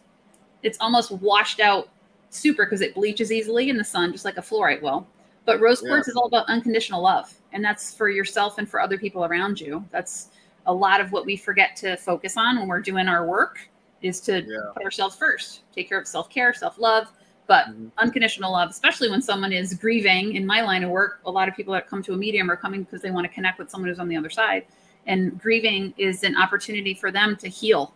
it's 0.63 0.77
almost 0.81 1.11
washed 1.11 1.59
out 1.59 1.89
super 2.31 2.65
because 2.65 2.81
it 2.81 2.93
bleaches 2.95 3.31
easily 3.31 3.69
in 3.69 3.77
the 3.77 3.83
sun, 3.83 4.11
just 4.11 4.25
like 4.25 4.37
a 4.37 4.41
fluorite 4.41 4.81
will. 4.81 5.07
But 5.45 5.59
rose 5.61 5.81
Yeah. 5.81 5.89
quartz 5.89 6.07
is 6.07 6.15
all 6.15 6.25
about 6.25 6.47
unconditional 6.47 7.01
love, 7.01 7.33
and 7.53 7.63
that's 7.63 7.93
for 7.95 8.09
yourself 8.09 8.57
and 8.57 8.69
for 8.69 8.79
other 8.81 8.97
people 8.97 9.23
around 9.25 9.61
you. 9.61 9.85
That's 9.91 10.29
a 10.65 10.73
lot 10.73 10.99
of 10.99 11.11
what 11.11 11.25
we 11.25 11.37
forget 11.37 11.75
to 11.77 11.95
focus 11.97 12.35
on 12.37 12.57
when 12.59 12.67
we're 12.67 12.81
doing 12.81 13.07
our 13.07 13.25
work 13.25 13.59
is 14.01 14.19
to 14.21 14.41
Yeah. 14.41 14.71
put 14.73 14.83
ourselves 14.83 15.15
first, 15.15 15.61
take 15.73 15.87
care 15.89 15.99
of 15.99 16.07
self 16.07 16.29
care, 16.29 16.53
self 16.53 16.77
love, 16.77 17.11
but 17.49 17.65
Mhm. 17.69 17.91
unconditional 17.97 18.51
love, 18.51 18.69
especially 18.69 19.09
when 19.09 19.23
someone 19.23 19.51
is 19.51 19.73
grieving. 19.73 20.35
In 20.35 20.45
my 20.45 20.61
line 20.61 20.83
of 20.83 20.91
work, 20.91 21.19
a 21.25 21.31
lot 21.31 21.47
of 21.49 21.55
people 21.55 21.73
that 21.73 21.87
come 21.87 22.03
to 22.03 22.13
a 22.13 22.15
medium 22.15 22.49
are 22.49 22.55
coming 22.55 22.83
because 22.83 23.01
they 23.01 23.09
want 23.09 23.25
to 23.25 23.33
connect 23.33 23.57
with 23.57 23.71
someone 23.71 23.89
who's 23.89 23.97
on 23.97 24.07
the 24.07 24.15
other 24.15 24.29
side. 24.29 24.65
And 25.07 25.41
grieving 25.41 25.91
is 25.97 26.23
an 26.23 26.37
opportunity 26.37 26.93
for 26.93 27.09
them 27.11 27.35
to 27.37 27.47
heal 27.49 27.91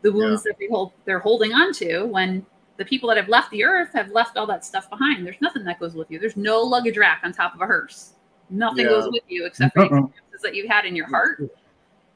the 0.00 0.10
wounds 0.10 0.42
that 0.44 0.54
they 0.58 0.68
hold, 0.68 0.92
they're 1.04 1.18
holding 1.18 1.52
on 1.52 1.72
to 1.74 2.04
when 2.06 2.46
the 2.78 2.84
people 2.84 3.10
that 3.10 3.18
have 3.18 3.28
left 3.28 3.50
the 3.50 3.62
earth 3.62 3.90
have 3.92 4.10
left 4.10 4.38
all 4.38 4.46
that 4.46 4.64
stuff 4.64 4.88
behind. 4.88 5.26
There's 5.26 5.40
nothing 5.42 5.64
that 5.64 5.78
goes 5.78 5.94
with 5.94 6.10
you. 6.10 6.18
There's 6.18 6.36
no 6.38 6.62
luggage 6.62 6.96
rack 6.96 7.20
on 7.24 7.32
top 7.32 7.54
of 7.54 7.60
a 7.60 7.66
hearse. 7.66 8.14
Nothing 8.48 8.86
Yeah. 8.86 8.92
goes 8.92 9.10
with 9.12 9.24
you 9.28 9.44
except 9.44 9.74
for 9.74 9.80
the 9.80 9.84
experiences 9.96 10.40
that 10.42 10.54
you've 10.54 10.70
had 10.70 10.86
in 10.86 10.96
your 10.96 11.08
heart. 11.08 11.42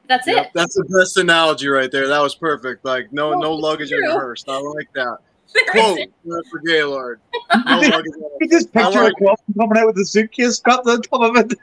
That's 0.07 0.25
Yep, 0.25 0.45
it. 0.47 0.51
That's 0.55 0.73
the 0.73 0.85
best 0.85 1.17
analogy 1.17 1.67
right 1.67 1.91
there. 1.91 2.07
That 2.07 2.19
was 2.21 2.33
perfect. 2.33 2.83
Like 2.83 3.13
no 3.13 3.29
Well, 3.29 3.41
no 3.41 3.53
luggage 3.53 3.91
in 3.91 3.99
true. 3.99 4.07
the 4.07 4.13
hearse. 4.13 4.43
I 4.47 4.57
like 4.57 4.91
that. 4.95 5.17
There 5.53 5.63
Quote 5.65 6.09
for 6.51 6.59
Gaylord. 6.65 7.19
No 7.53 7.61
luggage 7.79 7.91
in 7.91 8.19
the 8.21 8.37
You 8.41 8.49
just 8.49 8.71
picture 8.73 9.03
like- 9.03 9.13
a 9.19 9.23
coffin 9.23 9.53
coming 9.57 9.77
out 9.77 9.87
with 9.87 9.97
a 9.97 10.05
suitcase 10.05 10.55
strapped 10.55 10.87
on 10.87 11.01
top 11.01 11.21
of 11.21 11.35
it. 11.37 11.57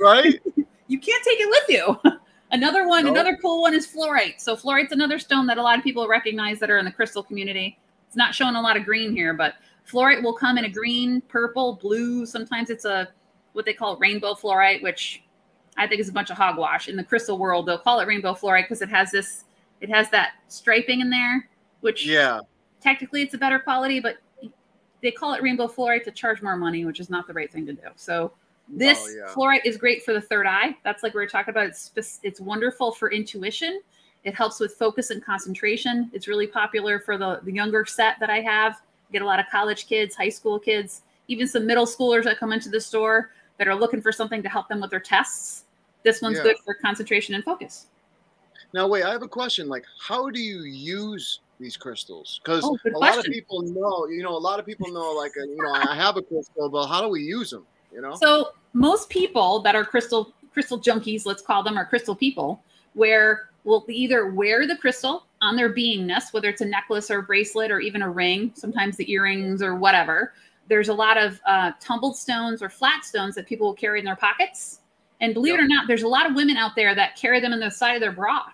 right? 0.00 0.40
you 0.88 0.98
can't 0.98 1.24
take 1.24 1.40
it 1.40 1.48
with 1.48 1.68
you. 2.04 2.12
another 2.52 2.86
one, 2.86 3.04
Nope. 3.04 3.14
another 3.14 3.36
cool 3.42 3.62
one 3.62 3.74
is 3.74 3.86
fluorite. 3.86 4.40
So 4.40 4.54
fluorite's 4.56 4.92
another 4.92 5.18
stone 5.18 5.46
that 5.46 5.58
a 5.58 5.62
lot 5.62 5.78
of 5.78 5.84
people 5.84 6.06
recognize 6.06 6.58
that 6.60 6.70
are 6.70 6.78
in 6.78 6.84
the 6.84 6.92
crystal 6.92 7.22
community. 7.22 7.78
It's 8.06 8.16
not 8.16 8.34
showing 8.34 8.54
a 8.54 8.60
lot 8.60 8.76
of 8.76 8.84
green 8.84 9.12
here, 9.14 9.34
but 9.34 9.54
fluorite 9.90 10.22
will 10.22 10.34
come 10.34 10.56
in 10.58 10.64
a 10.66 10.68
green, 10.70 11.20
purple, 11.22 11.74
blue. 11.82 12.26
Sometimes 12.26 12.70
it's 12.70 12.84
a 12.84 13.08
what 13.54 13.64
they 13.64 13.72
call 13.72 13.96
rainbow 13.98 14.34
fluorite, 14.34 14.82
which 14.82 15.22
I 15.76 15.86
think 15.88 16.00
is 16.00 16.08
a 16.08 16.12
bunch 16.12 16.30
of 16.30 16.36
hogwash. 16.36 16.88
In 16.88 16.94
the 16.96 17.02
crystal 17.04 17.38
world, 17.38 17.66
they'll 17.66 17.78
call 17.78 17.98
it 18.00 18.06
rainbow 18.06 18.34
fluorite 18.34 18.64
because 18.64 18.82
it 18.82 18.88
has 18.90 19.10
this, 19.10 19.44
it 19.80 19.90
has 19.90 20.08
that 20.10 20.34
striping 20.48 21.00
in 21.00 21.10
there, 21.10 21.48
which 21.80 22.06
Yeah. 22.06 22.40
Technically 22.84 23.22
it's 23.22 23.34
a 23.34 23.38
better 23.38 23.58
quality, 23.58 23.98
but 23.98 24.18
they 25.02 25.10
call 25.10 25.32
it 25.34 25.42
rainbow 25.42 25.66
fluorite 25.66 26.04
to 26.04 26.10
charge 26.10 26.42
more 26.42 26.56
money, 26.56 26.84
which 26.84 27.00
is 27.00 27.10
not 27.10 27.26
the 27.26 27.32
right 27.32 27.50
thing 27.50 27.66
to 27.66 27.72
do. 27.72 27.88
So 27.96 28.32
this 28.68 28.98
Oh, 29.02 29.08
yeah. 29.08 29.32
fluorite 29.34 29.64
is 29.64 29.76
great 29.76 30.04
for 30.04 30.12
the 30.12 30.20
third 30.20 30.46
eye. 30.46 30.76
That's 30.84 31.02
like 31.02 31.14
we 31.14 31.20
were 31.20 31.26
talking 31.26 31.50
about. 31.50 31.66
It's 31.66 32.20
it's 32.22 32.40
wonderful 32.40 32.92
for 32.92 33.10
intuition. 33.10 33.80
It 34.24 34.34
helps 34.34 34.60
with 34.60 34.74
focus 34.74 35.10
and 35.10 35.22
concentration. 35.24 36.10
It's 36.14 36.28
really 36.28 36.46
popular 36.46 36.98
for 36.98 37.18
the, 37.18 37.40
the 37.42 37.52
younger 37.52 37.84
set 37.84 38.18
that 38.20 38.30
I 38.30 38.40
have. 38.40 38.80
Get 39.12 39.20
a 39.20 39.26
lot 39.26 39.38
of 39.38 39.46
college 39.50 39.86
kids, 39.86 40.14
high 40.14 40.30
school 40.30 40.58
kids, 40.58 41.02
even 41.28 41.46
some 41.46 41.66
middle 41.66 41.84
schoolers 41.84 42.24
that 42.24 42.38
come 42.38 42.52
into 42.52 42.70
the 42.70 42.80
store 42.80 43.32
that 43.58 43.68
are 43.68 43.74
looking 43.74 44.00
for 44.00 44.12
something 44.12 44.42
to 44.42 44.48
help 44.48 44.68
them 44.68 44.80
with 44.80 44.90
their 44.90 45.00
tests. 45.00 45.64
This 46.04 46.22
one's 46.22 46.38
Yeah. 46.38 46.44
good 46.44 46.56
for 46.64 46.74
concentration 46.74 47.34
and 47.34 47.44
focus. 47.44 47.88
Now 48.72 48.86
wait, 48.88 49.04
I 49.04 49.12
have 49.12 49.22
a 49.22 49.28
question. 49.28 49.68
Like, 49.68 49.84
how 50.00 50.30
do 50.30 50.40
you 50.40 50.62
use 50.62 51.40
these 51.64 51.76
crystals? 51.76 52.40
Because 52.44 52.62
Oh, 52.62 52.78
a 52.94 52.98
lot 52.98 53.18
of 53.18 53.24
people 53.24 53.62
know, 53.62 54.06
you 54.06 54.22
know, 54.22 54.36
a 54.36 54.38
lot 54.38 54.60
of 54.60 54.66
people 54.66 54.88
know, 54.92 55.12
like, 55.12 55.32
you 55.34 55.56
know, 55.56 55.72
I 55.72 55.96
have 55.96 56.16
a 56.16 56.22
crystal, 56.22 56.68
but 56.68 56.86
how 56.86 57.00
do 57.00 57.08
we 57.08 57.22
use 57.22 57.50
them? 57.50 57.66
You 57.92 58.02
know? 58.02 58.14
So 58.14 58.50
most 58.74 59.08
people 59.08 59.60
that 59.62 59.74
are 59.74 59.84
crystal 59.84 60.32
crystal 60.52 60.78
junkies, 60.78 61.26
let's 61.26 61.42
call 61.42 61.64
them, 61.64 61.76
or 61.76 61.84
crystal 61.84 62.14
people, 62.14 62.62
where 62.92 63.48
will 63.64 63.84
either 63.88 64.30
wear 64.30 64.68
the 64.68 64.76
crystal 64.76 65.26
on 65.40 65.56
their 65.56 65.74
beingness, 65.74 66.32
whether 66.32 66.48
it's 66.48 66.60
a 66.60 66.64
necklace 66.64 67.10
or 67.10 67.18
a 67.18 67.22
bracelet 67.22 67.72
or 67.72 67.80
even 67.80 68.02
a 68.02 68.08
ring, 68.08 68.52
sometimes 68.54 68.96
the 68.96 69.10
earrings 69.10 69.62
or 69.62 69.74
whatever. 69.74 70.32
There's 70.68 70.88
a 70.88 70.94
lot 70.94 71.18
of 71.18 71.40
uh, 71.46 71.72
tumbled 71.80 72.16
stones 72.16 72.62
or 72.62 72.68
flat 72.68 73.04
stones 73.04 73.34
that 73.34 73.46
people 73.46 73.66
will 73.66 73.74
carry 73.74 73.98
in 73.98 74.04
their 74.04 74.16
pockets. 74.16 74.80
And 75.20 75.34
believe 75.34 75.54
it 75.54 75.60
or 75.60 75.66
not, 75.66 75.88
there's 75.88 76.02
a 76.02 76.08
lot 76.08 76.28
of 76.28 76.36
women 76.36 76.56
out 76.56 76.76
there 76.76 76.94
that 76.94 77.16
carry 77.16 77.40
them 77.40 77.52
in 77.52 77.60
the 77.60 77.70
side 77.70 77.94
of 77.94 78.00
their 78.00 78.12
bra. 78.12 78.44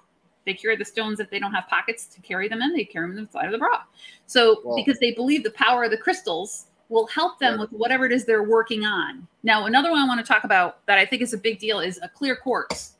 They 0.46 0.54
carry 0.54 0.76
the 0.76 0.84
stones 0.84 1.20
if 1.20 1.30
they 1.30 1.38
don't 1.38 1.52
have 1.52 1.68
pockets 1.68 2.06
to 2.06 2.20
carry 2.20 2.48
them 2.48 2.62
in. 2.62 2.72
They 2.72 2.84
carry 2.84 3.08
them 3.08 3.18
inside 3.18 3.46
of 3.46 3.52
the 3.52 3.58
bra. 3.58 3.82
So 4.26 4.74
because 4.76 4.98
they 4.98 5.12
believe 5.12 5.44
the 5.44 5.50
power 5.50 5.84
of 5.84 5.90
the 5.90 5.98
crystals 5.98 6.66
will 6.88 7.06
help 7.06 7.38
them 7.38 7.54
Yeah. 7.54 7.60
with 7.60 7.70
whatever 7.72 8.04
it 8.06 8.12
is 8.12 8.24
they're 8.24 8.42
working 8.42 8.84
on. 8.84 9.26
Now, 9.42 9.66
another 9.66 9.90
one 9.90 10.00
I 10.00 10.06
want 10.06 10.24
to 10.24 10.26
talk 10.26 10.44
about 10.44 10.84
that 10.86 10.98
I 10.98 11.06
think 11.06 11.22
is 11.22 11.32
a 11.32 11.38
big 11.38 11.58
deal 11.58 11.80
is 11.80 12.00
a 12.02 12.08
clear 12.08 12.34
quartz. 12.34 12.94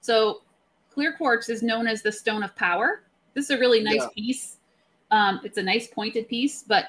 So 0.00 0.42
clear 0.90 1.12
quartz 1.12 1.48
is 1.48 1.62
known 1.62 1.86
as 1.86 2.02
the 2.02 2.10
stone 2.10 2.42
of 2.42 2.54
power. 2.56 3.02
This 3.34 3.44
is 3.44 3.50
a 3.50 3.58
really 3.58 3.82
nice 3.82 4.02
Yeah. 4.02 4.08
piece. 4.14 4.56
Um, 5.10 5.40
it's 5.44 5.58
a 5.58 5.62
nice 5.62 5.86
pointed 5.86 6.26
piece, 6.28 6.64
but 6.64 6.88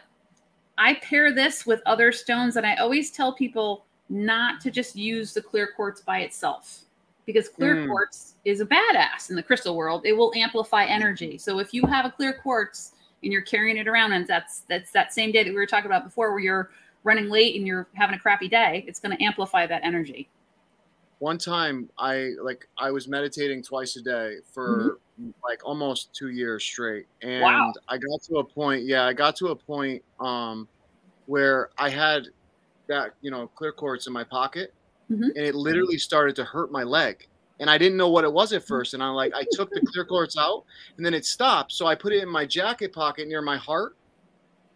I 0.79 0.95
pair 0.95 1.31
this 1.31 1.65
with 1.65 1.81
other 1.85 2.11
stones, 2.11 2.55
and 2.55 2.65
I 2.65 2.75
always 2.75 3.11
tell 3.11 3.33
people 3.33 3.85
not 4.09 4.61
to 4.61 4.71
just 4.71 4.95
use 4.95 5.33
the 5.33 5.41
clear 5.41 5.67
quartz 5.75 6.01
by 6.01 6.19
itself 6.21 6.85
because 7.27 7.47
clear 7.49 7.75
Mm. 7.75 7.87
quartz 7.87 8.35
is 8.45 8.61
a 8.61 8.65
badass 8.65 9.29
in 9.29 9.35
the 9.35 9.43
crystal 9.43 9.75
world. 9.75 10.03
It 10.05 10.13
will 10.13 10.33
amplify 10.35 10.85
energy. 10.85 11.37
So 11.37 11.59
if 11.59 11.73
you 11.75 11.85
have 11.85 12.05
a 12.05 12.09
clear 12.11 12.33
quartz 12.41 12.93
and 13.21 13.31
you're 13.31 13.43
carrying 13.43 13.77
it 13.77 13.87
around, 13.87 14.13
and 14.13 14.25
that's 14.25 14.61
that's 14.61 14.91
that 14.93 15.13
same 15.13 15.31
day 15.31 15.43
that 15.43 15.51
we 15.51 15.55
were 15.55 15.67
talking 15.67 15.85
about 15.87 16.03
before, 16.05 16.31
where 16.31 16.39
you're 16.39 16.71
running 17.03 17.29
late 17.29 17.55
and 17.55 17.67
you're 17.67 17.87
having 17.93 18.15
a 18.15 18.19
crappy 18.19 18.47
day, 18.47 18.83
it's 18.87 18.99
going 18.99 19.15
to 19.15 19.23
amplify 19.23 19.67
that 19.67 19.83
energy. 19.83 20.27
one 21.19 21.37
time 21.37 21.89
I 21.97 22.31
like 22.41 22.67
I 22.77 22.91
was 22.91 23.07
meditating 23.07 23.63
twice 23.63 23.95
a 23.95 24.01
day 24.01 24.35
for 24.53 24.99
like 25.43 25.65
almost 25.65 26.13
two 26.13 26.29
years 26.29 26.63
straight, 26.63 27.07
and 27.21 27.41
Wow. 27.41 27.73
I 27.89 27.97
got 27.97 28.21
to 28.29 28.37
a 28.37 28.43
point. 28.43 28.83
Yeah, 28.85 29.03
I 29.05 29.13
got 29.13 29.35
to 29.37 29.47
a 29.47 29.55
point 29.55 30.03
um 30.19 30.69
where 31.25 31.69
I 31.77 31.89
had 31.89 32.23
that 32.89 33.13
you 33.21 33.31
know 33.31 33.47
clear 33.47 33.71
quartz 33.73 34.07
in 34.07 34.13
my 34.13 34.23
pocket, 34.23 34.73
Mhm. 35.11 35.29
and 35.35 35.37
it 35.37 35.55
literally 35.55 35.97
started 35.97 36.35
to 36.35 36.43
hurt 36.43 36.71
my 36.71 36.83
leg. 36.83 37.27
And 37.59 37.69
I 37.69 37.77
didn't 37.77 37.97
know 37.97 38.09
what 38.09 38.23
it 38.23 38.31
was 38.31 38.53
at 38.53 38.63
first. 38.65 38.93
And 38.93 39.01
I'm 39.01 39.15
like 39.15 39.33
I 39.33 39.45
took 39.51 39.69
the 39.71 39.81
clear 39.81 40.05
quartz 40.05 40.37
out, 40.37 40.63
and 40.97 41.05
then 41.05 41.13
it 41.13 41.25
stopped. 41.25 41.71
So 41.71 41.87
I 41.87 41.95
put 41.95 42.13
it 42.13 42.21
in 42.21 42.29
my 42.29 42.45
jacket 42.45 42.93
pocket 42.93 43.27
near 43.27 43.41
my 43.41 43.57
heart. 43.57 43.95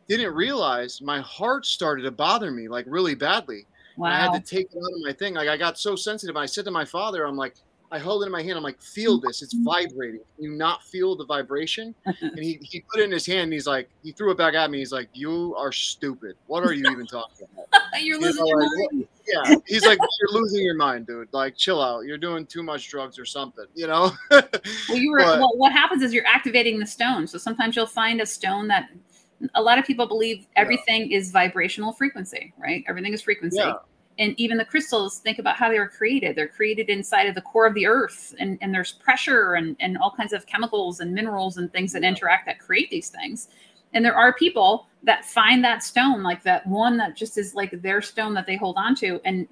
Didn't 0.08 0.34
realize 0.34 1.02
my 1.02 1.20
heart 1.22 1.66
started 1.66 2.04
to 2.04 2.12
bother 2.12 2.52
me 2.52 2.68
like 2.68 2.86
really 2.88 3.16
badly. 3.16 3.68
And 3.98 4.06
I 4.08 4.20
had 4.20 4.32
to 4.34 4.40
take 4.40 4.68
it 4.74 4.78
out 4.78 4.94
of 4.94 5.02
my 5.04 5.14
thing. 5.14 5.36
Like 5.36 5.50
I 5.50 5.58
got 5.58 5.78
so 5.78 5.96
sensitive. 5.96 6.36
I 6.38 6.46
said 6.48 6.66
to 6.66 6.72
my 6.72 6.86
father, 6.86 7.26
I'm 7.26 7.38
like, 7.38 7.56
I 7.94 8.00
held 8.00 8.24
it 8.24 8.28
in 8.28 8.32
my 8.32 8.42
hand. 8.42 8.56
I'm 8.56 8.64
like, 8.64 8.82
feel 8.82 9.20
this. 9.20 9.42
It's 9.42 9.54
mm-hmm. 9.54 9.66
vibrating. 9.66 10.22
Can 10.36 10.46
you 10.46 10.52
not 10.52 10.82
feel 10.84 11.16
the 11.16 11.26
vibration? 11.26 11.94
And 12.22 12.40
he, 12.40 12.60
he 12.62 12.82
put 12.82 13.02
it 13.02 13.06
in 13.06 13.12
his 13.12 13.26
hand 13.26 13.46
and 13.46 13.54
he's 13.54 13.68
like, 13.68 13.90
he 14.04 14.12
threw 14.12 14.32
it 14.32 14.38
back 14.38 14.54
at 14.54 14.70
me. 14.72 14.78
He's 14.78 14.92
like, 14.94 15.10
You 15.14 15.56
are 15.58 15.72
stupid. 15.72 16.36
What 16.48 16.64
are 16.64 16.72
you 16.72 16.90
even 16.90 17.06
talking 17.06 17.48
about? 17.54 17.68
you're 18.02 18.18
You 18.18 18.22
know, 18.22 18.28
losing 18.28 18.48
your 18.48 18.62
like, 18.62 18.92
mind. 18.94 19.08
Yeah. 19.28 19.56
He's 19.68 19.86
like, 19.86 19.98
You're 20.00 20.42
losing 20.42 20.64
your 20.64 20.76
mind, 20.76 21.08
dude. 21.08 21.28
Like, 21.34 21.58
chill 21.58 21.82
out. 21.82 22.06
You're 22.06 22.18
doing 22.18 22.46
too 22.46 22.64
much 22.64 22.90
drugs 22.90 23.20
or 23.20 23.26
something, 23.26 23.66
you 23.76 23.88
know? 23.88 24.12
Well, 24.88 24.98
you 24.98 25.12
were. 25.12 25.20
But- 25.20 25.40
well, 25.40 25.52
what 25.56 25.72
happens 25.72 26.02
is 26.04 26.14
you're 26.14 26.28
activating 26.28 26.80
the 26.80 26.86
stone. 26.86 27.28
So 27.28 27.38
sometimes 27.38 27.76
you'll 27.76 27.86
find 27.86 28.22
a 28.22 28.26
stone 28.26 28.68
that 28.68 28.90
a 29.56 29.62
lot 29.62 29.80
of 29.80 29.86
people 29.86 30.08
believe 30.08 30.48
everything 30.56 31.12
is 31.12 31.32
vibrational 31.32 31.92
frequency, 31.94 32.54
right? 32.58 32.84
Everything 32.88 33.14
is 33.14 33.22
frequency. 33.22 33.58
Yeah. 33.58 33.74
And 34.22 34.40
even 34.40 34.60
the 34.60 34.66
crystals, 34.66 35.18
think 35.18 35.40
about 35.40 35.56
how 35.56 35.68
they 35.68 35.80
were 35.80 35.88
created. 35.88 36.36
They're 36.36 36.48
created 36.48 36.92
inside 36.92 37.24
of 37.24 37.34
the 37.34 37.42
core 37.42 37.66
of 37.66 37.74
the 37.74 37.88
earth, 37.88 38.36
and, 38.38 38.56
and 38.62 38.72
there's 38.72 38.92
pressure 38.92 39.56
and, 39.56 39.76
and 39.80 39.98
all 39.98 40.14
kinds 40.16 40.32
of 40.32 40.46
chemicals 40.46 41.00
and 41.00 41.12
minerals 41.12 41.58
and 41.58 41.74
things 41.74 41.92
that 41.94 42.04
interact 42.04 42.46
that 42.46 42.60
create 42.60 42.92
these 42.92 43.10
things. 43.10 43.48
And 43.94 44.06
there 44.06 44.16
are 44.16 44.32
people 44.32 44.86
that 45.02 45.26
find 45.26 45.64
that 45.64 45.82
stone, 45.82 46.22
like 46.22 46.44
that 46.44 46.68
one 46.68 46.98
that 46.98 47.16
just 47.16 47.36
is 47.40 47.56
like 47.56 47.82
their 47.82 48.00
stone 48.00 48.36
that 48.36 48.46
they 48.46 48.58
hold 48.58 48.78
on 48.78 48.94
to, 48.98 49.20
and 49.26 49.48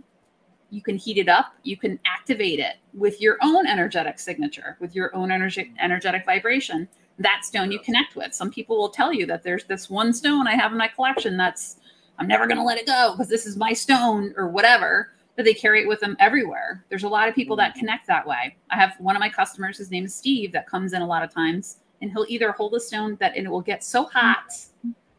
you 0.70 0.84
can 0.84 0.98
heat 0.98 1.18
it 1.18 1.28
up. 1.28 1.56
You 1.64 1.76
can 1.76 2.00
activate 2.06 2.60
it 2.60 2.76
with 2.94 3.20
your 3.20 3.38
own 3.42 3.66
energetic 3.66 4.20
signature 4.20 4.78
with 4.80 4.94
your 4.94 5.16
own 5.16 5.32
energy 5.32 5.74
energetic 5.80 6.28
vibration. 6.28 6.88
That 7.18 7.44
stone 7.44 7.72
you 7.72 7.80
connect 7.80 8.16
with. 8.16 8.36
Some 8.36 8.52
people 8.52 8.78
will 8.78 8.90
tell 8.90 9.12
you 9.12 9.26
that 9.26 9.42
there's 9.42 9.66
this 9.66 9.90
one 9.90 10.14
stone 10.14 10.48
i 10.48 10.54
have 10.54 10.72
in 10.72 10.78
my 10.78 10.88
collection 10.88 11.38
that's 11.38 11.78
i'm 12.20 12.28
never 12.28 12.48
going 12.48 12.58
to 12.58 12.64
let 12.64 12.78
it 12.78 12.86
go 12.86 13.14
because 13.14 13.30
this 13.30 13.46
is 13.46 13.58
my 13.58 13.74
stone 13.74 14.34
or 14.38 14.48
whatever 14.48 15.12
but 15.36 15.46
they 15.46 15.54
carry 15.54 15.82
it 15.82 15.88
with 15.88 16.00
them 16.00 16.16
everywhere 16.20 16.86
there's 16.90 17.04
a 17.04 17.10
lot 17.10 17.28
of 17.28 17.36
people 17.36 17.56
that 17.56 17.72
mm-hmm. 17.72 17.80
connect 17.80 18.06
that 18.08 18.28
way 18.28 18.56
i 18.70 18.76
have 18.76 18.94
one 19.00 19.16
of 19.16 19.20
my 19.20 19.30
customers 19.30 19.78
his 19.78 19.90
name 19.92 20.06
is 20.06 20.14
steve 20.14 20.52
that 20.52 20.68
comes 20.68 20.94
in 20.94 21.02
a 21.02 21.08
lot 21.08 21.24
of 21.24 21.34
times 21.34 21.78
and 22.02 22.12
he'll 22.12 22.26
either 22.28 22.52
hold 22.52 22.74
a 22.76 22.80
stone 22.80 23.18
that 23.20 23.36
and 23.36 23.46
it 23.46 23.50
will 23.50 23.62
get 23.62 23.84
so 23.84 24.06
mm-hmm. 24.06 24.18
hot 24.18 24.54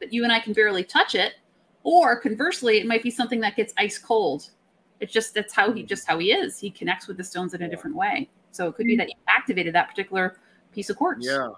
that 0.00 0.12
you 0.12 0.24
and 0.24 0.32
I 0.32 0.40
can 0.40 0.52
barely 0.52 0.84
touch 0.84 1.14
it. 1.14 1.34
Or 1.82 2.20
conversely, 2.20 2.78
it 2.78 2.86
might 2.86 3.02
be 3.02 3.10
something 3.10 3.40
that 3.40 3.56
gets 3.56 3.72
ice 3.78 3.98
cold. 3.98 4.50
It's 5.00 5.12
just 5.12 5.34
that's 5.34 5.54
how 5.54 5.72
he 5.72 5.80
mm-hmm. 5.80 5.86
just 5.86 6.06
how 6.06 6.18
he 6.18 6.32
is. 6.32 6.58
He 6.58 6.70
connects 6.70 7.06
with 7.06 7.16
the 7.16 7.24
stones 7.24 7.54
in 7.54 7.62
a 7.62 7.68
different 7.68 7.96
way. 7.96 8.28
So 8.50 8.68
it 8.68 8.74
could 8.74 8.86
be 8.86 8.96
that 8.96 9.08
you 9.08 9.14
activated 9.28 9.74
that 9.74 9.88
particular 9.88 10.36
piece 10.72 10.90
of 10.90 10.96
quartz. 10.96 11.26
Yeah. 11.26 11.50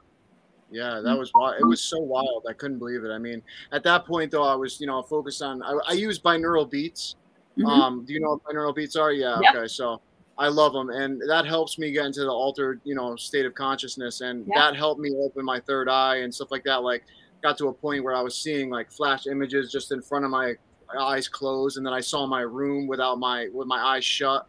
Yeah, 0.73 1.01
that 1.05 1.17
was 1.19 1.31
wild. 1.35 1.61
It 1.61 1.65
was 1.67 1.81
so 1.83 1.99
wild. 1.99 2.47
I 2.49 2.55
couldn't 2.55 2.79
believe 2.79 3.05
it. 3.05 3.11
I 3.11 3.19
mean, 3.19 3.43
at 3.73 3.83
that 3.85 4.07
point 4.07 4.31
though, 4.31 4.43
I 4.45 4.55
was, 4.55 4.81
you 4.81 4.87
know, 4.87 5.03
focused 5.03 5.43
on 5.43 5.63
I, 5.63 5.79
I 5.89 5.93
use 5.93 6.19
binaural 6.19 6.69
beats. 6.69 7.17
Mhm. 7.59 7.67
Um, 7.69 8.05
do 8.07 8.15
you 8.15 8.21
know 8.21 8.31
what 8.31 8.45
binaural 8.45 8.75
beats 8.75 8.97
are? 8.97 9.13
Yeah, 9.13 9.39
okay. 9.55 9.67
So 9.69 10.01
I 10.39 10.49
love 10.49 10.73
them 10.73 10.89
and 10.89 11.21
that 11.29 11.45
helps 11.45 11.79
me 11.79 11.93
get 11.93 12.07
into 12.07 12.21
the 12.21 12.31
altered, 12.31 12.81
you 12.85 12.95
know, 12.95 13.15
state 13.17 13.45
of 13.45 13.55
consciousness 13.55 14.23
and 14.23 14.47
Yeah. 14.49 14.71
that 14.71 14.77
helped 14.77 15.01
me 15.01 15.11
open 15.17 15.45
my 15.45 15.61
third 15.61 15.89
eye 15.91 16.17
and 16.17 16.35
stuff 16.35 16.51
like 16.51 16.65
that. 16.65 16.83
Like 16.83 17.05
got 17.43 17.59
to 17.59 17.69
a 17.69 17.73
point 17.73 18.03
where 18.03 18.15
I 18.15 18.23
was 18.23 18.35
seeing 18.35 18.71
like 18.71 18.91
flash 18.91 19.27
images 19.27 19.71
just 19.71 19.93
in 19.93 20.01
front 20.01 20.25
of 20.25 20.31
my 20.31 20.55
eyes 20.99 21.29
closed 21.29 21.77
and 21.77 21.85
then 21.85 21.93
I 21.93 22.01
saw 22.01 22.27
my 22.27 22.41
room 22.43 22.87
without 22.87 23.19
my 23.19 23.49
with 23.53 23.67
my 23.69 23.79
eyes 23.79 24.05
shut 24.05 24.47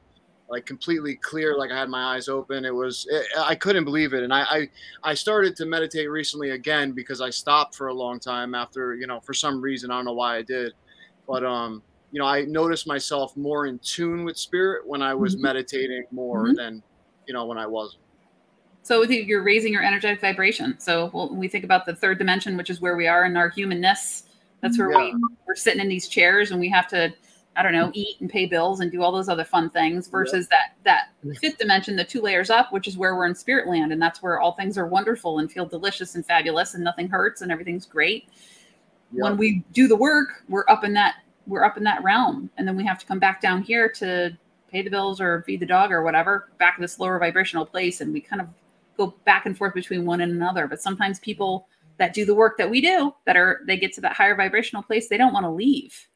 like 0.54 0.68
completely 0.68 1.16
clear 1.16 1.58
like 1.58 1.72
I 1.72 1.80
had 1.80 1.90
my 1.90 2.14
eyes 2.14 2.30
open 2.30 2.64
it 2.64 2.74
was 2.74 3.08
it, 3.10 3.26
I 3.40 3.56
couldn't 3.56 3.86
believe 3.86 4.14
it 4.14 4.22
and 4.24 4.32
I, 4.32 4.42
I 4.44 4.70
I 5.04 5.14
started 5.16 5.56
to 5.56 5.66
meditate 5.66 6.12
recently 6.12 6.52
again 6.52 6.92
because 6.92 7.22
I 7.22 7.32
stopped 7.32 7.74
for 7.74 7.88
a 7.88 7.94
long 7.94 8.20
time 8.20 8.54
after 8.54 8.94
you 8.94 9.08
know 9.08 9.20
for 9.22 9.34
some 9.34 9.60
reason 9.60 9.90
I 9.90 9.96
don't 9.96 10.06
know 10.06 10.14
why 10.14 10.38
I 10.38 10.44
did 10.44 10.72
but 11.28 11.44
um 11.44 11.82
you 12.12 12.20
know 12.20 12.28
I 12.28 12.44
noticed 12.46 12.86
myself 12.86 13.36
more 13.36 13.66
in 13.66 13.80
tune 13.80 14.24
with 14.26 14.38
spirit 14.38 14.86
when 14.86 15.02
I 15.02 15.16
was 15.16 15.36
Mhm. 15.36 15.42
meditating 15.42 16.06
more 16.12 16.50
Mhm. 16.50 16.56
than 16.56 16.84
you 17.26 17.34
know 17.34 17.46
when 17.48 17.58
I 17.58 17.66
wasn't 17.66 18.04
So 18.84 19.02
you're 19.04 19.44
raising 19.44 19.74
your 19.74 19.84
energetic 19.84 20.22
vibration. 20.22 20.78
So 20.78 21.08
when 21.14 21.38
we 21.38 21.48
think 21.48 21.64
about 21.64 21.88
the 21.88 21.96
third 21.96 22.20
dimension, 22.20 22.58
which 22.58 22.70
is 22.70 22.80
where 22.80 22.96
we 22.96 23.08
are 23.08 23.26
in 23.26 23.36
our 23.38 23.50
humanness, 23.50 24.24
that's 24.62 24.78
where 24.78 24.92
Yeah. 24.92 24.98
we, 24.98 25.16
we're 25.48 25.56
sitting 25.56 25.82
in 25.82 25.88
these 25.88 26.08
chairs 26.08 26.52
and 26.52 26.60
we 26.60 26.70
have 26.70 26.88
to, 26.90 27.12
I 27.56 27.62
don't 27.62 27.74
know, 27.74 27.92
eat 27.94 28.20
and 28.20 28.30
pay 28.30 28.46
bills 28.46 28.80
and 28.80 28.92
do 28.92 29.04
all 29.04 29.12
those 29.12 29.30
other 29.30 29.44
fun 29.44 29.70
things 29.70 30.08
versus 30.08 30.48
that 30.48 30.76
that 30.84 31.10
fifth 31.42 31.60
dimension, 31.60 31.96
the 31.96 32.04
two 32.04 32.22
layers 32.22 32.50
up, 32.50 32.72
which 32.74 32.88
is 32.88 32.98
where 32.98 33.16
we're 33.16 33.28
in 33.28 33.36
spirit 33.36 33.68
land. 33.68 33.92
And 33.92 34.02
that's 34.02 34.24
where 34.24 34.40
all 34.40 34.54
things 34.54 34.78
are 34.78 34.88
wonderful 34.88 35.40
and 35.40 35.52
feel 35.52 35.66
delicious 35.66 36.16
and 36.16 36.26
fabulous 36.26 36.74
and 36.74 36.84
nothing 36.84 37.08
hurts 37.08 37.42
and 37.42 37.52
everything's 37.52 37.86
great. 37.86 38.30
When 39.12 39.38
we 39.38 39.64
do 39.74 39.88
the 39.88 39.96
work, 39.96 40.44
we're 40.50 40.66
up 40.68 40.84
in 40.84 40.94
that 40.94 41.16
we're 41.46 41.64
up 41.64 41.78
in 41.78 41.84
that 41.84 42.04
realm. 42.04 42.50
And 42.58 42.68
then 42.68 42.76
we 42.76 42.86
have 42.86 42.98
to 43.00 43.06
come 43.06 43.20
back 43.20 43.42
down 43.42 43.62
here 43.62 43.90
to 43.90 44.36
pay 44.72 44.82
the 44.82 44.90
bills 44.90 45.22
or 45.22 45.44
feed 45.44 45.60
the 45.60 45.66
dog 45.66 45.92
or 45.92 46.02
whatever, 46.02 46.50
back 46.58 46.78
to 46.78 46.82
this 46.82 47.00
lower 47.00 47.20
vibrational 47.20 47.66
place. 47.66 48.02
And 48.02 48.12
we 48.12 48.22
kind 48.22 48.42
of 48.42 48.48
go 48.98 49.16
back 49.26 49.46
and 49.46 49.58
forth 49.58 49.74
between 49.74 50.06
one 50.06 50.22
and 50.22 50.32
another. 50.32 50.68
But 50.68 50.82
sometimes 50.82 51.20
people 51.20 51.68
that 51.98 52.14
do 52.14 52.26
the 52.26 52.34
work 52.34 52.58
that 52.58 52.70
we 52.70 52.82
do, 52.82 53.14
that 53.26 53.38
are 53.38 53.62
they 53.68 53.78
get 53.78 53.94
to 53.94 54.02
that 54.02 54.14
higher 54.14 54.36
vibrational 54.36 54.82
place, 54.82 55.10
they 55.10 55.18
don't 55.18 55.34
want 55.34 55.46
to 55.46 55.50
leave. 55.50 56.08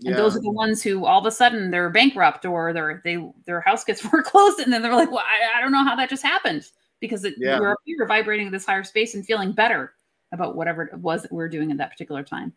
And 0.00 0.10
Yeah. 0.10 0.16
those 0.16 0.36
are 0.36 0.40
the 0.40 0.50
ones 0.50 0.82
who 0.82 1.04
all 1.06 1.20
of 1.20 1.26
a 1.26 1.30
sudden 1.30 1.70
they're 1.70 1.88
bankrupt 1.90 2.44
or 2.44 2.72
their 2.72 3.00
they 3.04 3.24
their 3.46 3.60
house 3.60 3.84
gets 3.84 4.00
foreclosed, 4.08 4.58
and 4.60 4.72
then 4.72 4.82
they're 4.82 4.94
like, 4.94 5.10
"Well, 5.10 5.24
I, 5.24 5.58
I 5.58 5.60
don't 5.62 5.72
know 5.72 5.84
how 5.84 5.94
that 5.96 6.10
just 6.10 6.22
happened," 6.22 6.68
because 7.00 7.24
it, 7.24 7.34
Yeah. 7.38 7.58
we're 7.60 7.72
up 7.72 7.78
here 7.84 8.04
vibrating 8.06 8.50
this 8.50 8.66
higher 8.66 8.84
space 8.84 9.14
and 9.14 9.24
feeling 9.24 9.52
better 9.52 9.92
about 10.32 10.56
whatever 10.56 10.82
it 10.82 10.94
was 10.98 11.22
that 11.22 11.32
we 11.32 11.42
are 11.44 11.48
doing 11.48 11.70
at 11.70 11.76
that 11.78 11.90
particular 11.90 12.22
time. 12.24 12.52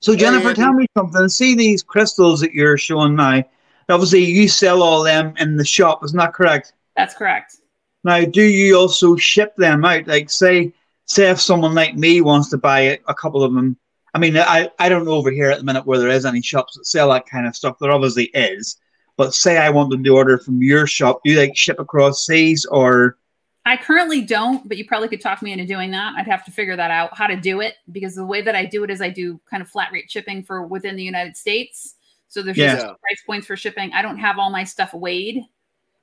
So 0.00 0.14
Jennifer, 0.16 0.48
yeah. 0.48 0.54
tell 0.54 0.72
me 0.72 0.86
something. 0.96 1.28
See 1.28 1.54
these 1.54 1.82
crystals 1.82 2.40
that 2.40 2.52
you're 2.52 2.76
showing 2.76 3.14
now. 3.14 3.42
Obviously, 3.88 4.24
you 4.24 4.48
sell 4.48 4.82
all 4.82 5.02
them 5.02 5.34
in 5.38 5.56
the 5.56 5.64
shop. 5.64 6.02
Isn't 6.04 6.18
that 6.18 6.34
correct? 6.34 6.72
That's 6.96 7.14
correct. 7.14 7.56
Now, 8.02 8.24
do 8.24 8.42
you 8.42 8.76
also 8.76 9.16
ship 9.16 9.54
them 9.56 9.84
out? 9.84 10.06
Like, 10.06 10.28
say, 10.30 10.72
say 11.06 11.30
if 11.30 11.40
someone 11.40 11.74
like 11.74 11.94
me 11.96 12.20
wants 12.20 12.50
to 12.50 12.58
buy 12.58 12.80
a, 12.80 12.98
a 13.08 13.14
couple 13.14 13.42
of 13.42 13.54
them. 13.54 13.78
I 14.14 14.18
mean, 14.18 14.36
I, 14.36 14.70
I 14.78 14.88
don't 14.88 15.04
know 15.04 15.12
over 15.12 15.30
here 15.30 15.50
at 15.50 15.58
the 15.58 15.64
minute 15.64 15.86
where 15.86 15.98
there 15.98 16.08
is 16.08 16.24
any 16.24 16.40
shops 16.40 16.76
that 16.76 16.86
sell 16.86 17.10
that 17.10 17.26
kind 17.26 17.46
of 17.46 17.56
stuff. 17.56 17.76
There 17.80 17.90
obviously 17.90 18.26
is. 18.26 18.76
But 19.16 19.34
say 19.34 19.58
I 19.58 19.70
wanted 19.70 20.02
to 20.02 20.10
order 20.10 20.38
from 20.38 20.62
your 20.62 20.86
shop, 20.86 21.20
do 21.24 21.32
you 21.32 21.38
like 21.38 21.56
ship 21.56 21.78
across 21.78 22.24
seas 22.26 22.64
or 22.64 23.18
I 23.66 23.76
currently 23.76 24.20
don't, 24.20 24.68
but 24.68 24.76
you 24.76 24.84
probably 24.84 25.08
could 25.08 25.20
talk 25.20 25.40
me 25.40 25.52
into 25.52 25.64
doing 25.64 25.90
that. 25.92 26.14
I'd 26.16 26.26
have 26.26 26.44
to 26.44 26.50
figure 26.50 26.76
that 26.76 26.90
out 26.90 27.16
how 27.16 27.26
to 27.26 27.36
do 27.36 27.60
it 27.60 27.74
because 27.92 28.14
the 28.14 28.26
way 28.26 28.42
that 28.42 28.54
I 28.54 28.66
do 28.66 28.84
it 28.84 28.90
is 28.90 29.00
I 29.00 29.08
do 29.08 29.40
kind 29.48 29.62
of 29.62 29.68
flat 29.70 29.90
rate 29.90 30.10
shipping 30.10 30.42
for 30.42 30.66
within 30.66 30.96
the 30.96 31.02
United 31.02 31.36
States. 31.36 31.94
So 32.28 32.42
there's 32.42 32.58
Yeah. 32.58 32.74
just 32.74 32.86
price 32.86 33.22
points 33.26 33.46
for 33.46 33.56
shipping. 33.56 33.92
I 33.92 34.02
don't 34.02 34.18
have 34.18 34.38
all 34.38 34.50
my 34.50 34.64
stuff 34.64 34.92
weighed, 34.92 35.44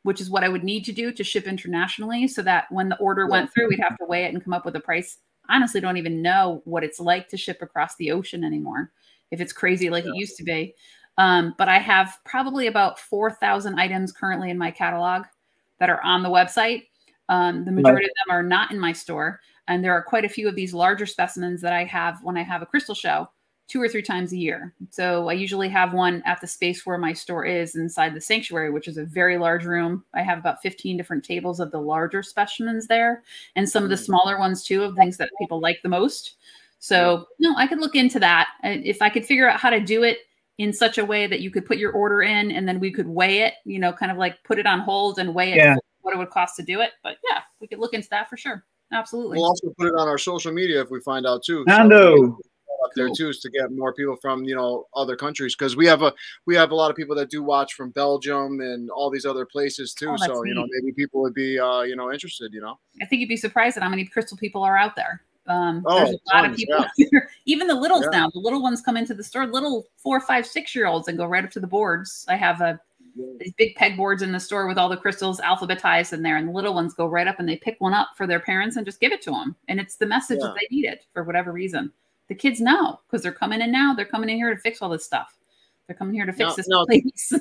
which 0.04 0.20
is 0.20 0.30
what 0.30 0.44
I 0.44 0.50
would 0.50 0.64
need 0.64 0.86
to 0.86 0.92
do 0.92 1.12
to 1.12 1.24
ship 1.24 1.46
internationally 1.46 2.28
so 2.28 2.42
that 2.42 2.66
when 2.72 2.90
the 2.90 2.98
order 2.98 3.28
went 3.28 3.54
through, 3.54 3.70
we'd 3.70 3.80
have 3.80 3.98
to 3.98 4.06
weigh 4.06 4.24
it 4.24 4.34
and 4.34 4.44
come 4.44 4.54
up 4.54 4.66
with 4.66 4.76
a 4.76 4.80
price. 4.80 5.18
Honestly, 5.50 5.82
don't 5.82 5.98
even 5.98 6.22
know 6.22 6.62
what 6.66 6.84
it's 6.84 7.00
like 7.00 7.28
to 7.30 7.38
ship 7.38 7.62
across 7.62 7.96
the 7.96 8.12
ocean 8.12 8.44
anymore. 8.44 8.92
If 9.32 9.42
it's 9.42 9.54
crazy 9.54 9.90
like 9.90 10.06
it 10.06 10.16
used 10.16 10.38
to 10.38 10.44
be. 10.44 10.76
Um, 11.18 11.56
but 11.58 11.70
I 11.70 11.78
have 11.80 12.18
probably 12.26 12.68
about 12.68 13.00
4,000 13.00 13.80
items 13.80 14.12
currently 14.12 14.50
in 14.50 14.58
my 14.58 14.72
catalog 14.72 15.24
that 15.80 15.90
are 15.90 16.02
on 16.04 16.24
the 16.24 16.30
website. 16.30 16.84
Um, 17.30 17.64
the 17.66 17.72
majority 17.72 18.06
of 18.06 18.12
them 18.28 18.36
are 18.36 18.44
not 18.44 18.72
in 18.72 18.80
my 18.80 18.94
store. 18.94 19.40
And 19.68 19.84
there 19.84 19.94
are 19.94 20.04
quite 20.04 20.26
a 20.26 20.30
few 20.30 20.48
of 20.48 20.56
these 20.56 20.74
larger 20.74 21.06
specimens 21.06 21.62
that 21.62 21.74
I 21.74 21.86
have 21.86 22.20
when 22.24 22.38
I 22.38 22.44
have 22.44 22.62
a 22.62 22.66
crystal 22.66 22.96
show 22.96 23.30
two 23.72 23.82
or 23.82 23.88
three 23.88 24.02
times 24.02 24.34
a 24.34 24.38
year. 24.38 24.74
So 24.90 25.30
I 25.30 25.34
usually 25.34 25.70
have 25.70 25.94
one 25.94 26.22
at 26.26 26.42
the 26.42 26.48
space 26.48 26.86
where 26.86 26.98
my 26.98 27.14
store 27.14 27.46
is 27.46 27.76
inside 27.76 28.14
the 28.14 28.20
sanctuary, 28.20 28.70
which 28.70 28.90
is 28.90 28.98
a 28.98 29.06
very 29.06 29.38
large 29.38 29.64
room. 29.64 30.04
I 30.14 30.24
have 30.24 30.38
about 30.40 30.62
15 30.62 30.98
different 30.98 31.24
tables 31.24 31.62
of 31.62 31.72
the 31.72 31.80
larger 31.80 32.22
specimens 32.22 32.88
there 32.88 33.24
and 33.56 33.70
some 33.70 33.84
of 33.86 33.90
the 33.90 33.96
Mm. 33.96 34.06
smaller 34.06 34.38
ones 34.38 34.62
too, 34.66 34.84
of 34.84 34.96
things 34.98 35.16
that 35.18 35.30
people 35.40 35.62
like 35.62 35.80
the 35.84 35.90
most. 35.90 36.36
So, 36.80 37.28
no, 37.40 37.56
I 37.56 37.66
could 37.66 37.80
look 37.80 37.96
into 37.96 38.20
that. 38.20 38.50
If 38.62 39.02
I 39.02 39.10
could 39.10 39.26
figure 39.26 39.50
out 39.50 39.60
how 39.60 39.70
to 39.70 39.80
do 39.80 40.04
it 40.04 40.18
in 40.58 40.74
such 40.74 40.98
a 40.98 41.06
way 41.06 41.26
that 41.28 41.40
you 41.40 41.50
could 41.50 41.66
put 41.66 41.78
your 41.78 41.94
order 41.94 42.22
in 42.24 42.52
and 42.52 42.68
then 42.68 42.78
we 42.82 42.92
could 42.92 43.08
weigh 43.08 43.40
it, 43.44 43.54
you 43.64 43.80
know, 43.80 43.94
kind 43.94 44.12
of 44.12 44.18
like 44.18 44.44
put 44.44 44.60
it 44.60 44.66
on 44.68 44.82
hold 44.82 45.18
and 45.18 45.34
weigh 45.34 45.54
it 45.54 45.58
Yeah. 45.58 45.76
what 46.02 46.14
it 46.14 46.18
would 46.18 46.30
cost 46.30 46.58
to 46.58 46.64
do 46.64 46.82
it. 46.82 46.92
But 47.04 47.18
yeah, 47.30 47.40
we 47.62 47.68
could 47.68 47.80
look 47.80 47.94
into 47.94 48.10
that 48.10 48.30
for 48.30 48.36
sure. 48.36 48.66
Absolutely. 48.94 49.38
we'll 49.38 49.46
also 49.48 49.70
put 49.78 49.88
it 49.88 49.94
on 49.98 50.10
our 50.10 50.18
social 50.18 50.52
media 50.52 50.82
if 50.82 50.90
we 50.92 51.00
find 51.00 51.26
out 51.26 51.44
too 51.46 51.64
So- 51.70 52.38
Nando? 52.82 52.86
up 52.86 52.92
there 52.96 53.10
too 53.16 53.30
is 53.30 53.40
to 53.40 53.50
get 53.50 53.72
more 53.72 53.94
people 53.94 54.16
from 54.16 54.44
you 54.44 54.56
know 54.56 54.88
other 54.96 55.16
countries 55.16 55.56
because 55.56 55.76
we 55.76 55.86
have 55.88 56.02
a 56.02 56.14
we 56.46 56.56
have 56.56 56.72
a 56.72 56.76
lot 56.76 56.90
of 56.90 56.96
people 56.98 57.16
that 57.16 57.30
do 57.30 57.44
watch 57.44 57.74
from 57.74 57.92
Belgium 57.92 58.60
and 58.62 58.90
all 58.92 59.10
these 59.10 59.26
other 59.26 59.46
places 59.46 59.94
too. 59.94 60.10
Oh, 60.10 60.12
that's 60.20 60.26
so 60.26 60.44
you 60.44 60.54
know 60.54 60.66
maybe 60.70 60.94
people 60.94 61.22
would 61.22 61.34
be 61.34 61.60
uh, 61.60 61.82
you 61.82 61.96
know 61.96 62.12
interested. 62.12 62.54
You 62.54 62.62
know. 62.62 62.80
I 63.02 63.06
think 63.06 63.20
you'd 63.22 63.30
be 63.30 63.38
surprised 63.38 63.78
at 63.78 63.84
how 63.84 63.90
many 63.90 64.06
crystal 64.06 64.38
people 64.38 64.64
are 64.64 64.78
out 64.78 64.96
there. 64.96 65.22
Um, 65.48 65.84
Oh, 65.88 66.06
there's 66.06 66.12
a 66.32 66.36
lot 66.36 66.50
of 66.50 66.56
people, 66.56 66.86
yeah. 66.98 67.08
even 67.46 67.68
the 67.68 67.74
littles 67.76 68.04
Yeah. 68.12 68.20
now. 68.20 68.30
The 68.30 68.40
little 68.40 68.62
ones 68.62 68.82
come 68.82 68.96
into 68.96 69.16
the 69.16 69.24
store, 69.24 69.48
little 69.48 69.88
four, 69.98 70.20
five, 70.20 70.46
six 70.46 70.76
year 70.76 70.86
olds, 70.86 71.08
and 71.08 71.18
go 71.18 71.26
right 71.26 71.44
up 71.44 71.50
to 71.52 71.60
the 71.60 71.68
boards. 71.68 72.26
I 72.30 72.36
have 72.36 72.62
a 72.62 72.80
these 73.40 73.52
big 73.58 73.76
peg 73.76 73.98
boards 73.98 74.22
in 74.22 74.32
the 74.32 74.40
store 74.40 74.68
with 74.68 74.78
all 74.78 74.88
the 74.88 74.96
crystals 74.96 75.42
alphabetized 75.42 76.14
in 76.14 76.22
there, 76.22 76.38
and 76.38 76.48
the 76.48 76.52
little 76.54 76.74
ones 76.74 76.94
go 76.94 77.08
right 77.08 77.28
up 77.28 77.40
and 77.40 77.50
they 77.50 77.58
pick 77.58 77.76
one 77.80 77.94
up 77.94 78.10
for 78.16 78.26
their 78.26 78.40
parents 78.40 78.78
and 78.78 78.86
just 78.86 79.02
give 79.02 79.12
it 79.12 79.22
to 79.24 79.32
them. 79.32 79.56
And 79.68 79.80
it's 79.82 79.96
the 79.98 80.06
message 80.06 80.38
Yeah. 80.40 80.48
that 80.48 80.56
they 80.62 80.68
needed 80.74 81.00
for 81.14 81.24
whatever 81.24 81.52
reason. 81.52 81.92
The 82.32 82.36
kids 82.36 82.62
know 82.62 82.98
because 83.06 83.22
they're 83.22 83.34
coming 83.34 83.60
in 83.60 83.74
now. 83.74 83.94
They're 83.94 84.06
coming 84.06 84.30
in 84.30 84.38
here 84.38 84.56
to 84.56 84.62
fix 84.62 84.82
all 84.82 84.88
this 84.88 85.04
stuff. 85.04 85.38
They're 85.86 85.98
coming 85.98 86.14
here 86.16 86.26
to 86.26 86.32
fix 86.32 86.52
Now- 86.52 86.56
this 86.56 86.68
now- 86.70 86.86
place. 86.90 87.34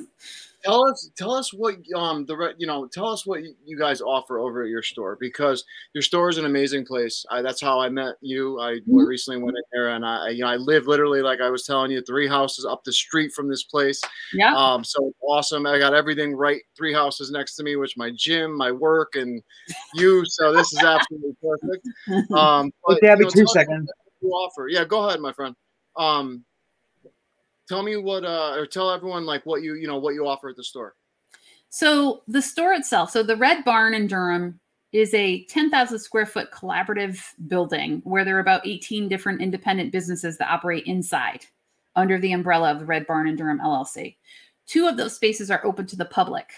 Tell 0.65 0.85
us 0.87 1.09
tell 1.17 1.31
us 1.33 1.51
what 1.53 1.77
um 1.95 2.23
the 2.25 2.53
you 2.57 2.67
know 2.67 2.85
tell 2.87 3.07
us 3.07 3.25
what 3.25 3.41
you- 3.41 3.55
you 3.65 3.79
guys 3.79 3.99
offer 4.01 4.37
over 4.37 4.61
at 4.63 4.69
your 4.69 4.83
store 4.83 5.17
because 5.19 5.63
your 5.93 6.01
store 6.03 6.27
is 6.29 6.37
an 6.37 6.43
amazing 6.45 6.85
place. 6.85 7.25
I, 7.31 7.41
that's 7.41 7.61
how 7.61 7.79
I 7.79 7.87
met 7.89 8.15
you. 8.21 8.59
I 8.59 8.73
Mhm. 8.81 9.07
recently 9.07 9.41
went 9.41 9.55
in 9.57 9.63
there 9.71 9.89
and 9.95 10.05
I 10.05 10.29
you 10.31 10.41
know 10.41 10.49
I 10.49 10.57
live 10.57 10.85
literally 10.87 11.21
like 11.21 11.39
I 11.39 11.49
was 11.49 11.63
telling 11.65 11.89
you 11.89 12.01
three 12.01 12.27
houses 12.27 12.63
up 12.65 12.83
the 12.83 12.91
street 12.93 13.31
from 13.33 13.47
this 13.49 13.63
place. 13.63 14.01
yeah. 14.33 14.53
Um, 14.55 14.83
so 14.83 15.13
awesome. 15.23 15.65
I 15.65 15.79
got 15.79 15.93
everything 15.95 16.35
right, 16.35 16.61
three 16.77 16.93
houses 16.93 17.31
next 17.31 17.55
to 17.55 17.63
me, 17.63 17.77
which 17.77 17.95
my 17.97 18.11
gym, 18.13 18.55
my 18.55 18.71
work, 18.73 19.15
and 19.15 19.41
you. 19.95 20.23
So 20.27 20.53
this 20.53 20.71
is 20.73 20.79
absolutely 20.83 21.35
perfect. 21.41 21.87
Um, 22.37 22.71
but, 22.85 22.97
Okay, 22.97 23.07
Abby, 23.07 23.19
you 23.21 23.25
know, 23.25 23.29
two 23.31 23.47
seconds. 23.47 23.89
You 24.21 24.29
offer. 24.29 24.67
Yeah, 24.67 24.85
go 24.85 25.07
ahead, 25.07 25.19
my 25.19 25.33
friend. 25.33 25.55
Um, 25.95 26.45
tell 27.67 27.83
me 27.83 27.97
what, 27.97 28.23
uh, 28.23 28.53
or 28.55 28.65
tell 28.65 28.91
everyone 28.91 29.25
like 29.25 29.45
what 29.45 29.61
you, 29.61 29.75
you 29.75 29.87
know, 29.87 29.99
what 29.99 30.13
you 30.13 30.27
offer 30.27 30.49
at 30.49 30.55
the 30.55 30.63
store. 30.63 30.95
So 31.69 32.23
the 32.27 32.41
store 32.41 32.73
itself, 32.73 33.11
so 33.11 33.23
the 33.23 33.37
Red 33.37 33.63
Barn 33.63 33.93
in 33.93 34.07
Durham 34.07 34.59
is 34.91 35.13
a 35.13 35.45
10,000 35.45 35.99
square 35.99 36.25
foot 36.25 36.51
collaborative 36.51 37.23
building 37.47 38.01
where 38.03 38.25
there 38.25 38.35
are 38.35 38.41
about 38.41 38.67
18 38.67 39.07
different 39.07 39.41
independent 39.41 39.91
businesses 39.91 40.37
that 40.37 40.51
operate 40.51 40.85
inside 40.85 41.45
under 41.95 42.19
the 42.19 42.33
umbrella 42.33 42.71
of 42.71 42.79
the 42.79 42.85
Red 42.85 43.07
Barn 43.07 43.27
in 43.27 43.35
Durham 43.37 43.59
LLC. 43.59 44.17
Two 44.67 44.87
of 44.87 44.97
those 44.97 45.15
spaces 45.15 45.49
are 45.49 45.65
open 45.65 45.85
to 45.87 45.95
the 45.95 46.05
public. 46.05 46.49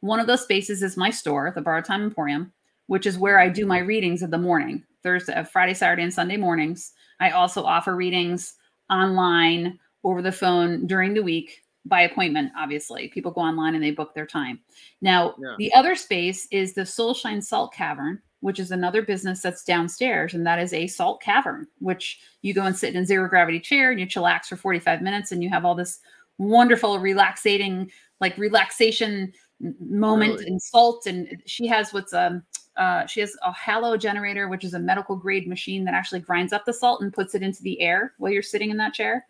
One 0.00 0.20
of 0.20 0.26
those 0.26 0.42
spaces 0.42 0.82
is 0.82 0.96
my 0.96 1.10
store, 1.10 1.52
the 1.54 1.60
Borrowed 1.60 1.84
Time 1.84 2.02
Emporium, 2.02 2.52
which 2.86 3.06
is 3.06 3.18
where 3.18 3.38
I 3.38 3.48
do 3.48 3.66
my 3.66 3.78
readings 3.78 4.22
of 4.22 4.30
the 4.30 4.38
morning, 4.38 4.84
Thursday, 5.02 5.34
uh, 5.34 5.44
Friday, 5.44 5.74
Saturday, 5.74 6.02
and 6.02 6.14
Sunday 6.14 6.36
mornings. 6.36 6.92
I 7.20 7.30
also 7.30 7.62
offer 7.62 7.94
readings 7.94 8.54
online, 8.90 9.78
over 10.02 10.22
the 10.22 10.32
phone 10.32 10.86
during 10.86 11.12
the 11.14 11.22
week 11.22 11.62
by 11.84 12.02
appointment, 12.02 12.50
obviously. 12.56 13.08
People 13.08 13.30
go 13.30 13.40
online 13.42 13.74
and 13.74 13.84
they 13.84 13.90
book 13.90 14.14
their 14.14 14.26
time. 14.26 14.58
Now, 15.02 15.34
Yeah. 15.38 15.54
the 15.58 15.72
other 15.74 15.94
space 15.94 16.46
is 16.50 16.72
the 16.74 16.86
Soul 16.86 17.14
Shine 17.14 17.42
Salt 17.42 17.72
Cavern, 17.74 18.20
which 18.40 18.58
is 18.58 18.70
another 18.70 19.02
business 19.02 19.42
that's 19.42 19.62
downstairs, 19.64 20.32
and 20.34 20.46
that 20.46 20.58
is 20.58 20.72
a 20.72 20.86
salt 20.86 21.20
cavern, 21.20 21.66
which 21.78 22.20
you 22.42 22.54
go 22.54 22.64
and 22.64 22.76
sit 22.76 22.94
in 22.94 23.02
a 23.02 23.06
zero 23.06 23.28
gravity 23.28 23.60
chair 23.60 23.90
and 23.90 24.00
you 24.00 24.06
chillax 24.06 24.46
for 24.46 24.56
45 24.56 25.02
minutes, 25.02 25.32
and 25.32 25.42
you 25.42 25.50
have 25.50 25.64
all 25.66 25.74
this 25.74 26.00
wonderful, 26.38 26.98
relaxating, 26.98 27.90
like 28.20 28.36
relaxation 28.38 29.32
moment 29.78 30.34
Really? 30.38 30.46
in 30.48 30.60
salt. 30.60 31.04
And 31.06 31.42
she 31.44 31.66
has 31.66 31.92
what's 31.92 32.14
um 32.14 32.42
uh, 32.76 33.06
she 33.06 33.20
has 33.20 33.36
a 33.44 33.52
halo 33.52 33.96
generator, 33.96 34.48
which 34.48 34.64
is 34.64 34.74
a 34.74 34.78
medical 34.78 35.16
grade 35.16 35.48
machine 35.48 35.84
that 35.84 35.94
actually 35.94 36.20
grinds 36.20 36.52
up 36.52 36.64
the 36.64 36.72
salt 36.72 37.02
and 37.02 37.12
puts 37.12 37.34
it 37.34 37.42
into 37.42 37.62
the 37.62 37.80
air 37.80 38.14
while 38.18 38.32
you're 38.32 38.42
sitting 38.42 38.70
in 38.70 38.76
that 38.78 38.94
chair. 38.94 39.26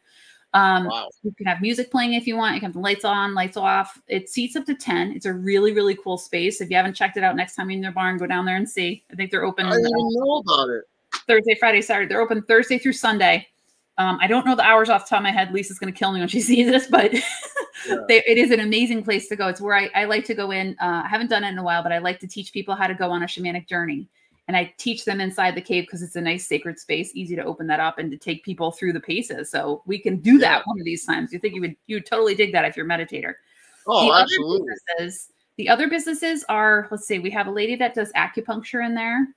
Um, 0.52 0.86
Wow. 0.86 1.08
you 1.22 1.32
can 1.32 1.46
have 1.46 1.60
music 1.60 1.90
playing 1.90 2.14
if 2.14 2.26
you 2.26 2.36
want. 2.36 2.54
You 2.54 2.60
can 2.60 2.68
have 2.68 2.74
the 2.74 2.80
lights 2.80 3.04
on, 3.04 3.34
lights 3.34 3.56
off. 3.56 4.00
It 4.08 4.28
seats 4.28 4.56
up 4.56 4.64
to 4.66 4.74
10. 4.74 5.12
It's 5.12 5.26
a 5.26 5.32
really, 5.32 5.72
really 5.72 5.96
cool 5.96 6.18
space. 6.18 6.60
If 6.60 6.70
you 6.70 6.76
haven't 6.76 6.94
checked 6.94 7.16
it 7.16 7.22
out, 7.22 7.36
next 7.36 7.54
time 7.54 7.70
you're 7.70 7.76
in 7.76 7.82
their 7.82 7.92
barn, 7.92 8.18
go 8.18 8.26
down 8.26 8.44
there 8.44 8.56
and 8.56 8.68
see. 8.68 9.04
I 9.12 9.14
think 9.14 9.30
they're 9.30 9.44
open 9.44 9.66
I 9.66 9.76
didn't 9.76 9.86
uh, 9.86 10.24
know 10.24 10.42
about 10.46 10.68
it. 10.70 10.84
Thursday, 11.26 11.54
Friday, 11.58 11.82
Saturday. 11.82 12.08
They're 12.08 12.20
open 12.20 12.42
Thursday 12.42 12.78
through 12.78 12.94
Sunday. 12.94 13.46
Um, 14.00 14.18
I 14.20 14.26
don't 14.26 14.46
know 14.46 14.56
the 14.56 14.62
hours 14.62 14.88
off 14.88 15.04
the 15.04 15.10
top 15.10 15.18
of 15.18 15.24
my 15.24 15.30
head. 15.30 15.52
Lisa's 15.52 15.78
going 15.78 15.92
to 15.92 15.98
kill 15.98 16.10
me 16.12 16.20
when 16.20 16.28
she 16.28 16.40
sees 16.50 16.70
this, 16.70 16.86
but 16.86 17.12
Yeah. 17.12 17.96
they, 18.08 18.22
it 18.26 18.38
is 18.38 18.50
an 18.50 18.60
amazing 18.60 19.04
place 19.04 19.28
to 19.28 19.36
go. 19.36 19.48
It's 19.48 19.60
where 19.60 19.76
I, 19.76 19.90
I 19.94 20.04
like 20.04 20.24
to 20.26 20.34
go 20.34 20.50
in. 20.50 20.76
Uh, 20.80 21.02
I 21.04 21.08
haven't 21.08 21.28
done 21.28 21.44
it 21.44 21.48
in 21.48 21.58
a 21.58 21.62
while, 21.62 21.82
but 21.82 21.92
I 21.92 21.98
like 21.98 22.18
to 22.20 22.26
teach 22.26 22.52
people 22.52 22.74
how 22.74 22.86
to 22.86 22.94
go 22.94 23.10
on 23.10 23.22
a 23.22 23.26
shamanic 23.26 23.68
journey. 23.68 24.08
And 24.48 24.56
I 24.56 24.72
teach 24.78 25.04
them 25.04 25.20
inside 25.20 25.54
the 25.54 25.60
cave 25.60 25.84
because 25.84 26.02
it's 26.02 26.16
a 26.16 26.20
nice 26.20 26.48
sacred 26.48 26.78
space, 26.78 27.12
easy 27.14 27.36
to 27.36 27.44
open 27.44 27.66
that 27.68 27.78
up 27.78 27.98
and 27.98 28.10
to 28.10 28.16
take 28.16 28.42
people 28.42 28.72
through 28.72 28.94
the 28.94 29.00
paces. 29.00 29.50
So 29.50 29.82
we 29.86 29.98
can 29.98 30.16
do 30.16 30.38
that 30.38 30.58
Yeah. 30.58 30.62
one 30.64 30.80
of 30.80 30.84
these 30.84 31.04
times. 31.04 31.32
You 31.32 31.38
think 31.38 31.54
you 31.54 31.60
would 31.60 31.76
you 31.86 31.96
would 31.96 32.06
totally 32.06 32.34
dig 32.34 32.52
that 32.52 32.64
if 32.64 32.76
you're 32.76 32.86
a 32.86 32.88
meditator 32.88 33.34
Oh, 33.86 34.06
the 34.06 34.20
absolutely. 34.20 34.66
Other 34.98 35.10
the 35.56 35.68
other 35.68 35.88
businesses 35.88 36.44
are, 36.48 36.88
let's 36.90 37.06
see, 37.06 37.18
we 37.18 37.30
have 37.30 37.46
a 37.46 37.50
lady 37.50 37.76
that 37.76 37.94
does 37.94 38.10
acupuncture 38.12 38.84
in 38.84 38.94
there. 38.94 39.28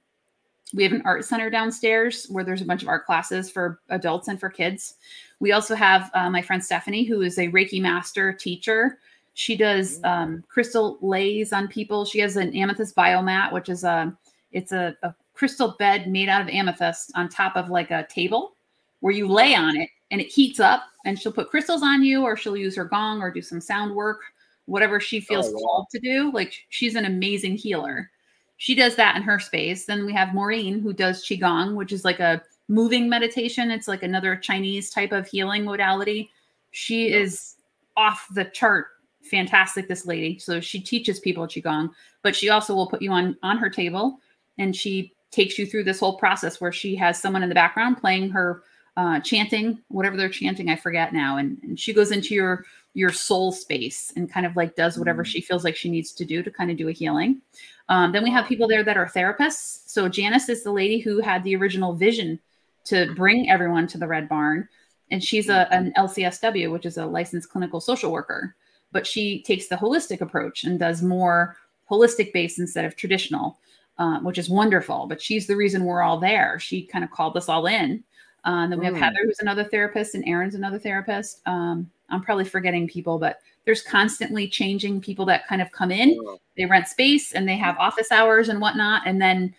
We 0.74 0.84
have 0.84 0.92
an 0.92 1.04
art 1.06 1.24
center 1.26 1.50
downstairs 1.50 2.26
where 2.30 2.44
there's 2.44 2.62
a 2.62 2.66
bunch 2.66 2.82
of 2.82 2.88
art 2.90 3.06
classes 3.06 3.50
for 3.50 3.80
adults 3.90 4.28
and 4.28 4.40
for 4.40 4.50
kids. 4.50 4.96
We 5.40 5.52
also 5.52 5.76
have 5.76 6.10
uh, 6.14 6.30
my 6.30 6.42
friend 6.42 6.64
Stephanie, 6.64 7.04
who 7.04 7.22
is 7.22 7.38
a 7.38 7.50
Reiki 7.50 7.82
master 7.82 8.34
teacher. 8.34 8.98
She 9.36 9.56
does 9.56 10.00
um, 10.04 10.44
crystal 10.48 10.98
lays 11.02 11.54
on 11.54 11.68
people. 11.68 12.06
She 12.06 12.20
has 12.20 12.38
an 12.38 12.56
amethyst 12.56 12.96
biomat, 12.96 13.52
which 13.52 13.70
is 13.70 13.84
a 13.84 14.16
it's 14.52 14.72
a, 14.72 14.96
a 15.04 15.14
crystal 15.34 15.76
bed 15.80 16.08
made 16.08 16.30
out 16.30 16.42
of 16.42 16.50
amethyst 16.50 17.12
on 17.16 17.28
top 17.30 17.56
of 17.56 17.70
like 17.70 17.92
a 17.92 18.06
table 18.10 18.54
where 19.00 19.14
you 19.14 19.28
lay 19.28 19.56
on 19.56 19.76
it 19.76 19.90
and 20.12 20.22
it 20.22 20.28
heats 20.28 20.60
up 20.60 20.84
and 21.06 21.20
she'll 21.20 21.32
put 21.32 21.50
crystals 21.50 21.82
on 21.82 22.04
you 22.04 22.22
or 22.22 22.38
she'll 22.38 22.56
use 22.56 22.76
her 22.76 22.86
gong 22.86 23.20
or 23.20 23.32
do 23.32 23.42
some 23.42 23.60
sound 23.60 23.94
work 23.96 24.22
whatever 24.66 25.00
she 25.00 25.20
feels 25.20 25.48
Oh, 25.50 25.54
wow. 25.54 25.60
called 25.60 25.88
to 25.92 26.00
do 26.00 26.32
like 26.32 26.54
she's 26.70 26.94
an 26.96 27.06
amazing 27.06 27.58
healer 27.58 28.12
she 28.58 28.76
does 28.76 28.96
that 28.96 29.16
in 29.16 29.24
her 29.24 29.40
space. 29.40 29.86
Then 29.86 30.06
we 30.06 30.14
have 30.14 30.34
maureen 30.34 30.80
who 30.80 30.94
does 30.94 31.24
qigong 31.24 31.76
which 31.76 31.92
is 31.92 32.06
like 32.06 32.20
a 32.20 32.42
moving 32.70 33.10
meditation. 33.10 33.72
It's 33.72 33.88
like 33.88 34.04
another 34.04 34.36
chinese 34.36 34.90
type 34.90 35.12
of 35.12 35.28
healing 35.28 35.66
modality. 35.66 36.30
She 36.72 37.10
Yeah. 37.10 37.18
is 37.18 37.56
off 37.98 38.28
the 38.34 38.46
chart 38.46 38.88
fantastic 39.30 39.88
this 39.88 40.06
lady. 40.06 40.38
So 40.40 40.60
she 40.60 40.80
teaches 40.80 41.20
people 41.20 41.48
qigong 41.48 41.90
but 42.22 42.36
she 42.36 42.50
also 42.50 42.74
will 42.74 42.88
put 42.88 43.02
you 43.02 43.12
on 43.12 43.38
on 43.44 43.58
her 43.58 43.70
table 43.70 44.20
and 44.58 44.76
she 44.76 45.14
takes 45.32 45.58
you 45.58 45.66
through 45.66 45.84
this 45.84 46.00
whole 46.00 46.18
process 46.18 46.62
where 46.62 46.72
she 46.72 46.96
has 46.96 47.20
someone 47.20 47.42
in 47.44 47.50
the 47.50 47.56
background 47.56 47.98
playing 47.98 48.30
her 48.30 48.64
uh, 48.96 49.20
chanting 49.22 49.80
whatever 49.88 50.16
they're 50.16 50.30
chanting 50.30 50.70
i 50.70 50.76
forget 50.76 51.14
now 51.14 51.38
and, 51.38 51.58
and 51.64 51.80
she 51.80 51.94
goes 51.94 52.12
into 52.12 52.36
your 52.36 52.66
your 52.94 53.12
soul 53.12 53.52
space 53.52 54.14
and 54.16 54.32
kind 54.32 54.46
of 54.46 54.56
like 54.56 54.76
does 54.76 54.98
whatever 55.00 55.26
she 55.26 55.42
feels 55.42 55.64
like 55.64 55.76
she 55.76 55.90
needs 55.90 56.12
to 56.12 56.26
do 56.26 56.44
to 56.44 56.52
kind 56.52 56.70
of 56.70 56.78
do 56.78 56.90
a 56.90 56.92
healing 56.92 57.42
um, 57.90 58.12
then 58.12 58.24
we 58.24 58.30
have 58.30 58.48
people 58.48 58.68
there 58.68 58.84
that 58.84 58.98
are 58.98 59.08
therapists 59.08 59.90
so 59.90 60.08
janice 60.08 60.50
is 60.50 60.64
the 60.64 60.72
lady 60.72 61.00
who 61.00 61.20
had 61.20 61.44
the 61.44 61.56
original 61.56 61.94
vision 61.94 62.40
to 62.84 63.12
bring 63.16 63.50
everyone 63.50 63.88
to 63.88 63.98
the 63.98 64.08
red 64.08 64.30
barn 64.30 64.68
and 65.12 65.24
she's 65.24 65.50
a, 65.50 65.72
an 65.74 65.92
lcsw 65.98 66.72
which 66.72 66.86
is 66.86 66.98
a 66.98 67.06
licensed 67.06 67.50
clinical 67.50 67.82
social 67.82 68.12
worker 68.12 68.56
but 68.92 69.08
she 69.08 69.42
takes 69.42 69.68
the 69.68 69.76
holistic 69.76 70.22
approach 70.22 70.66
and 70.66 70.78
does 70.80 71.02
more 71.02 71.58
holistic 71.90 72.32
based 72.32 72.60
instead 72.60 72.86
of 72.86 72.96
traditional 72.96 73.58
uh, 73.98 74.20
which 74.20 74.38
is 74.38 74.50
wonderful. 74.50 75.06
But 75.08 75.22
she's 75.22 75.48
the 75.48 75.56
reason 75.56 75.86
we're 75.86 76.02
all 76.02 76.20
there. 76.20 76.60
She 76.60 76.84
kind 76.84 77.04
of 77.04 77.12
called 77.12 77.38
us 77.38 77.50
all 77.50 77.68
in. 77.68 78.04
Um, 78.46 78.70
then 78.70 78.80
we 78.80 78.86
have 78.86 78.96
Mm. 78.96 79.00
Heather, 79.00 79.20
who's 79.24 79.40
another 79.40 79.64
therapist, 79.64 80.16
and 80.16 80.28
Aaron's 80.28 80.56
another 80.56 80.80
therapist. 80.80 81.42
Um, 81.46 81.90
I'm 82.10 82.22
probably 82.22 82.46
forgetting 82.46 82.88
people, 82.88 83.18
but 83.18 83.40
there's 83.66 83.82
constantly 83.82 84.48
changing 84.48 85.02
people 85.02 85.26
that 85.26 85.48
kind 85.48 85.62
of 85.62 85.72
come 85.72 85.92
in. 85.92 86.18
They 86.58 86.66
rent 86.66 86.88
space 86.88 87.32
and 87.34 87.48
they 87.48 87.56
have 87.56 87.78
office 87.78 88.12
hours 88.12 88.50
and 88.50 88.60
whatnot. 88.60 89.04
And 89.06 89.22
then 89.22 89.56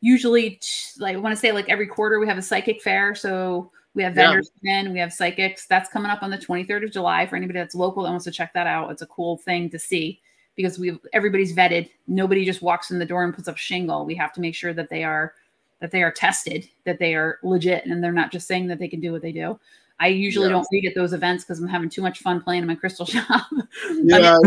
usually, 0.00 0.58
like 0.98 1.16
I 1.16 1.18
want 1.18 1.34
to 1.34 1.40
say, 1.40 1.52
like 1.52 1.68
every 1.68 1.86
quarter, 1.86 2.18
we 2.18 2.26
have 2.26 2.38
a 2.38 2.42
psychic 2.42 2.82
fair. 2.82 3.14
So 3.14 3.70
we 3.94 4.02
have 4.02 4.14
vendors 4.14 4.50
come 4.60 4.68
in, 4.70 4.92
we 4.92 4.98
have 4.98 5.12
psychics. 5.12 5.66
That's 5.66 5.90
coming 5.90 6.10
up 6.10 6.22
on 6.22 6.30
the 6.30 6.38
23rd 6.38 6.84
of 6.84 6.92
July 6.92 7.26
for 7.26 7.36
anybody 7.36 7.58
that's 7.58 7.74
local 7.74 8.04
that 8.04 8.10
wants 8.10 8.24
to 8.24 8.30
check 8.30 8.52
that 8.54 8.66
out. 8.66 8.90
It's 8.90 9.02
a 9.02 9.06
cool 9.06 9.36
thing 9.38 9.68
to 9.70 9.78
see 9.78 10.20
because 10.54 10.78
we 10.78 10.98
everybody's 11.12 11.54
vetted. 11.54 11.90
Nobody 12.06 12.44
just 12.44 12.62
walks 12.62 12.90
in 12.90 12.98
the 12.98 13.04
door 13.04 13.24
and 13.24 13.34
puts 13.34 13.48
up 13.48 13.58
shingle. 13.58 14.06
We 14.06 14.14
have 14.14 14.32
to 14.34 14.40
make 14.40 14.54
sure 14.54 14.72
that 14.72 14.88
they 14.88 15.04
are 15.04 15.34
that 15.80 15.90
they 15.90 16.02
are 16.02 16.10
tested, 16.12 16.68
that 16.84 16.98
they 16.98 17.14
are 17.14 17.38
legit, 17.42 17.84
and 17.86 18.02
they're 18.02 18.12
not 18.12 18.32
just 18.32 18.46
saying 18.48 18.66
that 18.68 18.78
they 18.78 18.88
can 18.88 19.00
do 19.00 19.12
what 19.12 19.22
they 19.22 19.32
do. 19.32 19.58
I 19.98 20.08
usually 20.08 20.46
Yeah. 20.48 20.52
don't 20.52 20.66
read 20.70 20.86
at 20.86 20.94
those 20.94 21.12
events 21.14 21.44
because 21.44 21.58
I'm 21.60 21.68
having 21.68 21.88
too 21.88 22.02
much 22.02 22.18
fun 22.18 22.40
playing 22.42 22.62
in 22.62 22.66
my 22.68 22.74
crystal 22.74 23.06
shop. 23.06 23.26
Yeah, 24.02 24.18
yeah. 24.18 24.38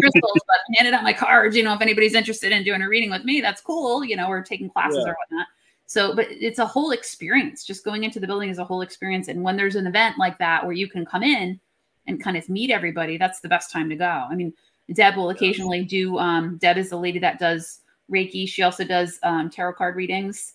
crystals, 0.00 0.40
but 0.46 0.56
handed 0.76 0.94
out 0.94 1.04
my 1.04 1.12
cards. 1.12 1.56
You 1.56 1.62
know, 1.62 1.72
if 1.74 1.80
anybody's 1.80 2.14
interested 2.14 2.50
in 2.52 2.64
doing 2.64 2.82
a 2.82 2.88
reading 2.88 3.10
with 3.10 3.24
me, 3.24 3.40
that's 3.40 3.60
cool. 3.60 4.04
You 4.04 4.16
know, 4.16 4.26
or 4.28 4.42
taking 4.42 4.68
classes 4.68 5.02
Yeah. 5.04 5.12
or 5.12 5.16
whatnot. 5.16 5.46
So, 5.86 6.14
but 6.14 6.26
it's 6.30 6.58
a 6.58 6.66
whole 6.66 6.90
experience. 6.90 7.64
Just 7.64 7.84
going 7.84 8.04
into 8.04 8.20
the 8.20 8.26
building 8.26 8.50
is 8.50 8.58
a 8.58 8.64
whole 8.64 8.82
experience. 8.82 9.28
And 9.28 9.42
when 9.42 9.56
there's 9.56 9.76
an 9.76 9.86
event 9.86 10.18
like 10.18 10.36
that 10.38 10.64
where 10.64 10.74
you 10.74 10.88
can 10.88 11.06
come 11.06 11.22
in 11.22 11.58
and 12.06 12.22
kind 12.22 12.36
of 12.36 12.48
meet 12.48 12.70
everybody, 12.70 13.16
that's 13.18 13.40
the 13.40 13.48
best 13.48 13.70
time 13.70 13.88
to 13.88 13.96
go. 13.96 14.04
I 14.04 14.34
mean, 14.34 14.52
Deb 14.92 15.16
will 15.16 15.30
occasionally 15.30 15.84
do. 15.84 16.18
Um, 16.18 16.58
Deb 16.58 16.76
is 16.76 16.90
the 16.90 16.98
lady 16.98 17.18
that 17.20 17.38
does 17.38 17.80
Reiki. 18.12 18.48
She 18.48 18.62
also 18.62 18.84
does 18.84 19.18
um, 19.22 19.48
tarot 19.48 19.74
card 19.74 19.96
readings. 19.96 20.54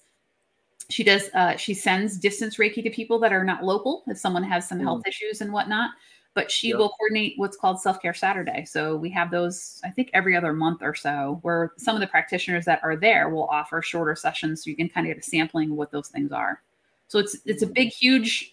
She 0.89 1.03
does. 1.03 1.29
Uh, 1.33 1.55
she 1.55 1.73
sends 1.73 2.17
distance 2.17 2.57
Reiki 2.57 2.83
to 2.83 2.89
people 2.89 3.19
that 3.19 3.31
are 3.33 3.43
not 3.43 3.63
local 3.63 4.03
if 4.07 4.17
someone 4.17 4.43
has 4.43 4.67
some 4.67 4.79
health 4.79 5.03
issues 5.07 5.41
and 5.41 5.51
whatnot. 5.53 5.91
But 6.35 6.49
she 6.49 6.69
Yep. 6.69 6.77
will 6.79 6.89
coordinate 6.89 7.33
what's 7.37 7.55
called 7.55 7.79
Self 7.79 8.01
Care 8.01 8.13
Saturday. 8.15 8.65
So 8.65 8.95
we 8.97 9.09
have 9.11 9.29
those, 9.29 9.79
I 9.83 9.91
think, 9.91 10.09
every 10.13 10.35
other 10.35 10.51
month 10.51 10.81
or 10.81 10.95
so, 10.95 11.39
where 11.43 11.73
some 11.77 11.95
of 11.95 12.01
the 12.01 12.07
practitioners 12.07 12.65
that 12.65 12.79
are 12.83 12.95
there 12.95 13.29
will 13.29 13.45
offer 13.45 13.83
shorter 13.83 14.15
sessions, 14.15 14.63
so 14.63 14.71
you 14.71 14.75
can 14.75 14.89
kind 14.89 15.05
of 15.05 15.13
get 15.13 15.23
a 15.23 15.29
sampling 15.29 15.69
of 15.71 15.77
what 15.77 15.91
those 15.91 16.07
things 16.09 16.31
are. 16.31 16.61
So 17.07 17.19
it's 17.19 17.37
it's 17.45 17.61
a 17.61 17.67
big, 17.67 17.89
huge, 17.89 18.51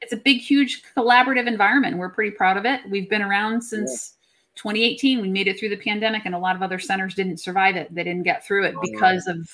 it's 0.00 0.12
a 0.12 0.16
big, 0.16 0.38
huge 0.38 0.82
collaborative 0.96 1.46
environment. 1.46 1.98
We're 1.98 2.08
pretty 2.08 2.32
proud 2.32 2.56
of 2.56 2.64
it. 2.64 2.80
We've 2.90 3.08
been 3.08 3.22
around 3.22 3.62
since 3.62 4.14
2018. 4.56 5.20
We 5.20 5.28
made 5.28 5.46
it 5.46 5.58
through 5.60 5.68
the 5.68 5.76
pandemic, 5.76 6.22
and 6.24 6.34
a 6.34 6.38
lot 6.38 6.56
of 6.56 6.62
other 6.62 6.80
centers 6.80 7.14
didn't 7.14 7.38
survive 7.38 7.76
it. 7.76 7.94
They 7.94 8.02
didn't 8.02 8.24
get 8.24 8.44
through 8.44 8.64
it 8.64 8.74
Oh, 8.76 8.80
because 8.82 9.28
of 9.28 9.48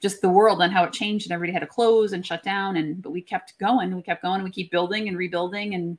just 0.00 0.20
the 0.22 0.28
world 0.28 0.62
and 0.62 0.72
how 0.72 0.84
it 0.84 0.92
changed, 0.92 1.26
and 1.26 1.32
everybody 1.32 1.52
had 1.52 1.60
to 1.60 1.66
close 1.66 2.12
and 2.12 2.24
shut 2.26 2.42
down. 2.42 2.76
And 2.76 3.02
but 3.02 3.10
we 3.10 3.20
kept 3.22 3.58
going. 3.58 3.94
We 3.94 4.02
kept 4.02 4.22
going. 4.22 4.36
And 4.36 4.44
we 4.44 4.50
keep 4.50 4.70
building 4.70 5.08
and 5.08 5.16
rebuilding, 5.18 5.74
and 5.74 5.98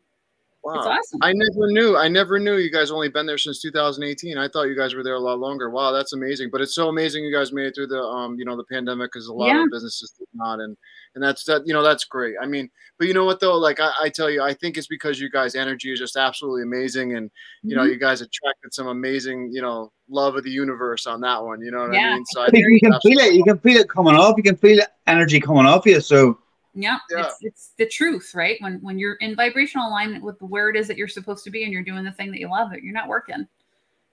it's 0.64 0.86
awesome. 0.86 1.20
I 1.24 1.34
never 1.34 1.72
knew. 1.72 1.97
I 1.97 2.08
never 2.08 2.38
knew 2.39 2.58
you 2.58 2.72
guys 2.72 2.91
only 2.91 3.10
been 3.10 3.26
there 3.26 3.39
since 3.39 3.62
2018. 3.64 4.38
I 4.38 4.47
thought 4.47 4.64
you 4.68 4.76
guys 4.78 4.93
were 4.93 5.02
there 5.02 5.16
a 5.16 5.20
lot 5.20 5.39
longer. 5.39 5.72
Wow, 5.72 5.91
that's 5.91 6.14
amazing. 6.14 6.49
But 6.52 6.62
it's 6.62 6.76
so 6.76 6.88
amazing 6.89 7.24
you 7.24 7.34
guys 7.36 7.52
made 7.52 7.66
it 7.66 7.74
through 7.76 7.88
the 7.88 7.99
um, 7.99 8.38
you 8.38 8.45
know, 8.45 8.56
the 8.56 8.64
pandemic 8.66 9.12
because 9.12 9.28
a 9.28 9.34
lot 9.34 9.47
Yeah. 9.47 9.64
of 9.64 9.72
businesses 9.72 10.12
did 10.20 10.28
not, 10.36 10.60
and 10.60 10.78
and 11.16 11.24
that's 11.24 11.43
that. 11.45 11.64
You 11.66 11.74
know, 11.74 11.82
that's 11.82 12.06
great. 12.06 12.36
I 12.39 12.45
mean, 12.45 12.70
but 12.99 13.08
you 13.08 13.14
know 13.16 13.26
what 13.26 13.39
though? 13.39 13.58
Like 13.58 13.80
I, 13.80 13.91
I 14.02 14.10
tell 14.10 14.30
you, 14.30 14.43
I 14.43 14.54
think 14.54 14.78
it's 14.78 14.86
because 14.88 15.20
you 15.20 15.32
guys' 15.32 15.56
energy 15.56 15.91
is 15.91 15.97
just 15.99 16.16
absolutely 16.16 16.62
amazing, 16.62 17.16
and 17.16 17.32
you 17.64 17.76
know, 17.76 17.82
Mhm. 17.84 17.89
you 17.93 17.97
guys 17.97 18.22
attracted 18.22 18.72
some 18.72 18.86
amazing, 18.88 19.49
you 19.52 19.62
know, 19.64 19.91
love 20.12 20.36
of 20.36 20.43
the 20.43 20.51
universe 20.51 21.07
on 21.07 21.22
that 21.22 21.43
one. 21.43 21.62
You 21.62 21.72
know 21.72 21.88
what 21.88 21.95
I 21.95 22.14
mean? 22.14 22.26
So 22.26 22.41
I 22.41 22.45
You 22.47 22.51
think 22.51 22.66
can, 22.66 22.74
you 22.74 22.80
can 22.82 22.99
feel 23.01 23.20
it. 23.20 23.34
You 23.34 23.43
can 23.43 23.57
feel 23.59 23.78
it 23.78 23.89
coming 23.89 24.16
off. 24.16 24.36
You 24.38 24.43
can 24.43 24.57
feel 24.57 24.80
energy 25.07 25.39
coming 25.39 25.66
off 25.66 25.86
you. 25.86 26.01
So 26.01 26.38
Yeah, 26.74 26.97
Yeah. 27.09 27.26
it's 27.26 27.38
it's 27.41 27.72
the 27.78 27.86
truth, 27.88 28.34
right? 28.36 28.57
When 28.62 28.80
when 28.82 28.99
you're 28.99 29.16
in 29.16 29.36
vibrational 29.36 29.88
alignment 29.88 30.24
with 30.24 30.41
where 30.41 30.70
it 30.70 30.76
is 30.76 30.88
that 30.88 30.97
you're 30.97 31.07
supposed 31.07 31.43
to 31.45 31.49
be, 31.49 31.64
and 31.64 31.74
you're 31.74 31.84
doing 31.84 32.03
the 32.03 32.12
thing 32.12 32.32
that 32.32 32.39
you 32.39 32.49
love, 32.49 32.70
that 32.72 32.84
you're 32.84 32.93
not 32.93 33.07
working. 33.07 33.47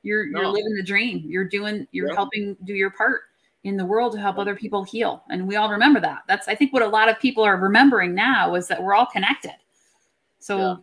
You're 0.03 0.25
you're 0.25 0.47
living 0.47 0.75
the 0.75 0.83
dream. 0.83 1.25
You're 1.27 1.45
doing. 1.45 1.87
You're 1.93 2.09
Yeah. 2.09 2.15
helping 2.15 2.57
do 2.65 2.75
your 2.75 2.91
part 2.91 3.23
in 3.65 3.77
the 3.77 3.85
world 3.85 4.13
to 4.13 4.21
help 4.21 4.39
other 4.39 4.55
people 4.55 4.85
heal, 4.85 5.25
and 5.31 5.47
we 5.47 5.57
all 5.57 5.71
remember 5.71 6.01
that. 6.01 6.23
That's 6.29 6.47
I 6.49 6.55
think 6.55 6.73
what 6.73 6.83
a 6.83 6.89
lot 6.89 7.09
of 7.09 7.19
people 7.19 7.43
are 7.45 7.57
remembering 7.57 8.15
now 8.15 8.55
is 8.55 8.69
that 8.69 8.83
we're 8.83 8.95
all 8.95 9.07
connected. 9.07 9.55
So. 10.39 10.83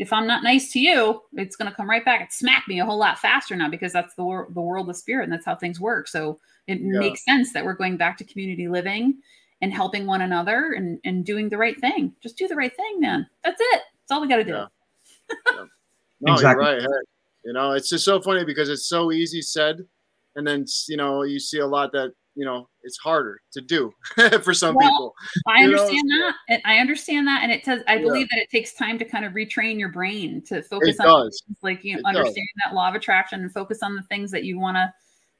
Yeah. 0.00 0.04
If 0.04 0.12
I'm 0.12 0.26
not 0.26 0.42
nice 0.42 0.72
to 0.72 0.80
you, 0.80 1.20
it's 1.34 1.56
going 1.56 1.70
to 1.70 1.76
come 1.76 1.88
right 1.88 2.04
back 2.04 2.20
and 2.22 2.32
smack 2.32 2.64
me 2.68 2.80
a 2.80 2.84
whole 2.86 2.98
lot 2.98 3.18
faster 3.18 3.54
now 3.54 3.68
because 3.68 3.92
that's 3.92 4.14
the 4.14 4.24
wor- 4.24 4.48
the 4.54 4.60
world 4.60 4.88
of 4.88 4.96
spirit 4.96 5.24
and 5.24 5.32
that's 5.32 5.44
how 5.44 5.54
things 5.54 5.78
work. 5.80 6.08
So 6.08 6.38
it 6.66 6.80
Yeah. 6.80 6.98
makes 6.98 7.24
sense 7.24 7.52
that 7.52 7.64
we're 7.64 7.74
going 7.74 7.96
back 7.96 8.16
to 8.18 8.24
community 8.24 8.68
living 8.68 9.18
and 9.62 9.72
helping 9.72 10.06
one 10.06 10.22
another 10.22 10.72
and, 10.72 10.98
and 11.04 11.24
doing 11.24 11.48
the 11.50 11.58
right 11.58 11.78
thing. 11.80 12.14
Just 12.22 12.38
do 12.38 12.48
the 12.48 12.56
right 12.56 12.74
thing, 12.74 13.00
man. 13.00 13.26
That's 13.44 13.60
it. 13.60 13.82
That's 14.00 14.10
all 14.12 14.20
we 14.22 14.28
got 14.28 14.36
to 14.36 14.44
do. 14.44 14.52
Yeah. 14.52 14.66
No, 16.22 16.34
Exactly. 16.34 16.64
you're 16.66 16.74
right. 16.74 16.82
Hey, 16.82 16.88
you 17.46 17.52
know, 17.54 17.72
it's 17.72 17.88
just 17.88 18.04
so 18.04 18.20
funny 18.20 18.44
because 18.44 18.68
it's 18.68 18.84
so 18.86 19.10
easy 19.10 19.40
said, 19.40 19.78
and 20.36 20.46
then 20.46 20.66
you 20.86 20.98
know 20.98 21.22
you 21.22 21.40
see 21.40 21.60
a 21.60 21.66
lot 21.66 21.92
that 21.92 22.12
you 22.34 22.44
know 22.44 22.68
it's 22.82 22.98
harder 22.98 23.40
to 23.52 23.60
do 23.60 23.92
for 24.42 24.54
some 24.54 24.76
Well, 24.76 24.88
people. 24.88 25.14
I 25.46 25.58
You 25.60 25.68
know, 25.68 25.72
understand 25.72 26.10
that. 26.10 26.34
And 26.48 26.62
I 26.64 26.78
understand 26.78 27.26
that. 27.26 27.42
And 27.42 27.52
it 27.52 27.64
does, 27.64 27.82
I 27.88 27.96
Yeah. 27.96 28.02
believe 28.02 28.28
that 28.30 28.38
it 28.38 28.48
takes 28.50 28.72
time 28.72 28.98
to 28.98 29.04
kind 29.04 29.24
of 29.24 29.32
retrain 29.32 29.78
your 29.78 29.88
brain 29.90 30.42
to 30.42 30.62
focus 30.62 30.96
It 30.96 31.00
on 31.00 31.06
does. 31.06 31.42
things 31.46 31.58
like 31.62 31.84
you 31.84 31.94
know, 31.94 32.00
It 32.00 32.02
does. 32.04 32.08
understanding 32.08 32.46
that 32.64 32.74
law 32.74 32.88
of 32.88 32.94
attraction 32.94 33.40
and 33.42 33.52
focus 33.52 33.82
on 33.82 33.94
the 33.94 34.02
things 34.02 34.30
that 34.30 34.44
you 34.44 34.58
want 34.58 34.76
to 34.76 34.92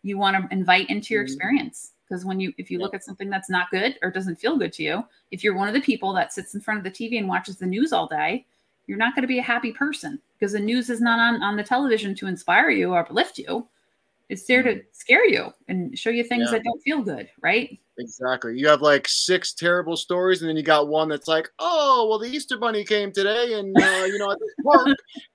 you 0.03 0.17
want 0.17 0.35
to 0.37 0.53
invite 0.53 0.89
into 0.89 1.15
your 1.15 1.23
Mhm. 1.23 1.27
experience. 1.27 1.93
Because 2.09 2.25
when 2.25 2.41
you 2.41 2.53
if 2.59 2.71
you 2.71 2.79
Yeah. 2.79 2.85
look 2.85 2.95
at 2.95 3.05
something 3.05 3.31
that's 3.31 3.51
not 3.51 3.71
good 3.71 3.99
or 4.03 4.11
doesn't 4.11 4.37
feel 4.37 4.57
good 4.57 4.73
to 4.75 4.83
you, 4.83 5.05
if 5.31 5.45
you're 5.45 5.55
one 5.57 5.69
of 5.69 5.75
the 5.75 5.81
people 5.81 6.13
that 6.15 6.33
sits 6.33 6.55
in 6.55 6.61
front 6.61 6.79
of 6.79 6.85
the 6.85 6.91
TV 6.91 7.19
and 7.19 7.29
watches 7.29 7.57
the 7.57 7.67
news 7.67 7.93
all 7.93 8.07
day, 8.09 8.47
you're 8.87 8.99
not 8.99 9.15
going 9.15 9.23
to 9.23 9.29
be 9.29 9.39
a 9.39 9.43
happy 9.43 9.73
person 9.73 10.21
because 10.39 10.53
the 10.53 10.59
news 10.59 10.91
is 10.91 11.01
not 11.01 11.21
on, 11.21 11.43
on 11.43 11.57
the 11.57 11.63
television 11.63 12.15
to 12.17 12.27
inspire 12.27 12.71
you 12.71 12.93
or 12.93 12.99
uplift 13.01 13.39
you. 13.39 13.69
It's 14.31 14.47
there 14.47 14.63
to 14.63 14.81
scare 14.93 15.27
you 15.29 15.51
and 15.69 15.99
show 15.99 16.11
you 16.11 16.25
things 16.25 16.45
Mm-hmm. 16.47 16.55
Yeah. 16.55 16.59
that 16.59 16.65
don't 16.65 16.81
feel 16.81 17.03
good, 17.03 17.29
right? 17.43 17.79
Exactly. 17.99 18.59
You 18.59 18.67
have 18.69 18.81
like 18.81 19.07
six 19.09 19.53
terrible 19.53 19.97
stories, 19.97 20.41
and 20.41 20.49
then 20.49 20.57
you 20.57 20.63
got 20.63 20.89
one 20.89 21.09
that's 21.09 21.29
like, 21.29 21.49
"Oh, 21.59 22.07
well, 22.09 22.19
the 22.19 22.29
Easter 22.35 22.57
Bunny 22.57 22.83
came 22.85 23.13
today, 23.13 23.55
and 23.59 23.77
uh, 23.77 24.05
you 24.07 24.17
know, 24.19 24.31
at 24.31 24.39
the 24.39 24.51
park." 24.65 24.87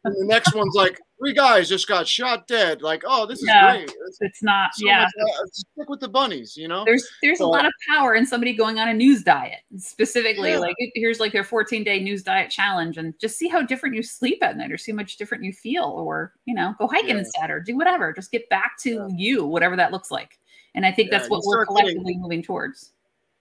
and 0.04 0.16
the 0.16 0.26
next 0.26 0.56
one's 0.56 0.74
like, 0.74 0.98
three 1.20 1.34
guys 1.34 1.70
just 1.70 1.88
got 1.88 2.08
shot 2.08 2.48
dead. 2.48 2.82
Like, 2.82 3.04
oh, 3.06 3.26
this 3.28 3.40
is 3.40 3.46
great. 3.50 3.84
It's 4.08 4.18
It's 4.22 4.42
not, 4.44 4.72
so 4.74 4.88
yeah. 4.88 5.02
much- 5.04 5.12
uh, 5.22 5.46
stick 5.52 5.90
with 5.90 6.00
the 6.00 6.08
bunnies, 6.10 6.58
you 6.58 6.68
know. 6.68 6.84
there's 6.86 7.08
there's 7.22 7.40
a 7.40 7.46
lot 7.46 7.66
of 7.66 7.72
power 7.88 8.16
in 8.16 8.26
somebody 8.26 8.54
going 8.54 8.80
on 8.80 8.88
a 8.90 8.94
news 8.94 9.22
diet 9.24 9.60
specifically 9.78 10.52
Yeah. 10.52 10.60
like 10.60 10.76
here's 10.96 11.20
like 11.20 11.32
their 11.34 11.44
14 11.44 11.84
day 11.84 12.00
news 12.00 12.24
diet 12.24 12.50
challenge 12.50 12.98
and 12.98 13.14
just 13.20 13.38
see 13.38 13.48
how 13.48 13.62
different 13.62 13.96
you 13.96 14.02
sleep 14.04 14.40
at 14.42 14.58
night 14.58 14.72
or 14.72 14.78
see 14.78 14.92
how 14.92 14.96
much 14.96 15.18
different 15.18 15.44
you 15.44 15.54
feel 15.54 15.84
or 15.84 16.34
you 16.46 16.54
know 16.56 16.74
go 16.80 16.88
hiking 16.88 17.10
Yeah. 17.10 17.18
instead 17.20 17.50
or 17.52 17.60
do 17.60 17.76
whatever 17.78 18.12
just 18.14 18.32
get 18.32 18.48
back 18.50 18.78
to 18.82 18.90
Yeah. 18.90 19.08
you 19.16 19.46
whatever 19.46 19.76
that 19.76 19.92
looks 19.92 20.10
like 20.12 20.40
and 20.76 20.86
i 20.86 20.92
think 20.92 21.10
Yeah, 21.12 21.18
that's 21.18 21.30
what 21.30 21.42
we're 21.46 21.66
start 21.66 21.68
getting- 21.78 21.96
collectively 22.04 22.18
moving 22.18 22.44
towards 22.44 22.92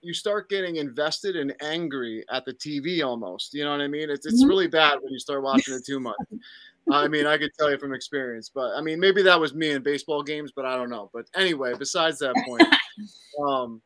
you 0.01 0.13
start 0.13 0.49
getting 0.49 0.75
invested 0.75 1.35
and 1.35 1.55
angry 1.63 2.23
at 2.29 2.45
the 2.45 2.53
TV 2.53 3.01
almost. 3.03 3.55
You 3.55 3.63
know 3.63 3.71
what 3.71 3.81
I 3.81 3.87
mean? 3.87 4.11
It's 4.11 4.27
it's 4.27 4.43
Mhm. 4.43 4.49
really 4.49 4.67
bad 4.67 4.99
when 5.01 5.11
you 5.11 5.17
start 5.17 5.41
watching 5.41 5.73
it 5.73 5.83
too 5.83 5.99
much. 5.99 6.15
I 6.91 7.07
mean, 7.07 7.25
I 7.25 7.39
could 7.39 7.49
tell 7.57 7.71
you 7.71 7.79
from 7.79 7.91
experience, 7.91 8.47
but 8.53 8.75
I 8.75 8.81
mean, 8.81 8.99
maybe 8.99 9.23
that 9.23 9.39
was 9.39 9.55
me 9.55 9.71
in 9.71 9.81
baseball 9.81 10.21
games, 10.21 10.51
but 10.55 10.63
I 10.63 10.75
don't 10.75 10.91
know. 10.91 11.09
But 11.11 11.25
anyway, 11.33 11.73
besides 11.75 12.19
that 12.19 12.35
point, 12.45 12.61
um, 13.43 13.81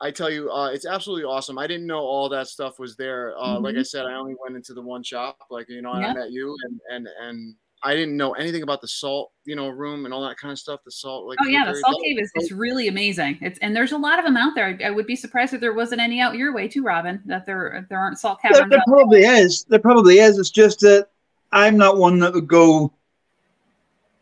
I 0.00 0.12
tell 0.12 0.30
you, 0.30 0.48
uh, 0.52 0.68
it's 0.68 0.86
absolutely 0.86 1.24
awesome. 1.24 1.58
I 1.58 1.66
didn't 1.66 1.88
know 1.88 1.98
all 1.98 2.28
that 2.28 2.46
stuff 2.46 2.78
was 2.78 2.94
there. 2.94 3.36
Uh, 3.36 3.58
Like 3.58 3.74
I 3.74 3.82
said, 3.82 4.06
I 4.06 4.14
only 4.14 4.36
went 4.40 4.54
into 4.54 4.74
the 4.74 4.82
one 4.82 5.02
shop, 5.02 5.38
like 5.50 5.68
you 5.68 5.82
know, 5.82 5.92
Yeah. 5.98 6.10
I 6.10 6.14
met 6.14 6.30
you, 6.30 6.54
and 6.62 6.80
and 6.92 7.08
and 7.20 7.56
I 7.82 7.94
didn't 7.94 8.16
know 8.16 8.32
anything 8.32 8.62
about 8.62 8.80
the 8.80 8.88
salt, 8.88 9.30
you 9.44 9.54
know, 9.54 9.68
room 9.68 10.04
and 10.04 10.12
all 10.12 10.22
that 10.22 10.36
kind 10.36 10.50
of 10.50 10.58
stuff. 10.58 10.80
The 10.84 10.90
salt, 10.90 11.26
like 11.26 11.38
oh 11.42 11.46
yeah 11.46 11.64
the 11.64 11.72
very- 11.72 11.80
salt 11.80 12.02
cave 12.02 12.18
is, 12.18 12.32
is 12.36 12.52
really 12.52 12.88
amazing 12.88 13.38
it's 13.40 13.58
and 13.60 13.74
there's 13.74 13.92
a 13.92 13.98
lot 13.98 14.18
of 14.18 14.24
them 14.24 14.36
out 14.36 14.54
there 14.54 14.78
I, 14.80 14.86
I 14.86 14.90
would 14.90 15.06
be 15.06 15.16
surprised 15.16 15.54
if 15.54 15.60
there 15.60 15.74
wasn't 15.74 16.00
any 16.00 16.20
out 16.20 16.34
your 16.36 16.54
way 16.54 16.68
too 16.68 16.82
robin 16.82 17.20
that 17.26 17.46
there 17.46 17.86
there 17.88 17.98
aren't 17.98 18.18
salt 18.18 18.38
There, 18.42 18.52
caverns 18.52 18.70
there 18.70 18.80
out 18.80 18.86
probably 18.86 19.20
is. 19.20 19.64
There 19.64 19.78
probably 19.78 20.18
is. 20.18 20.38
It's 20.38 20.50
just 20.50 20.80
that 20.80 21.08
I'm 21.52 21.76
not 21.76 21.98
one 21.98 22.18
that 22.20 22.32
would 22.34 22.48
go 22.48 22.92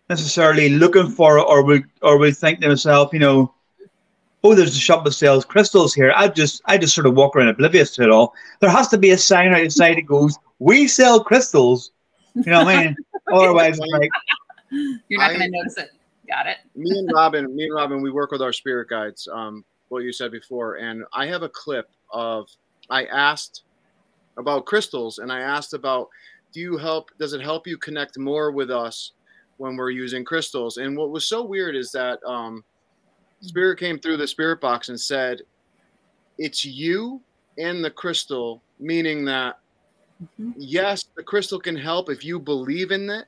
necessarily 0.09 0.69
looking 0.71 1.09
for 1.09 1.39
it 1.39 1.43
or 1.43 1.65
would 1.65 1.85
or 2.03 2.19
would 2.19 2.37
think 2.37 2.61
to 2.61 2.69
myself, 2.69 3.13
you 3.13 3.19
know, 3.19 3.53
oh, 4.45 4.55
there's 4.55 4.77
a 4.77 4.81
shop 4.81 5.05
that 5.05 5.13
sells 5.13 5.45
crystals 5.45 5.95
here. 5.95 6.13
I 6.15 6.29
just 6.29 6.63
I 6.67 6.79
just 6.79 6.95
sort 6.95 7.07
of 7.07 7.15
walk 7.15 7.35
around 7.37 7.49
oblivious 7.49 7.95
to 7.97 8.03
it 8.03 8.11
all. 8.11 8.35
There 8.61 8.71
has 8.71 8.89
to 8.89 8.99
be 8.99 9.11
a 9.11 9.19
sign 9.19 9.53
outside 9.53 9.97
that 9.97 10.07
goes, 10.07 10.39
"We 10.59 10.89
sell 10.89 11.23
crystals." 11.23 11.93
You 12.35 12.53
know 12.53 12.65
what 12.65 12.77
I 12.77 12.85
mean? 12.85 12.97
Otherwise, 13.33 13.79
like 13.79 14.11
you're 14.71 15.21
not 15.21 15.31
I- 15.31 15.39
going 15.39 15.51
to 15.53 15.57
notice 15.59 15.77
it 15.79 15.91
got 16.29 16.47
it 16.47 16.57
me 16.75 16.91
and 16.99 17.11
Robin, 17.13 17.55
me 17.55 17.65
and 17.65 17.75
Robin, 17.75 18.03
we 18.03 18.11
work 18.11 18.33
with 18.33 18.43
our 18.43 18.53
spirit 18.53 18.89
guides. 18.89 19.29
Um, 19.33 19.65
what 19.89 20.03
you 20.03 20.13
said 20.13 20.33
before, 20.33 20.77
and 20.77 21.05
I 21.13 21.27
have 21.27 21.43
a 21.43 21.49
clip 21.49 21.89
of 22.13 22.49
I 22.91 23.05
asked 23.07 23.63
about 24.37 24.67
crystals, 24.67 25.19
and 25.19 25.31
I 25.31 25.41
asked 25.41 25.75
about 25.75 26.09
do 26.53 26.61
you 26.61 26.77
help? 26.77 27.11
Does 27.19 27.33
it 27.33 27.41
help 27.41 27.67
you 27.67 27.77
connect 27.77 28.19
more 28.19 28.51
with 28.51 28.71
us 28.71 29.13
when 29.59 29.77
we're 29.77 29.91
using 29.91 30.25
crystals? 30.25 30.79
And 30.79 30.97
what 30.97 31.11
was 31.11 31.27
so 31.27 31.45
weird 31.45 31.77
is 31.77 31.91
that 31.93 32.19
um, 32.27 32.65
spirit 33.41 33.79
came 33.79 33.99
through 33.99 34.17
the 34.17 34.27
spirit 34.27 34.61
box 34.61 34.89
and 34.89 35.01
said 35.01 35.43
it's 36.39 36.65
you 36.65 37.21
and 37.59 37.85
the 37.85 37.91
crystal, 37.91 38.63
meaning 38.79 39.25
that 39.27 39.59
Mhm. 40.23 40.55
yes, 40.57 41.05
the 41.15 41.23
crystal 41.23 41.61
can 41.61 41.77
help 41.77 42.09
if 42.09 42.25
you 42.25 42.39
believe 42.39 42.91
in 42.91 43.11
it 43.11 43.27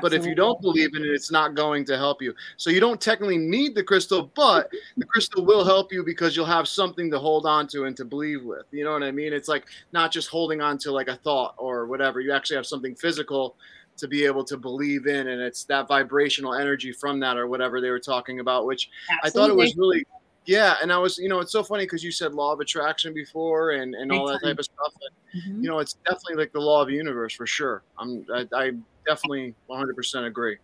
but 0.00 0.12
if 0.12 0.26
you 0.26 0.34
don't 0.34 0.60
believe 0.60 0.94
in 0.94 1.02
it, 1.02 1.08
it's 1.08 1.30
not 1.30 1.54
going 1.54 1.84
to 1.86 1.96
help 1.96 2.20
you. 2.22 2.34
So 2.56 2.70
you 2.70 2.80
don't 2.80 3.00
technically 3.00 3.38
need 3.38 3.74
the 3.74 3.82
crystal, 3.82 4.30
but 4.34 4.70
the 4.96 5.04
crystal 5.04 5.44
will 5.44 5.64
help 5.64 5.92
you 5.92 6.04
because 6.04 6.36
you'll 6.36 6.46
have 6.46 6.68
something 6.68 7.10
to 7.10 7.18
hold 7.18 7.46
on 7.46 7.66
to 7.68 7.84
and 7.84 7.96
to 7.96 8.04
believe 8.04 8.44
with. 8.44 8.66
You 8.70 8.84
know 8.84 8.92
what 8.92 9.02
I 9.02 9.10
mean? 9.10 9.32
It's 9.32 9.48
like 9.48 9.66
not 9.92 10.12
just 10.12 10.28
holding 10.28 10.60
on 10.60 10.78
to 10.78 10.92
like 10.92 11.08
a 11.08 11.16
thought 11.16 11.54
or 11.56 11.86
whatever. 11.86 12.20
You 12.20 12.32
actually 12.32 12.56
have 12.56 12.66
something 12.66 12.94
physical 12.94 13.56
to 13.96 14.08
be 14.08 14.26
able 14.26 14.44
to 14.44 14.58
believe 14.58 15.06
in, 15.06 15.28
and 15.28 15.40
it's 15.40 15.64
that 15.64 15.88
vibrational 15.88 16.54
energy 16.54 16.92
from 16.92 17.18
that 17.20 17.38
or 17.38 17.46
whatever 17.46 17.80
they 17.80 17.88
were 17.88 18.00
talking 18.00 18.40
about, 18.40 18.66
which 18.66 18.90
I 19.22 19.30
thought 19.30 19.48
it 19.48 19.56
was 19.56 19.74
really 19.76 20.04
yeah. 20.46 20.76
And 20.82 20.92
I 20.92 20.98
was, 20.98 21.18
you 21.18 21.28
know, 21.28 21.40
it's 21.40 21.52
so 21.52 21.62
funny 21.62 21.84
because 21.84 22.02
you 22.04 22.10
said 22.10 22.34
law 22.34 22.52
of 22.52 22.60
attraction 22.60 23.12
before 23.12 23.72
and 23.72 23.94
and 23.94 24.10
all 24.12 24.26
that 24.28 24.42
type 24.42 24.58
of 24.58 24.64
stuff. 24.64 24.94
Mhm. 25.34 25.62
You 25.62 25.68
know, 25.70 25.78
it's 25.78 25.94
definitely 26.06 26.36
like 26.36 26.52
the 26.52 26.60
law 26.60 26.82
of 26.82 26.88
the 26.88 26.94
universe 26.94 27.34
for 27.34 27.46
sure. 27.46 27.82
I'm 27.98 28.24
I, 28.34 28.46
I 28.54 28.72
definitely 29.06 29.54
100% 29.70 30.26
agree. 30.26 30.56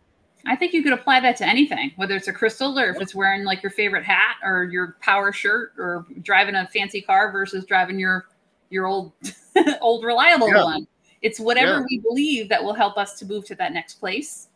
I 0.44 0.56
think 0.56 0.72
you 0.72 0.82
could 0.82 0.92
apply 0.92 1.20
that 1.20 1.36
to 1.36 1.46
anything, 1.46 1.92
whether 1.96 2.16
it's 2.16 2.26
a 2.26 2.32
crystal 2.32 2.76
or 2.76 2.90
if 2.90 3.00
it's 3.00 3.14
wearing 3.14 3.44
like 3.44 3.62
your 3.62 3.70
favorite 3.70 4.04
hat 4.04 4.36
or 4.42 4.64
your 4.64 4.96
power 5.00 5.32
shirt 5.32 5.72
or 5.78 6.04
driving 6.22 6.56
a 6.56 6.66
fancy 6.66 7.00
car 7.00 7.30
versus 7.30 7.64
driving 7.64 7.98
your 7.98 8.26
your 8.70 8.86
old 8.86 9.12
old 9.80 10.04
reliable 10.04 10.48
Yeah. 10.48 10.64
one. 10.64 10.86
It's 11.20 11.38
whatever 11.38 11.78
Yeah. 11.78 11.84
we 11.88 11.98
believe 12.00 12.48
that 12.48 12.62
will 12.64 12.74
help 12.74 12.96
us 12.98 13.18
to 13.20 13.26
move 13.26 13.44
to 13.46 13.54
that 13.56 13.72
next 13.72 13.94
place 14.00 14.48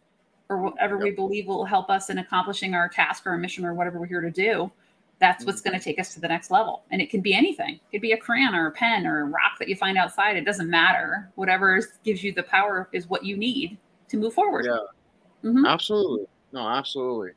or 0.48 0.58
whatever 0.58 0.96
we 0.98 1.10
believe 1.10 1.46
will 1.46 1.64
help 1.64 1.90
us 1.90 2.08
in 2.10 2.18
accomplishing 2.18 2.74
our 2.74 2.88
task 2.88 3.26
or 3.26 3.30
our 3.30 3.38
mission 3.38 3.64
or 3.64 3.74
whatever 3.74 4.00
we're 4.00 4.06
here 4.06 4.20
to 4.20 4.30
do. 4.30 4.70
That's 5.18 5.44
what's 5.44 5.60
Mm-hmm. 5.60 5.70
going 5.70 5.78
to 5.80 5.84
take 5.84 5.98
us 5.98 6.12
to 6.14 6.20
the 6.20 6.28
next 6.28 6.50
level. 6.50 6.82
And 6.90 7.00
it 7.00 7.08
can 7.08 7.20
be 7.22 7.32
anything. 7.34 7.74
It 7.76 7.90
could 7.90 8.02
be 8.02 8.12
a 8.12 8.18
crayon 8.18 8.54
or 8.54 8.66
a 8.66 8.72
pen 8.72 9.06
or 9.06 9.22
a 9.22 9.24
rock 9.24 9.58
that 9.58 9.68
you 9.68 9.74
find 9.76 9.96
outside. 9.96 10.36
It 10.36 10.44
doesn't 10.44 10.68
matter. 10.68 11.30
Whatever 11.36 11.80
gives 12.04 12.22
you 12.22 12.32
the 12.32 12.42
power 12.42 12.88
is 12.92 13.08
what 13.08 13.24
you 13.24 13.36
need 13.36 13.78
to 14.08 14.16
move 14.18 14.34
forward. 14.34 14.66
Yeah. 14.66 15.50
Mhm. 15.50 15.66
Absolutely. 15.66 16.26
No, 16.52 16.68
absolutely. 16.68 17.30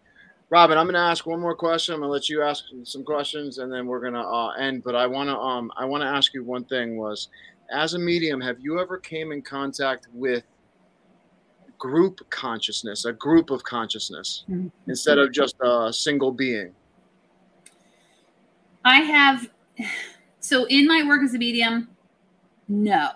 Robin, 0.50 0.78
I'm 0.78 0.86
going 0.88 0.96
to 0.96 1.00
ask 1.00 1.26
one 1.26 1.40
more 1.40 1.56
question. 1.56 1.94
I'm 1.94 2.02
going 2.02 2.10
to 2.10 2.12
let 2.14 2.28
you 2.28 2.42
ask 2.42 2.66
some 2.84 3.04
questions 3.04 3.60
and 3.60 3.72
then 3.72 3.86
we're 3.88 4.00
going 4.02 4.14
to 4.14 4.20
uh, 4.22 4.50
end, 4.54 4.84
but 4.84 4.96
I 4.96 5.06
want 5.08 5.30
to 5.30 5.38
um 5.38 5.72
I 5.78 5.86
want 5.86 6.02
to 6.02 6.08
ask 6.08 6.34
you 6.34 6.44
one 6.44 6.66
thing 6.66 6.98
was 6.98 7.30
as 7.72 7.94
a 7.94 8.00
medium, 8.00 8.42
have 8.42 8.60
you 8.60 8.80
ever 8.80 8.98
came 8.98 9.32
in 9.32 9.42
contact 9.44 10.08
with 10.12 10.44
group 11.78 12.20
consciousness, 12.30 13.06
a 13.06 13.14
group 13.14 13.52
of 13.52 13.64
consciousness 13.64 14.44
Mhm. 14.50 14.72
instead 14.88 15.18
of 15.20 15.32
just 15.32 15.56
a 15.62 15.94
single 15.94 16.32
being? 16.32 16.74
I 18.86 18.98
have 19.02 19.50
so 20.40 20.66
in 20.66 20.88
my 20.88 21.04
work 21.04 21.24
as 21.24 21.34
a 21.34 21.38
medium, 21.38 21.90
no. 22.68 23.10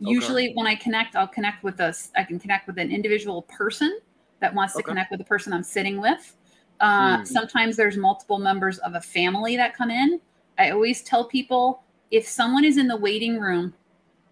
Usually 0.00 0.52
when 0.54 0.66
I 0.66 0.74
connect, 0.76 1.16
I'll 1.16 1.26
connect 1.26 1.64
with 1.64 1.80
us. 1.80 2.10
I 2.16 2.22
can 2.22 2.38
connect 2.38 2.66
with 2.68 2.78
an 2.78 2.92
individual 2.92 3.42
person 3.42 3.98
that 4.40 4.54
wants 4.54 4.74
to 4.74 4.80
Okay. 4.80 4.90
connect 4.90 5.10
with 5.10 5.18
the 5.18 5.24
person 5.24 5.52
I'm 5.52 5.64
sitting 5.64 6.00
with. 6.00 6.36
Uh, 6.80 7.18
Hmm. 7.18 7.24
Sometimes 7.24 7.76
there's 7.76 7.96
multiple 7.96 8.38
members 8.38 8.78
of 8.78 8.94
a 8.94 9.00
family 9.00 9.56
that 9.56 9.74
come 9.76 9.90
in. 9.90 10.20
I 10.58 10.70
always 10.70 11.02
tell 11.02 11.24
people 11.24 11.82
if 12.10 12.26
someone 12.28 12.64
is 12.64 12.76
in 12.76 12.86
the 12.86 12.96
waiting 12.96 13.40
room 13.40 13.74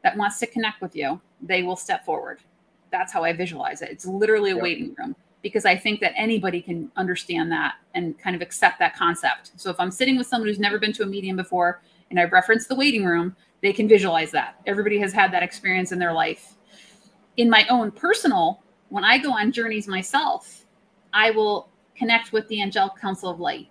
that 0.03 0.16
wants 0.16 0.39
to 0.41 0.47
connect 0.47 0.80
with 0.80 0.95
you, 0.95 1.20
they 1.41 1.64
will 1.64 1.76
step 1.76 2.05
forward. 2.05 2.39
That's 2.93 3.12
how 3.12 3.24
I 3.24 3.32
visualize 3.32 3.82
it. 3.82 3.91
It's 3.91 4.07
literally 4.07 4.53
a 4.53 4.57
Yep. 4.57 4.62
waiting 4.62 4.95
room 4.99 5.16
because 5.47 5.64
I 5.64 5.76
think 5.76 6.01
that 6.01 6.12
anybody 6.16 6.61
can 6.61 6.90
understand 6.97 7.53
that 7.53 7.74
and 7.94 8.18
kind 8.18 8.34
of 8.34 8.42
accept 8.42 8.80
that 8.80 8.97
concept. 8.97 9.53
So 9.55 9.70
if 9.70 9.78
I'm 9.78 9.92
sitting 9.92 10.18
with 10.18 10.26
someone 10.26 10.49
who's 10.49 10.59
never 10.59 10.76
been 10.76 10.92
to 10.94 11.05
a 11.05 11.07
medium 11.07 11.36
before 11.36 11.82
and 12.11 12.18
I 12.18 12.24
reference 12.24 12.66
the 12.66 12.74
waiting 12.74 13.05
room, 13.05 13.36
they 13.62 13.72
can 13.72 13.86
visualize 13.86 14.32
that. 14.32 14.57
Everybody 14.66 14.99
has 14.99 15.12
had 15.12 15.32
that 15.32 15.44
experience 15.44 15.92
in 15.92 16.01
their 16.01 16.12
life. 16.12 16.55
In 17.36 17.49
my 17.49 17.64
own 17.70 17.92
personal, 17.92 18.61
when 18.88 19.05
I 19.05 19.18
go 19.18 19.30
on 19.30 19.53
journeys 19.53 19.86
myself, 19.86 20.64
I 21.12 21.30
will 21.30 21.68
connect 21.97 22.32
with 22.32 22.49
the 22.49 22.61
angelic 22.61 22.97
council 23.01 23.30
of 23.30 23.38
light, 23.38 23.68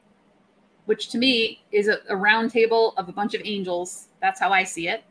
which 0.86 1.09
to 1.09 1.17
me 1.17 1.61
is 1.73 1.89
a, 1.89 1.97
a 2.07 2.15
round 2.15 2.51
table 2.51 2.93
of 2.95 3.09
a 3.09 3.11
bunch 3.11 3.34
of 3.34 3.41
angels. 3.43 4.07
That's 4.21 4.39
how 4.39 4.51
I 4.51 4.63
see 4.63 4.88
it. 4.88 5.03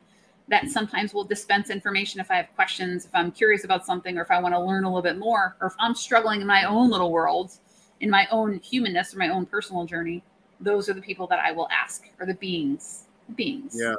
That 0.49 0.69
sometimes 0.69 1.15
will 1.15 1.25
dispense 1.25 1.71
information 1.71 2.21
if 2.21 2.31
I 2.31 2.37
have 2.37 2.55
questions, 2.55 3.07
if 3.07 3.11
I'm 3.15 3.33
curious 3.33 3.65
about 3.65 3.87
something, 3.87 4.19
or 4.19 4.23
if 4.23 4.31
I 4.31 4.41
want 4.41 4.55
to 4.55 4.61
learn 4.61 4.85
a 4.85 4.89
little 4.89 5.03
bit 5.03 5.17
more, 5.17 5.57
or 5.61 5.69
if 5.69 5.75
I'm 5.79 5.95
struggling 5.95 6.43
in 6.43 6.47
my 6.47 6.65
own 6.65 6.91
little 6.91 7.11
world, 7.11 7.53
in 8.01 8.11
my 8.11 8.27
own 8.31 8.59
humanness 8.59 9.15
or 9.15 9.19
my 9.19 9.29
own 9.29 9.47
personal 9.47 9.85
journey. 9.85 10.23
Those 10.61 10.89
are 10.89 10.93
the 10.93 11.01
people 11.01 11.27
that 11.29 11.39
I 11.39 11.53
will 11.53 11.69
ask, 11.71 12.05
or 12.21 12.27
the 12.27 12.35
beings. 12.35 13.05
Beings. 13.35 13.75
Yeah. 13.79 13.95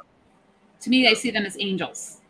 To 0.82 0.90
me, 0.90 1.08
I 1.08 1.14
see 1.14 1.32
them 1.32 1.46
as 1.46 1.58
angels. 1.60 2.22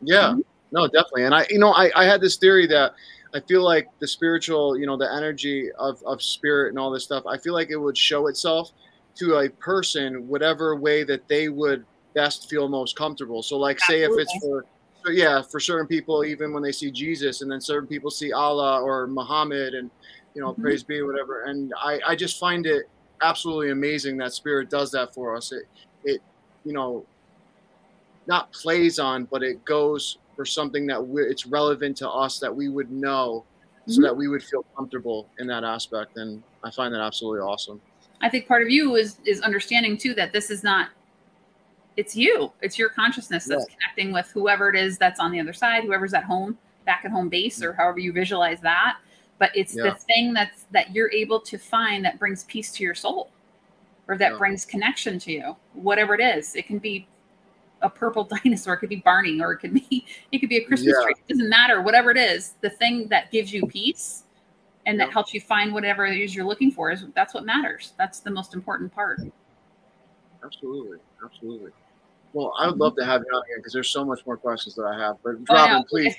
Yeah, 0.00 0.36
no, 0.72 0.86
definitely. 0.86 1.24
And 1.24 1.34
I, 1.34 1.46
you 1.50 1.58
know, 1.58 1.72
I, 1.72 1.90
I 1.94 2.04
had 2.04 2.20
this 2.22 2.36
theory 2.36 2.66
that 2.68 2.94
I 3.34 3.40
feel 3.40 3.62
like 3.62 3.88
the 3.98 4.08
spiritual, 4.08 4.78
you 4.78 4.86
know, 4.86 4.96
the 4.96 5.12
energy 5.12 5.70
of, 5.72 6.02
of 6.04 6.22
spirit 6.22 6.70
and 6.70 6.78
all 6.78 6.90
this 6.90 7.04
stuff, 7.04 7.24
I 7.26 7.36
feel 7.36 7.52
like 7.52 7.70
it 7.70 7.76
would 7.76 7.98
show 7.98 8.28
itself 8.28 8.72
to 9.16 9.36
a 9.38 9.50
person 9.50 10.26
whatever 10.28 10.76
way 10.76 11.04
that 11.04 11.28
they 11.28 11.48
would 11.48 11.84
best 12.14 12.46
feel 12.50 12.68
most 12.68 12.96
comfortable. 12.96 13.42
So, 13.42 13.56
like, 13.58 13.78
say 13.80 14.02
if 14.02 14.12
it's 14.16 14.32
for, 14.40 14.64
so 15.04 15.12
yeah, 15.12 15.42
for 15.50 15.60
certain 15.60 15.86
people, 15.86 16.24
even 16.24 16.52
when 16.52 16.62
they 16.62 16.72
see 16.72 16.90
Jesus, 16.90 17.40
and 17.42 17.50
then 17.50 17.60
certain 17.60 17.88
people 17.88 18.10
see 18.10 18.32
Allah 18.32 18.82
or 18.82 19.06
Muhammad, 19.06 19.74
and 19.74 19.90
you 20.34 20.42
know, 20.42 20.52
Mhm. 20.54 20.60
praise 20.62 20.84
be, 20.84 21.02
whatever. 21.02 21.42
And 21.44 21.72
I, 21.82 22.00
I 22.06 22.14
just 22.16 22.38
find 22.38 22.66
it 22.66 22.84
absolutely 23.22 23.70
amazing 23.70 24.16
that 24.18 24.32
spirit 24.32 24.70
does 24.70 24.90
that 24.92 25.12
for 25.14 25.36
us. 25.36 25.50
It, 25.52 25.64
it, 26.04 26.20
you 26.64 26.72
know, 26.72 27.04
not 28.26 28.52
plays 28.52 28.98
on, 28.98 29.26
but 29.30 29.42
it 29.42 29.64
goes 29.64 30.16
for 30.36 30.44
something 30.44 30.86
that 30.86 31.04
we 31.04 31.22
it's 31.22 31.46
relevant 31.46 31.96
to 31.98 32.08
us 32.08 32.38
that 32.40 32.54
we 32.54 32.68
would 32.68 32.90
know, 32.90 33.44
so 33.86 34.00
Mhm. 34.00 34.04
that 34.04 34.16
we 34.16 34.28
would 34.28 34.42
feel 34.42 34.64
comfortable 34.76 35.30
in 35.38 35.46
that 35.48 35.64
aspect. 35.64 36.12
And 36.16 36.42
I 36.64 36.70
find 36.70 36.94
that 36.94 37.00
absolutely 37.00 37.40
awesome. 37.40 37.82
I 38.20 38.28
think 38.28 38.46
part 38.46 38.62
of 38.62 38.68
you 38.70 38.96
is 38.96 39.18
is 39.24 39.40
understanding 39.40 39.96
too 39.96 40.14
that 40.14 40.32
this 40.32 40.50
is 40.50 40.62
not 40.62 40.90
it's 41.96 42.16
you. 42.16 42.52
It's 42.62 42.78
your 42.78 42.88
consciousness 42.88 43.44
that's 43.44 43.66
connecting 43.66 44.12
with 44.12 44.30
whoever 44.32 44.68
it 44.68 44.76
is 44.76 44.98
that's 44.98 45.20
on 45.20 45.32
the 45.32 45.40
other 45.40 45.52
side, 45.52 45.84
whoever's 45.84 46.14
at 46.14 46.24
home, 46.24 46.56
back 46.86 47.02
at 47.04 47.10
home 47.10 47.28
base, 47.28 47.62
or 47.62 47.70
mm-hmm. 47.70 47.80
however 47.80 47.98
you 47.98 48.12
visualize 48.12 48.60
that. 48.60 48.98
But 49.38 49.50
it's 49.54 49.74
Yeah. 49.74 49.84
the 49.84 49.92
thing 49.92 50.32
that's 50.32 50.64
that 50.70 50.94
you're 50.94 51.10
able 51.12 51.40
to 51.40 51.58
find 51.58 52.04
that 52.04 52.18
brings 52.18 52.44
peace 52.44 52.72
to 52.72 52.84
your 52.84 52.94
soul 52.94 53.30
or 54.08 54.16
that 54.18 54.32
Yeah. 54.32 54.38
brings 54.38 54.64
connection 54.64 55.18
to 55.20 55.32
you. 55.32 55.56
Whatever 55.74 56.14
it 56.14 56.20
is. 56.20 56.54
It 56.56 56.66
can 56.66 56.78
be 56.78 57.06
a 57.82 57.88
purple 57.88 58.24
dinosaur, 58.44 58.74
it 58.74 58.78
could 58.78 58.88
be 58.88 58.96
Barney, 58.96 59.40
or 59.40 59.52
it 59.52 59.58
could 59.58 59.74
be 59.74 60.04
it 60.32 60.38
could 60.38 60.48
be 60.48 60.58
a 60.58 60.64
Christmas 60.64 60.94
tree. 61.02 61.14
It 61.28 61.32
doesn't 61.32 61.48
matter. 61.48 61.80
Whatever 61.82 62.10
it 62.10 62.18
is, 62.18 62.54
the 62.60 62.70
thing 62.70 63.08
that 63.08 63.30
gives 63.30 63.52
you 63.52 63.66
peace 63.66 64.24
and 64.86 64.98
that 64.98 65.12
helps 65.12 65.34
you 65.34 65.40
find 65.40 65.72
whatever 65.72 66.06
it 66.06 66.18
is 66.18 66.34
you're 66.34 66.46
looking 66.46 66.70
for 66.70 66.90
is 66.90 67.04
that's 67.14 67.34
what 67.34 67.44
matters. 67.44 67.92
That's 67.98 68.20
the 68.20 68.30
most 68.30 68.54
important 68.54 68.92
part. 68.92 69.20
Absolutely, 70.44 70.98
absolutely. 71.24 71.70
Well, 72.32 72.54
I 72.58 72.66
would 72.68 72.78
love 72.78 72.96
to 72.96 73.04
have 73.04 73.22
you 73.26 73.36
on 73.36 73.42
again 73.42 73.58
because 73.58 73.72
there's 73.72 73.90
so 73.90 74.04
much 74.04 74.24
more 74.24 74.36
questions 74.36 74.74
that 74.76 74.84
I 74.84 74.98
have. 74.98 75.16
But 75.22 75.36
Oh, 75.48 75.54
Robin, 75.54 75.84
please, 75.88 76.14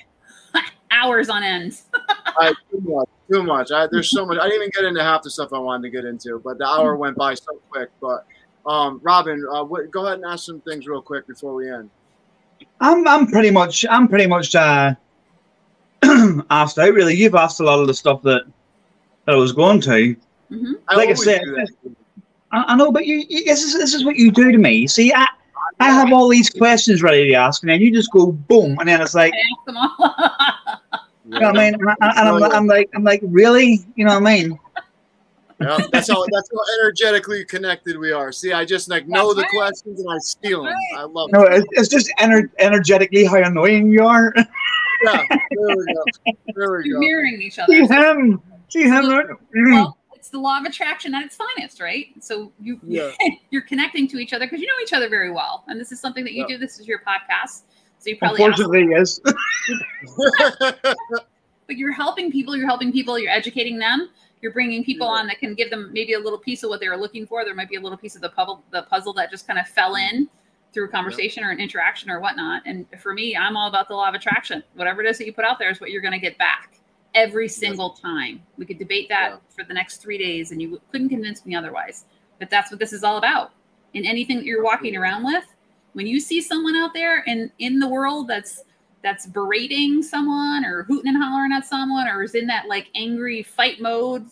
Hours 0.90 1.30
on 1.30 1.42
end. 1.42 1.80
I, 2.38 2.52
too 2.70 2.80
much, 2.80 3.08
too 3.30 3.42
much. 3.42 3.72
I, 3.72 3.86
there's 3.90 4.10
so 4.10 4.26
much. 4.26 4.38
I 4.38 4.44
didn't 4.44 4.62
even 4.62 4.70
get 4.74 4.84
into 4.84 5.02
half 5.02 5.22
the 5.22 5.30
stuff 5.30 5.52
I 5.52 5.58
wanted 5.58 5.82
to 5.84 5.90
get 5.90 6.04
into, 6.04 6.38
but 6.38 6.58
the 6.58 6.66
hour 6.66 6.96
went 6.96 7.16
by 7.16 7.34
so 7.34 7.60
quick. 7.70 7.90
But 8.00 8.26
um, 8.66 9.00
Robin, 9.02 9.44
uh, 9.50 9.64
what, 9.64 9.90
go 9.90 10.06
ahead 10.06 10.18
and 10.18 10.26
ask 10.26 10.44
some 10.44 10.60
things 10.60 10.86
real 10.86 11.02
quick 11.02 11.26
before 11.26 11.54
we 11.54 11.70
end. 11.70 11.90
I'm 12.80 13.06
I'm 13.08 13.26
pretty 13.26 13.50
much 13.50 13.84
I'm 13.88 14.06
pretty 14.06 14.26
much 14.26 14.54
uh, 14.54 14.94
asked 16.50 16.78
out. 16.78 16.92
Really, 16.92 17.14
you've 17.14 17.34
asked 17.34 17.60
a 17.60 17.64
lot 17.64 17.80
of 17.80 17.86
the 17.86 17.94
stuff 17.94 18.22
that, 18.22 18.44
that 19.26 19.34
I 19.34 19.36
was 19.36 19.52
going 19.52 19.80
to. 19.82 20.14
hmm 20.48 20.72
Like 20.94 21.08
I 21.08 21.12
always 21.12 21.24
said, 21.24 21.42
do 21.44 21.52
that. 21.52 21.96
I, 22.52 22.64
I 22.68 22.76
know, 22.76 22.92
but 22.92 23.06
you, 23.06 23.24
you 23.28 23.44
this 23.44 23.62
is 23.62 23.74
this 23.74 23.94
is 23.94 24.04
what 24.04 24.16
you 24.16 24.30
do 24.30 24.52
to 24.52 24.58
me. 24.58 24.86
See, 24.86 25.12
I 25.12 25.26
I 25.80 25.90
have 25.90 26.12
all 26.12 26.28
these 26.28 26.50
questions 26.50 27.02
ready 27.02 27.28
to 27.28 27.34
ask, 27.34 27.62
and 27.62 27.70
then 27.70 27.80
you 27.80 27.92
just 27.92 28.10
go 28.12 28.32
boom, 28.32 28.78
and 28.78 28.88
then 28.88 29.00
it's 29.00 29.14
like, 29.14 29.32
I 29.32 29.36
ask 29.38 29.66
them 29.66 29.76
all. 29.76 31.00
you 31.24 31.40
know 31.40 31.46
what 31.48 31.58
I 31.58 31.70
mean? 31.70 31.74
And, 31.74 31.90
I, 32.00 32.20
and 32.20 32.28
I'm, 32.28 32.42
I'm 32.52 32.66
like, 32.66 32.90
I'm 32.94 33.04
like, 33.04 33.20
really? 33.24 33.84
You 33.96 34.04
know 34.04 34.14
what 34.20 34.28
I 34.28 34.34
mean? 34.34 34.58
Yeah, 35.60 35.78
that's 35.92 36.08
how 36.10 36.24
that's 36.30 36.50
how 36.52 36.80
energetically 36.80 37.44
connected 37.44 37.96
we 37.98 38.12
are. 38.12 38.32
See, 38.32 38.52
I 38.52 38.64
just 38.64 38.88
like 38.88 39.06
know 39.06 39.32
That's 39.32 39.36
the 39.36 39.42
right. 39.42 39.50
questions 39.50 40.00
and 40.00 40.10
I 40.10 40.18
steal 40.18 40.64
them. 40.64 40.74
That's 40.92 41.02
I 41.02 41.04
love 41.04 41.30
No, 41.32 41.42
it. 41.42 41.52
it's, 41.54 41.66
it's 41.72 41.88
just 41.88 42.10
ener- 42.18 42.50
energetically 42.58 43.24
how 43.24 43.36
annoying 43.36 43.88
you 43.90 44.04
are. 44.06 44.34
Yeah, 45.04 45.20
there 45.28 45.76
we 45.76 45.94
go. 45.94 46.04
There 46.54 46.72
we 46.78 46.84
You're 46.84 46.94
go. 46.94 47.00
mirroring 47.00 47.42
each 47.42 47.58
other. 47.58 47.72
See 47.74 47.86
him, 47.86 48.40
see 48.68 48.82
him. 48.84 49.08
Well, 49.08 49.28
it's 49.52 50.01
the 50.32 50.38
law 50.38 50.58
of 50.58 50.64
attraction 50.64 51.14
at 51.14 51.22
its 51.22 51.36
finest, 51.36 51.80
right? 51.80 52.06
So 52.20 52.52
you 52.58 52.80
Yeah. 52.82 53.12
you're 53.50 53.62
connecting 53.62 54.08
to 54.08 54.18
each 54.18 54.32
other 54.32 54.46
because 54.46 54.60
you 54.60 54.66
know 54.66 54.74
each 54.82 54.92
other 54.92 55.08
very 55.08 55.30
well, 55.30 55.64
and 55.68 55.78
this 55.80 55.92
is 55.92 56.00
something 56.00 56.24
that 56.24 56.32
you 56.32 56.44
Yeah. 56.48 56.56
do. 56.56 56.58
This 56.58 56.80
is 56.80 56.88
your 56.88 57.00
podcast, 57.00 57.62
so 57.98 58.10
you 58.10 58.16
probably 58.16 58.42
Unfortunately, 58.42 58.88
yes. 58.90 59.20
but 61.66 61.76
you're 61.78 61.92
helping 61.92 62.30
people 62.30 62.56
you're 62.56 62.66
helping 62.66 62.92
people 62.92 63.18
you're 63.18 63.30
educating 63.32 63.78
them 63.78 64.08
you're 64.40 64.52
bringing 64.52 64.84
people 64.84 65.06
Yeah. 65.06 65.20
on 65.20 65.26
that 65.28 65.38
can 65.38 65.54
give 65.54 65.70
them 65.70 65.90
maybe 65.92 66.14
a 66.14 66.18
little 66.18 66.38
piece 66.38 66.62
of 66.62 66.70
what 66.70 66.80
they 66.80 66.88
were 66.88 66.96
looking 66.96 67.26
for 67.26 67.44
there 67.44 67.54
might 67.54 67.68
be 67.68 67.76
a 67.76 67.80
little 67.80 67.98
piece 67.98 68.14
of 68.14 68.20
the 68.20 68.28
puzzle 68.28 68.62
the 68.70 68.82
puzzle 68.82 69.12
that 69.14 69.30
just 69.30 69.46
kind 69.46 69.58
of 69.58 69.66
fell 69.68 69.94
mm-hmm. 69.94 70.16
in 70.16 70.28
through 70.72 70.86
a 70.86 70.88
conversation 70.88 71.44
or 71.44 71.50
an 71.50 71.60
interaction 71.60 72.10
or 72.10 72.20
whatnot 72.20 72.62
and 72.66 72.86
for 73.00 73.14
me 73.14 73.36
i'm 73.36 73.56
all 73.56 73.68
about 73.68 73.88
the 73.88 73.94
law 73.94 74.08
of 74.08 74.14
attraction 74.14 74.62
whatever 74.74 75.02
it 75.02 75.08
is 75.08 75.18
that 75.18 75.26
you 75.26 75.32
put 75.32 75.44
out 75.44 75.58
there 75.58 75.70
is 75.70 75.80
what 75.80 75.90
you're 75.90 76.02
going 76.02 76.12
to 76.12 76.18
get 76.18 76.36
back 76.38 76.78
every 77.14 77.48
single 77.48 77.90
time. 77.90 78.42
We 78.56 78.64
could 78.66 78.78
debate 78.78 79.08
that 79.08 79.30
Yeah. 79.30 79.36
for 79.54 79.64
the 79.64 79.74
next 79.74 79.98
three 79.98 80.18
days 80.18 80.50
and 80.52 80.60
you 80.62 80.80
couldn't 80.90 81.08
convince 81.10 81.44
me 81.44 81.54
otherwise. 81.54 82.04
But 82.38 82.50
that's 82.50 82.70
what 82.70 82.80
this 82.80 82.92
is 82.92 83.04
all 83.04 83.18
about. 83.18 83.52
In 83.94 84.04
anything 84.06 84.38
that 84.38 84.46
you're 84.46 84.62
walking 84.64 84.96
around 84.96 85.24
with 85.24 85.44
when 85.92 86.06
you 86.06 86.18
see 86.18 86.40
someone 86.40 86.74
out 86.74 86.94
there 86.94 87.22
and 87.28 87.50
in 87.58 87.78
the 87.78 87.88
world 87.88 88.26
that's 88.28 88.64
that's 89.02 89.26
berating 89.26 90.02
someone 90.02 90.64
or 90.64 90.84
hooting 90.84 91.08
and 91.14 91.22
hollering 91.22 91.52
at 91.52 91.66
someone 91.66 92.08
or 92.08 92.22
is 92.22 92.34
in 92.34 92.46
that 92.46 92.68
like 92.68 92.88
angry 92.94 93.42
fight 93.42 93.80
mode 93.80 94.26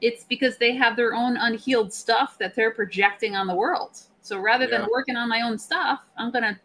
it's 0.00 0.24
because 0.24 0.56
they 0.58 0.74
have 0.74 0.94
their 0.96 1.14
own 1.14 1.36
unhealed 1.36 1.92
stuff 1.92 2.38
that 2.38 2.54
they're 2.54 2.70
projecting 2.70 3.34
on 3.36 3.46
the 3.46 3.54
world. 3.54 3.98
So 4.22 4.38
rather 4.38 4.66
than 4.66 4.86
working 4.90 5.16
on 5.16 5.28
my 5.28 5.40
own 5.40 5.58
stuff 5.58 6.00
i'm 6.16 6.30
going 6.30 6.44
to 6.44 6.56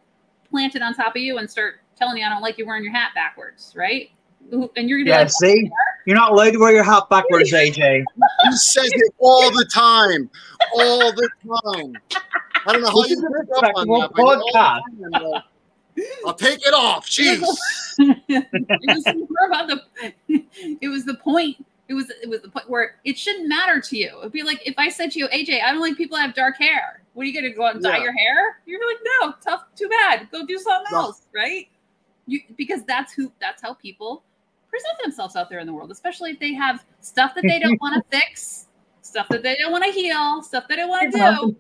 plant 0.51 0.76
it 0.76 0.82
on 0.84 0.93
top 0.93 1.16
of 1.16 1.22
you 1.22 1.39
and 1.39 1.49
start 1.49 1.76
telling 1.97 2.18
you 2.18 2.26
i 2.26 2.30
don't 2.30 2.41
like 2.41 2.57
you 2.59 2.66
wearing 2.68 2.84
your 2.84 2.93
hat 2.93 3.11
backwards 3.16 3.74
right 3.76 4.11
and 4.52 4.89
you're 4.89 5.00
going 5.00 5.06
to 5.06 5.12
Yeah, 5.12 5.20
like 5.20 5.30
see, 5.32 5.70
you're 6.06 6.16
not 6.16 6.32
allowed 6.32 6.52
to 6.52 6.60
wear 6.60 6.74
your 6.74 6.84
hat 6.84 7.04
backwards, 7.10 7.52
AJ. 7.54 8.04
He 8.43 8.52
says 8.56 8.89
it 8.93 9.14
all 9.20 9.50
the 9.52 9.66
time, 9.74 10.30
all 10.76 11.12
the 11.12 11.30
time. 11.64 11.93
I 12.68 12.72
don't 12.74 12.82
know 12.82 12.88
how 12.89 13.02
This 13.04 13.12
you 13.12 13.18
is 13.18 13.24
a 13.24 13.43
pick 13.46 13.64
up 13.64 13.72
on 13.76 13.88
that. 13.88 14.12
but 14.16 14.22
all 14.24 14.30
the 14.38 14.52
podcast. 14.54 14.54
time, 14.54 14.84
I'm 15.14 15.22
like, 15.32 15.43
I'll 16.26 16.34
take 16.34 16.60
it 16.66 16.74
off. 16.74 17.08
Jeez. 17.08 17.41
it 17.98 18.96
was 18.96 19.06
more 19.16 19.48
about 19.48 19.68
the 19.70 20.43
it 20.82 20.89
was 20.89 21.06
the 21.06 21.14
point 21.16 21.56
it 21.88 21.93
was 21.93 22.12
it 22.22 22.28
was 22.28 22.41
the 22.41 22.50
point 22.50 22.70
where 22.70 22.96
it 23.06 23.18
shouldn't 23.18 23.48
matter 23.48 23.80
to 23.80 23.96
you 23.98 24.10
it'd 24.20 24.32
be 24.34 24.43
like 24.43 24.60
if 24.68 24.74
i 24.78 24.89
said 24.89 25.10
to 25.12 25.20
you 25.20 25.28
aj 25.28 25.50
i 25.64 25.72
don't 25.72 25.80
like 25.80 25.96
people 25.96 26.18
that 26.18 26.24
have 26.24 26.36
dark 26.36 26.58
hair 26.58 27.02
what 27.14 27.24
are 27.24 27.26
you 27.28 27.34
gonna 27.34 27.54
go 27.54 27.64
out 27.66 27.76
and 27.76 27.84
dye 27.84 27.96
Yeah. 27.98 28.04
your 28.04 28.12
hair 28.18 28.60
you're 28.66 28.86
like 28.86 28.98
no 29.22 29.34
tough 29.41 29.64
too 29.76 29.88
bad 29.88 30.28
go 30.32 30.46
do 30.46 30.58
something 30.58 30.88
Yeah. 30.91 30.98
else 30.98 31.22
right 31.34 31.70
you 32.28 32.41
because 32.58 32.84
that's 32.84 33.14
who 33.14 33.32
that's 33.39 33.62
how 33.62 33.76
people 33.76 34.24
present 34.76 34.97
themselves 35.03 35.36
out 35.36 35.49
there 35.49 35.59
in 35.59 35.67
the 35.67 35.73
world 35.73 35.91
especially 35.91 36.32
if 36.32 36.39
they 36.39 36.53
have 36.53 36.84
stuff 37.01 37.34
that 37.36 37.43
they 37.47 37.59
don't 37.59 37.80
want 37.86 37.93
to 37.95 38.17
fix 38.17 38.67
stuff 39.01 39.28
that 39.30 39.41
they 39.43 39.55
don't 39.55 39.71
want 39.71 39.84
to 39.84 39.91
heal 39.91 40.41
stuff 40.43 40.63
that 40.67 40.76
they 40.76 40.82
don't 40.82 40.89
want 40.89 41.11
to 41.11 41.17
do 41.17 41.55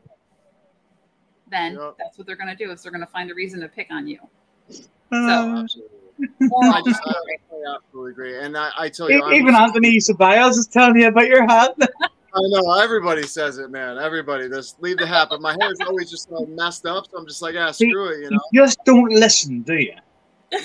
then 1.51 1.73
Yeah. 1.75 1.91
that's 1.97 2.17
what 2.17 2.25
they're 2.27 2.35
gonna 2.35 2.55
do 2.55 2.71
is 2.71 2.81
they're 2.83 2.91
gonna 2.91 3.05
find 3.05 3.31
a 3.31 3.35
reason 3.35 3.59
to 3.61 3.67
pick 3.69 3.87
on 3.91 4.07
you 4.07 4.19
Uh, 5.11 5.61
Absolutely. 5.63 5.91
I 6.51 6.81
just 6.85 7.01
story. 7.01 7.39
I 7.51 7.75
absolutely 7.75 8.11
agree. 8.11 8.39
And 8.39 8.57
I, 8.57 8.69
I 8.77 8.89
tell 8.89 9.11
you, 9.11 9.21
I'm- 9.21 9.33
even 9.33 9.53
Anthony 9.53 9.97
Ceballos 9.97 10.51
is 10.57 10.67
telling 10.67 10.95
you 10.95 11.07
about 11.07 11.27
your 11.27 11.45
hat. 11.45 11.75
I 11.79 12.39
know 12.51 12.71
everybody 12.79 13.23
says 13.23 13.57
it, 13.59 13.69
man. 13.69 13.97
Everybody 13.97 14.47
just 14.49 14.81
leave 14.81 14.97
the 14.97 15.05
hat, 15.07 15.27
but 15.29 15.41
my 15.41 15.55
hair 15.59 15.71
is 15.71 15.79
always 15.81 16.09
just 16.09 16.27
so 16.29 16.45
messed 16.47 16.85
up. 16.85 17.05
So 17.11 17.17
I'm 17.17 17.25
just 17.27 17.41
like, 17.41 17.55
ah, 17.57 17.71
screw 17.71 18.09
it, 18.09 18.21
you 18.23 18.29
know. 18.31 18.39
You 18.51 18.61
just 18.63 18.79
don't 18.85 19.09
listen, 19.11 19.61
do 19.61 19.75
you? 19.75 19.93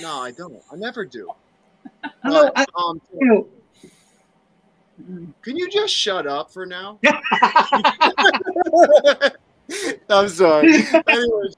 No, 0.01 0.20
I 0.20 0.30
don't. 0.32 0.61
I 0.72 0.76
never 0.76 1.05
do. 1.05 1.30
Know. 2.24 2.51
I, 2.55 2.64
um, 2.74 3.01
you 3.18 3.26
know, 3.26 3.49
can 5.43 5.57
you 5.57 5.68
just 5.70 5.95
shut 5.95 6.26
up 6.26 6.53
for 6.53 6.66
now? 6.66 6.99
I'm 10.09 10.28
sorry. 10.28 10.68
Anyways, 11.09 11.57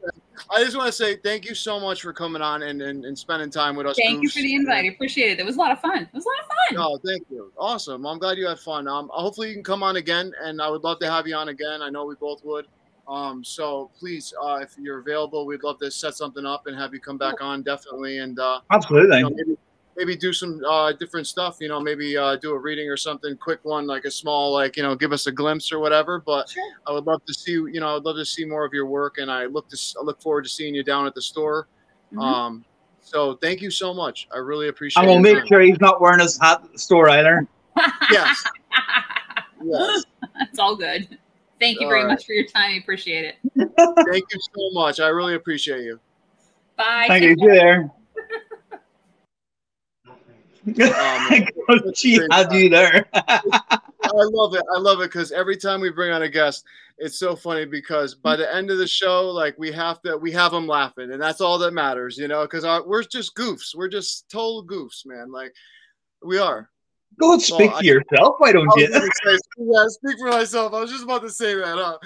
I 0.51 0.63
just 0.63 0.77
want 0.77 0.87
to 0.89 0.93
say 0.93 1.17
thank 1.17 1.45
you 1.45 1.55
so 1.55 1.81
much 1.81 2.03
for 2.03 2.13
coming 2.13 2.43
on 2.43 2.63
and, 2.63 2.83
and, 2.83 3.05
and 3.05 3.19
spending 3.19 3.51
time 3.51 3.77
with 3.77 3.87
us. 3.87 3.97
Thank 3.97 4.23
you 4.23 4.29
for 4.29 4.41
the 4.41 4.55
invite. 4.55 4.85
I 4.85 4.89
appreciate 4.89 5.33
it. 5.33 5.41
It 5.41 5.47
was 5.47 5.57
a 5.57 5.59
lot 5.59 5.73
of 5.73 5.81
fun. 5.81 6.03
It 6.03 6.09
was 6.13 6.25
a 6.25 6.29
lot 6.29 6.41
of 6.41 6.47
fun. 6.47 6.57
No, 6.75 6.99
thank 7.11 7.27
you. 7.31 7.53
Awesome. 7.57 8.07
I'm 8.07 8.19
glad 8.19 8.39
you 8.39 8.47
had 8.47 8.59
fun. 8.59 8.87
Um, 8.87 9.11
hopefully 9.13 9.49
you 9.49 9.55
can 9.55 9.65
come 9.65 9.83
on 9.83 9.97
again, 9.97 10.33
and 10.43 10.61
I 10.61 10.69
would 10.69 10.85
love 10.85 10.99
to 11.01 11.11
have 11.11 11.27
you 11.27 11.37
on 11.37 11.49
again. 11.49 11.83
I 11.83 11.91
know 11.91 12.05
we 12.05 12.15
both 12.17 12.45
would. 12.45 12.67
Um, 13.09 13.43
so 13.43 13.91
please, 13.99 14.33
uh, 14.41 14.61
if 14.63 14.77
you're 14.79 15.01
available, 15.01 15.45
we'd 15.45 15.63
love 15.63 15.79
to 15.81 15.91
set 15.91 16.15
something 16.15 16.47
up 16.47 16.67
and 16.67 16.77
have 16.77 16.95
you 16.95 17.01
come 17.01 17.19
back 17.19 17.41
on 17.41 17.63
definitely, 17.63 18.19
and 18.19 18.39
uh, 18.39 18.61
absolutely. 18.71 19.19
you 19.19 19.23
know, 19.25 19.31
maybe 19.31 19.57
maybe 19.97 20.17
do 20.17 20.33
some 20.33 20.61
uh, 20.69 20.93
different 20.93 21.27
stuff. 21.27 21.57
You 21.61 21.69
know, 21.69 21.81
maybe 21.81 22.17
uh, 22.17 22.37
do 22.37 22.53
a 22.53 22.59
reading 22.59 22.89
or 22.89 22.97
something, 22.97 23.37
quick 23.37 23.61
one, 23.65 23.87
like 23.87 24.05
a 24.05 24.11
small, 24.11 24.53
like 24.53 24.77
you 24.77 24.83
know, 24.83 24.95
give 24.95 25.13
us 25.13 25.27
a 25.27 25.33
glimpse 25.33 25.71
or 25.73 25.79
whatever. 25.79 26.19
But 26.21 26.49
Sure. 26.51 26.63
I 26.87 26.93
would 26.93 27.05
love 27.07 27.25
to 27.27 27.35
see, 27.35 27.53
you 27.53 27.81
know, 27.81 27.97
I'd 27.97 28.03
love 28.05 28.17
to 28.17 28.25
see 28.25 28.45
more 28.45 28.65
of 28.65 28.73
your 28.73 28.87
work, 28.87 29.19
and 29.19 29.31
I 29.31 29.47
look 29.47 29.69
to 29.69 29.75
s- 29.77 29.95
I 30.01 30.03
look 30.05 30.21
forward 30.23 30.43
to 30.45 30.49
seeing 30.51 30.75
you 30.75 30.83
down 30.83 31.07
at 31.07 31.15
the 31.15 31.23
store. 31.23 31.69
Mhm. 32.13 32.23
Um, 32.23 32.65
so 33.01 33.35
thank 33.37 33.61
you 33.61 33.71
so 33.71 33.93
much. 33.93 34.29
I 34.33 34.39
really 34.39 34.69
appreciate. 34.69 35.03
It. 35.03 35.07
I'm 35.07 35.13
gonna 35.13 35.23
make 35.23 35.39
time. 35.39 35.47
sure 35.49 35.61
he's 35.61 35.81
not 35.81 36.01
wearing 36.01 36.21
his 36.21 36.39
hat 36.41 36.63
at 36.65 36.73
the 36.73 36.79
store 36.79 37.09
either. 37.11 37.47
Yes. 38.11 38.45
Yes. 39.65 40.05
That's 40.41 40.59
all 40.59 40.75
good. 40.75 41.19
Thank 41.61 41.79
you 41.79 41.87
All 41.87 41.93
very 41.93 42.03
right. 42.05 42.11
much 42.11 42.27
for 42.27 42.33
your 42.33 42.47
time. 42.47 42.73
I 42.73 42.77
appreciate 42.79 43.25
it. 43.25 43.37
Thank 43.57 44.25
you 44.33 44.41
so 44.41 44.71
much. 44.73 44.99
I 44.99 45.07
really 45.07 45.37
appreciate 45.37 45.83
you. 45.85 46.01
Bye. 46.77 47.05
Thank 47.07 47.23
Take 47.23 47.31
you. 47.31 47.37
See 47.37 47.43
you 47.45 47.61
there. 47.61 47.91
Um, 50.67 51.81
she 51.95 52.19
had 52.31 52.53
you 52.53 52.69
there. 52.69 53.07
I 53.15 53.41
love 54.13 54.55
it. 54.55 54.63
I 54.75 54.79
love 54.79 55.01
it 55.01 55.05
because 55.11 55.33
every 55.33 55.57
time 55.57 55.81
we 55.81 55.91
bring 55.91 56.13
on 56.13 56.23
a 56.23 56.29
guest, 56.29 56.65
it's 56.99 57.19
so 57.19 57.35
funny 57.35 57.65
because 57.65 58.15
by 58.15 58.37
the 58.37 58.53
end 58.55 58.71
of 58.71 58.79
the 58.79 58.87
show, 58.87 59.29
like 59.31 59.57
we 59.59 59.73
have 59.73 60.01
to, 60.03 60.17
we 60.17 60.31
have 60.33 60.53
them 60.53 60.67
laughing, 60.67 61.11
and 61.13 61.21
that's 61.21 61.41
all 61.41 61.59
that 61.59 61.73
matters, 61.73 62.17
you 62.19 62.29
know. 62.29 62.43
Because 62.43 62.65
we're 62.87 63.03
just 63.05 63.35
goofs. 63.35 63.75
We're 63.75 63.89
just 63.89 64.29
total 64.31 64.65
goofs, 64.67 65.05
man. 65.07 65.31
Like 65.33 65.53
we 66.25 66.39
are. 66.39 66.69
Go 67.21 67.33
and 67.35 67.43
speak 67.43 67.59
Well, 67.59 67.71
for 67.71 67.77
I- 67.77 67.81
yourself. 67.81 68.35
Why 68.39 68.53
don't 68.53 68.63
I 68.63 68.75
was 68.75 68.83
you? 68.83 68.93
say, 68.93 69.39
yeah, 69.59 69.85
speak 69.89 70.19
for 70.19 70.29
myself. 70.31 70.73
I 70.75 70.81
was 70.81 70.91
just 70.91 71.05
about 71.05 71.23
to 71.23 71.31
say 71.31 71.55
that. 71.55 71.77
Huh? 71.79 71.99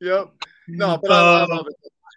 Yep. 0.00 0.30
No, 0.68 0.98
but 1.02 1.10
I, 1.10 1.14
I 1.16 1.42
Uh, 1.42 1.46
love 1.48 1.66
it. 1.68 1.74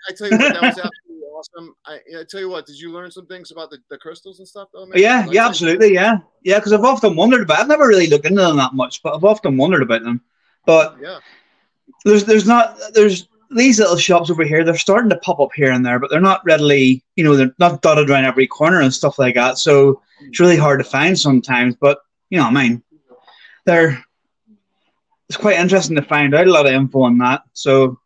I 0.10 0.14
tell 0.14 0.30
you 0.30 0.38
what, 0.38 0.54
that 0.54 0.62
was 0.62 0.78
absolutely 0.78 0.92
awesome. 1.34 1.74
I, 1.86 2.00
I 2.20 2.24
tell 2.30 2.40
you 2.40 2.50
what, 2.50 2.66
did 2.66 2.80
you 2.80 2.92
learn 2.92 3.12
some 3.12 3.26
things 3.26 3.52
about 3.52 3.70
the, 3.70 3.78
the 3.90 3.98
crystals 3.98 4.40
and 4.40 4.48
stuff, 4.48 4.70
though? 4.74 4.86
man? 4.86 5.00
Yeah, 5.00 5.26
Like, 5.26 5.34
yeah, 5.36 5.48
absolutely, 5.48 5.94
yeah, 5.94 6.18
yeah. 6.44 6.60
Because 6.60 6.74
I've 6.74 6.84
often 6.84 7.16
wondered 7.16 7.42
about. 7.42 7.60
I've 7.60 7.68
never 7.68 7.88
really 7.88 8.08
looked 8.08 8.26
into 8.26 8.42
them 8.42 8.58
that 8.58 8.74
much, 8.74 9.02
but 9.04 9.16
I've 9.16 9.24
often 9.24 9.58
wondered 9.58 9.82
about 9.82 10.04
them. 10.04 10.22
But 10.66 10.98
Yeah. 11.02 11.20
there's 12.06 12.24
there's 12.26 12.48
not 12.48 12.78
there's 12.94 13.28
these 13.52 13.80
little 13.80 13.98
shops 13.98 14.30
over 14.32 14.44
here. 14.44 14.64
They're 14.64 14.78
starting 14.78 15.10
to 15.12 15.18
pop 15.18 15.40
up 15.40 15.50
here 15.56 15.72
and 15.72 15.86
there, 15.86 16.00
but 16.00 16.10
they're 16.10 16.20
not 16.22 16.44
readily, 16.46 17.04
you 17.16 17.24
know, 17.24 17.36
they're 17.36 17.54
not 17.60 17.82
dotted 17.82 18.10
around 18.10 18.26
every 18.26 18.48
corner 18.48 18.82
and 18.82 18.94
stuff 18.94 19.20
like 19.20 19.36
that. 19.36 19.58
So 19.58 20.02
it's 20.22 20.40
really 20.40 20.58
hard 20.58 20.80
to 20.80 20.84
find 20.86 21.18
sometimes. 21.20 21.76
But 21.80 22.00
you 22.30 22.38
know, 22.40 22.46
what 22.46 22.58
I 22.58 22.64
mean, 22.70 22.84
they're 23.66 24.04
it's 25.30 25.38
quite 25.38 25.58
interesting 25.60 25.96
to 25.96 26.02
find 26.02 26.34
out 26.36 26.48
a 26.48 26.52
lot 26.52 26.66
of 26.68 26.74
info 26.74 27.02
on 27.04 27.18
that. 27.20 27.44
So 27.54 28.00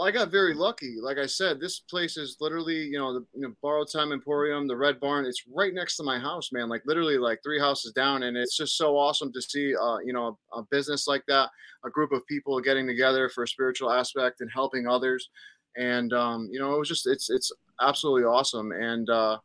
Well, 0.00 0.08
I 0.08 0.12
got 0.12 0.30
very 0.30 0.54
lucky. 0.54 0.96
Like 0.98 1.18
I 1.18 1.26
said, 1.26 1.60
this 1.60 1.80
place 1.80 2.16
is 2.16 2.38
literally, 2.40 2.86
you 2.86 2.96
know, 2.96 3.12
the 3.12 3.26
you 3.34 3.42
know, 3.42 3.52
Borrowed 3.60 3.88
Time 3.92 4.12
Emporium, 4.12 4.66
the 4.66 4.74
Red 4.74 4.98
Barn. 4.98 5.26
It's 5.26 5.44
right 5.46 5.74
next 5.74 5.98
to 5.98 6.02
my 6.02 6.18
house, 6.18 6.52
man. 6.52 6.70
Like 6.70 6.80
literally, 6.86 7.18
like 7.18 7.40
three 7.42 7.60
houses 7.60 7.92
down, 7.92 8.22
and 8.22 8.34
it's 8.34 8.56
just 8.56 8.78
so 8.78 8.96
awesome 8.96 9.30
to 9.30 9.42
see, 9.42 9.76
uh, 9.76 9.98
you 9.98 10.14
know, 10.14 10.38
a, 10.54 10.60
a 10.60 10.62
business 10.70 11.06
like 11.06 11.22
that, 11.28 11.50
a 11.84 11.90
group 11.90 12.12
of 12.12 12.26
people 12.26 12.58
getting 12.62 12.86
together 12.86 13.28
for 13.28 13.42
a 13.42 13.46
spiritual 13.46 13.92
aspect 13.92 14.40
and 14.40 14.50
helping 14.50 14.88
others. 14.88 15.28
And 15.76 16.14
um, 16.14 16.48
you 16.50 16.58
know, 16.58 16.74
it 16.74 16.78
was 16.78 16.88
just, 16.88 17.06
it's, 17.06 17.28
it's 17.28 17.52
absolutely 17.82 18.24
awesome. 18.24 18.72
And 18.72 19.10
uh, 19.10 19.36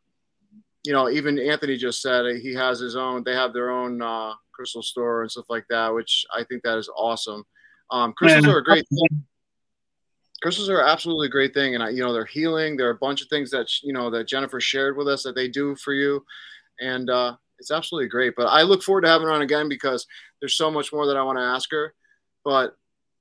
you 0.86 0.94
know, 0.94 1.10
even 1.10 1.38
Anthony 1.38 1.76
just 1.76 2.00
said 2.00 2.24
he 2.40 2.54
has 2.54 2.80
his 2.80 2.96
own. 2.96 3.24
They 3.24 3.34
have 3.34 3.52
their 3.52 3.68
own 3.68 4.00
uh, 4.00 4.32
crystal 4.52 4.82
store 4.82 5.20
and 5.20 5.30
stuff 5.30 5.50
like 5.50 5.66
that, 5.68 5.92
which 5.92 6.24
I 6.34 6.44
think 6.44 6.62
that 6.62 6.78
is 6.78 6.88
awesome. 6.96 7.44
Um, 7.90 8.14
crystals 8.14 8.46
Man. 8.46 8.54
are 8.54 8.58
a 8.60 8.64
great 8.64 8.86
thing 8.88 9.26
crystals 10.42 10.68
are 10.68 10.82
absolutely 10.82 11.26
a 11.26 11.30
great 11.30 11.54
thing 11.54 11.74
and 11.74 11.82
I, 11.82 11.90
you 11.90 12.02
know 12.02 12.12
they're 12.12 12.24
healing 12.24 12.76
there 12.76 12.88
are 12.88 12.92
a 12.92 12.98
bunch 12.98 13.22
of 13.22 13.28
things 13.28 13.50
that 13.50 13.68
you 13.82 13.92
know 13.92 14.10
that 14.10 14.28
jennifer 14.28 14.60
shared 14.60 14.96
with 14.96 15.08
us 15.08 15.22
that 15.22 15.34
they 15.34 15.48
do 15.48 15.74
for 15.76 15.92
you 15.92 16.24
and 16.80 17.08
uh, 17.08 17.36
it's 17.58 17.70
absolutely 17.70 18.08
great 18.08 18.34
but 18.36 18.46
i 18.46 18.62
look 18.62 18.82
forward 18.82 19.02
to 19.02 19.08
having 19.08 19.26
her 19.26 19.32
on 19.32 19.42
again 19.42 19.68
because 19.68 20.06
there's 20.40 20.56
so 20.56 20.70
much 20.70 20.92
more 20.92 21.06
that 21.06 21.16
i 21.16 21.22
want 21.22 21.38
to 21.38 21.42
ask 21.42 21.70
her 21.70 21.94
but 22.44 22.76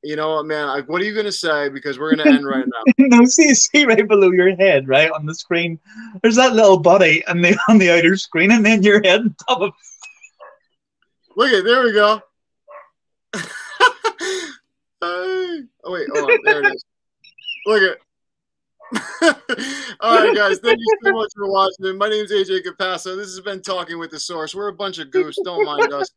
you 0.05 0.15
know 0.15 0.35
what 0.35 0.45
man 0.45 0.67
like 0.67 0.87
what 0.87 1.01
are 1.01 1.05
you 1.05 1.13
going 1.13 1.25
to 1.25 1.31
say 1.31 1.67
because 1.67 1.97
we're 1.97 2.15
going 2.15 2.27
to 2.27 2.33
end 2.33 2.45
right 2.45 2.65
now 2.67 2.93
no, 2.99 3.25
see, 3.25 3.55
see 3.55 3.85
right 3.85 4.07
below 4.07 4.31
your 4.31 4.55
head, 4.55 4.87
right 4.87 5.09
on 5.09 5.25
the 5.25 5.33
screen. 5.33 5.79
There's 6.21 6.35
that 6.35 6.53
little 6.53 6.77
body 6.77 7.25
on 7.25 7.41
the 7.41 7.57
on 7.67 7.79
the 7.79 7.89
outer 7.89 8.15
screen, 8.15 8.51
and 8.51 8.63
then 8.63 8.83
your 8.83 9.01
head 9.03 9.21
on 9.21 9.35
top 9.47 9.61
of. 9.61 9.71
look 11.35 11.51
at 11.51 11.63
there 11.63 11.83
we 11.83 11.91
go 11.91 12.21
oh 15.01 15.63
wait 15.85 16.07
hold 16.13 16.31
on 16.31 16.39
there 16.45 16.63
it 16.63 16.75
is 16.75 16.85
look 17.65 17.81
at 17.81 17.97
All 19.99 20.15
right, 20.17 20.35
guys. 20.35 20.59
Thank 20.59 20.79
you 20.79 20.97
so 21.03 21.11
much 21.11 21.31
for 21.35 21.49
watching. 21.49 21.97
My 21.97 22.07
name 22.07 22.25
is 22.25 22.31
AJ 22.31 22.63
Capasso. 22.65 23.15
This 23.15 23.27
has 23.27 23.39
been 23.41 23.61
Talking 23.61 23.97
with 23.97 24.11
the 24.11 24.19
Source. 24.19 24.53
We're 24.53 24.67
a 24.67 24.73
bunch 24.73 24.99
of 24.99 25.07
goofs. 25.07 25.35
Don't 25.43 25.65
mind 25.65 25.91
us. 25.91 26.11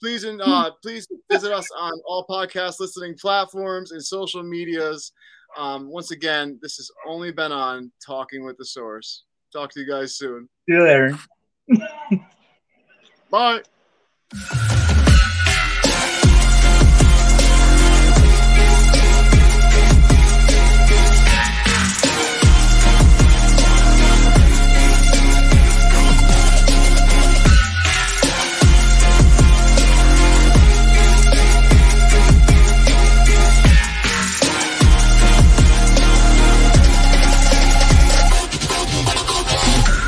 Please 0.00 0.24
and 0.24 0.40
uh, 0.42 0.72
please 0.82 1.06
visit 1.30 1.52
us 1.52 1.66
on 1.78 1.92
all 2.04 2.26
podcast 2.28 2.80
listening 2.80 3.16
platforms 3.16 3.92
and 3.92 4.04
social 4.04 4.42
medias. 4.42 5.12
Um, 5.56 5.88
once 5.88 6.10
again, 6.10 6.58
this 6.60 6.76
has 6.76 6.90
only 7.06 7.30
been 7.30 7.52
on 7.52 7.92
Talking 8.04 8.44
with 8.44 8.58
the 8.58 8.64
Source. 8.64 9.24
Talk 9.52 9.70
to 9.72 9.80
you 9.80 9.86
guys 9.86 10.16
soon. 10.16 10.48
See 10.68 10.74
you 10.74 10.82
there. 10.82 11.18
Bye. 13.30 13.62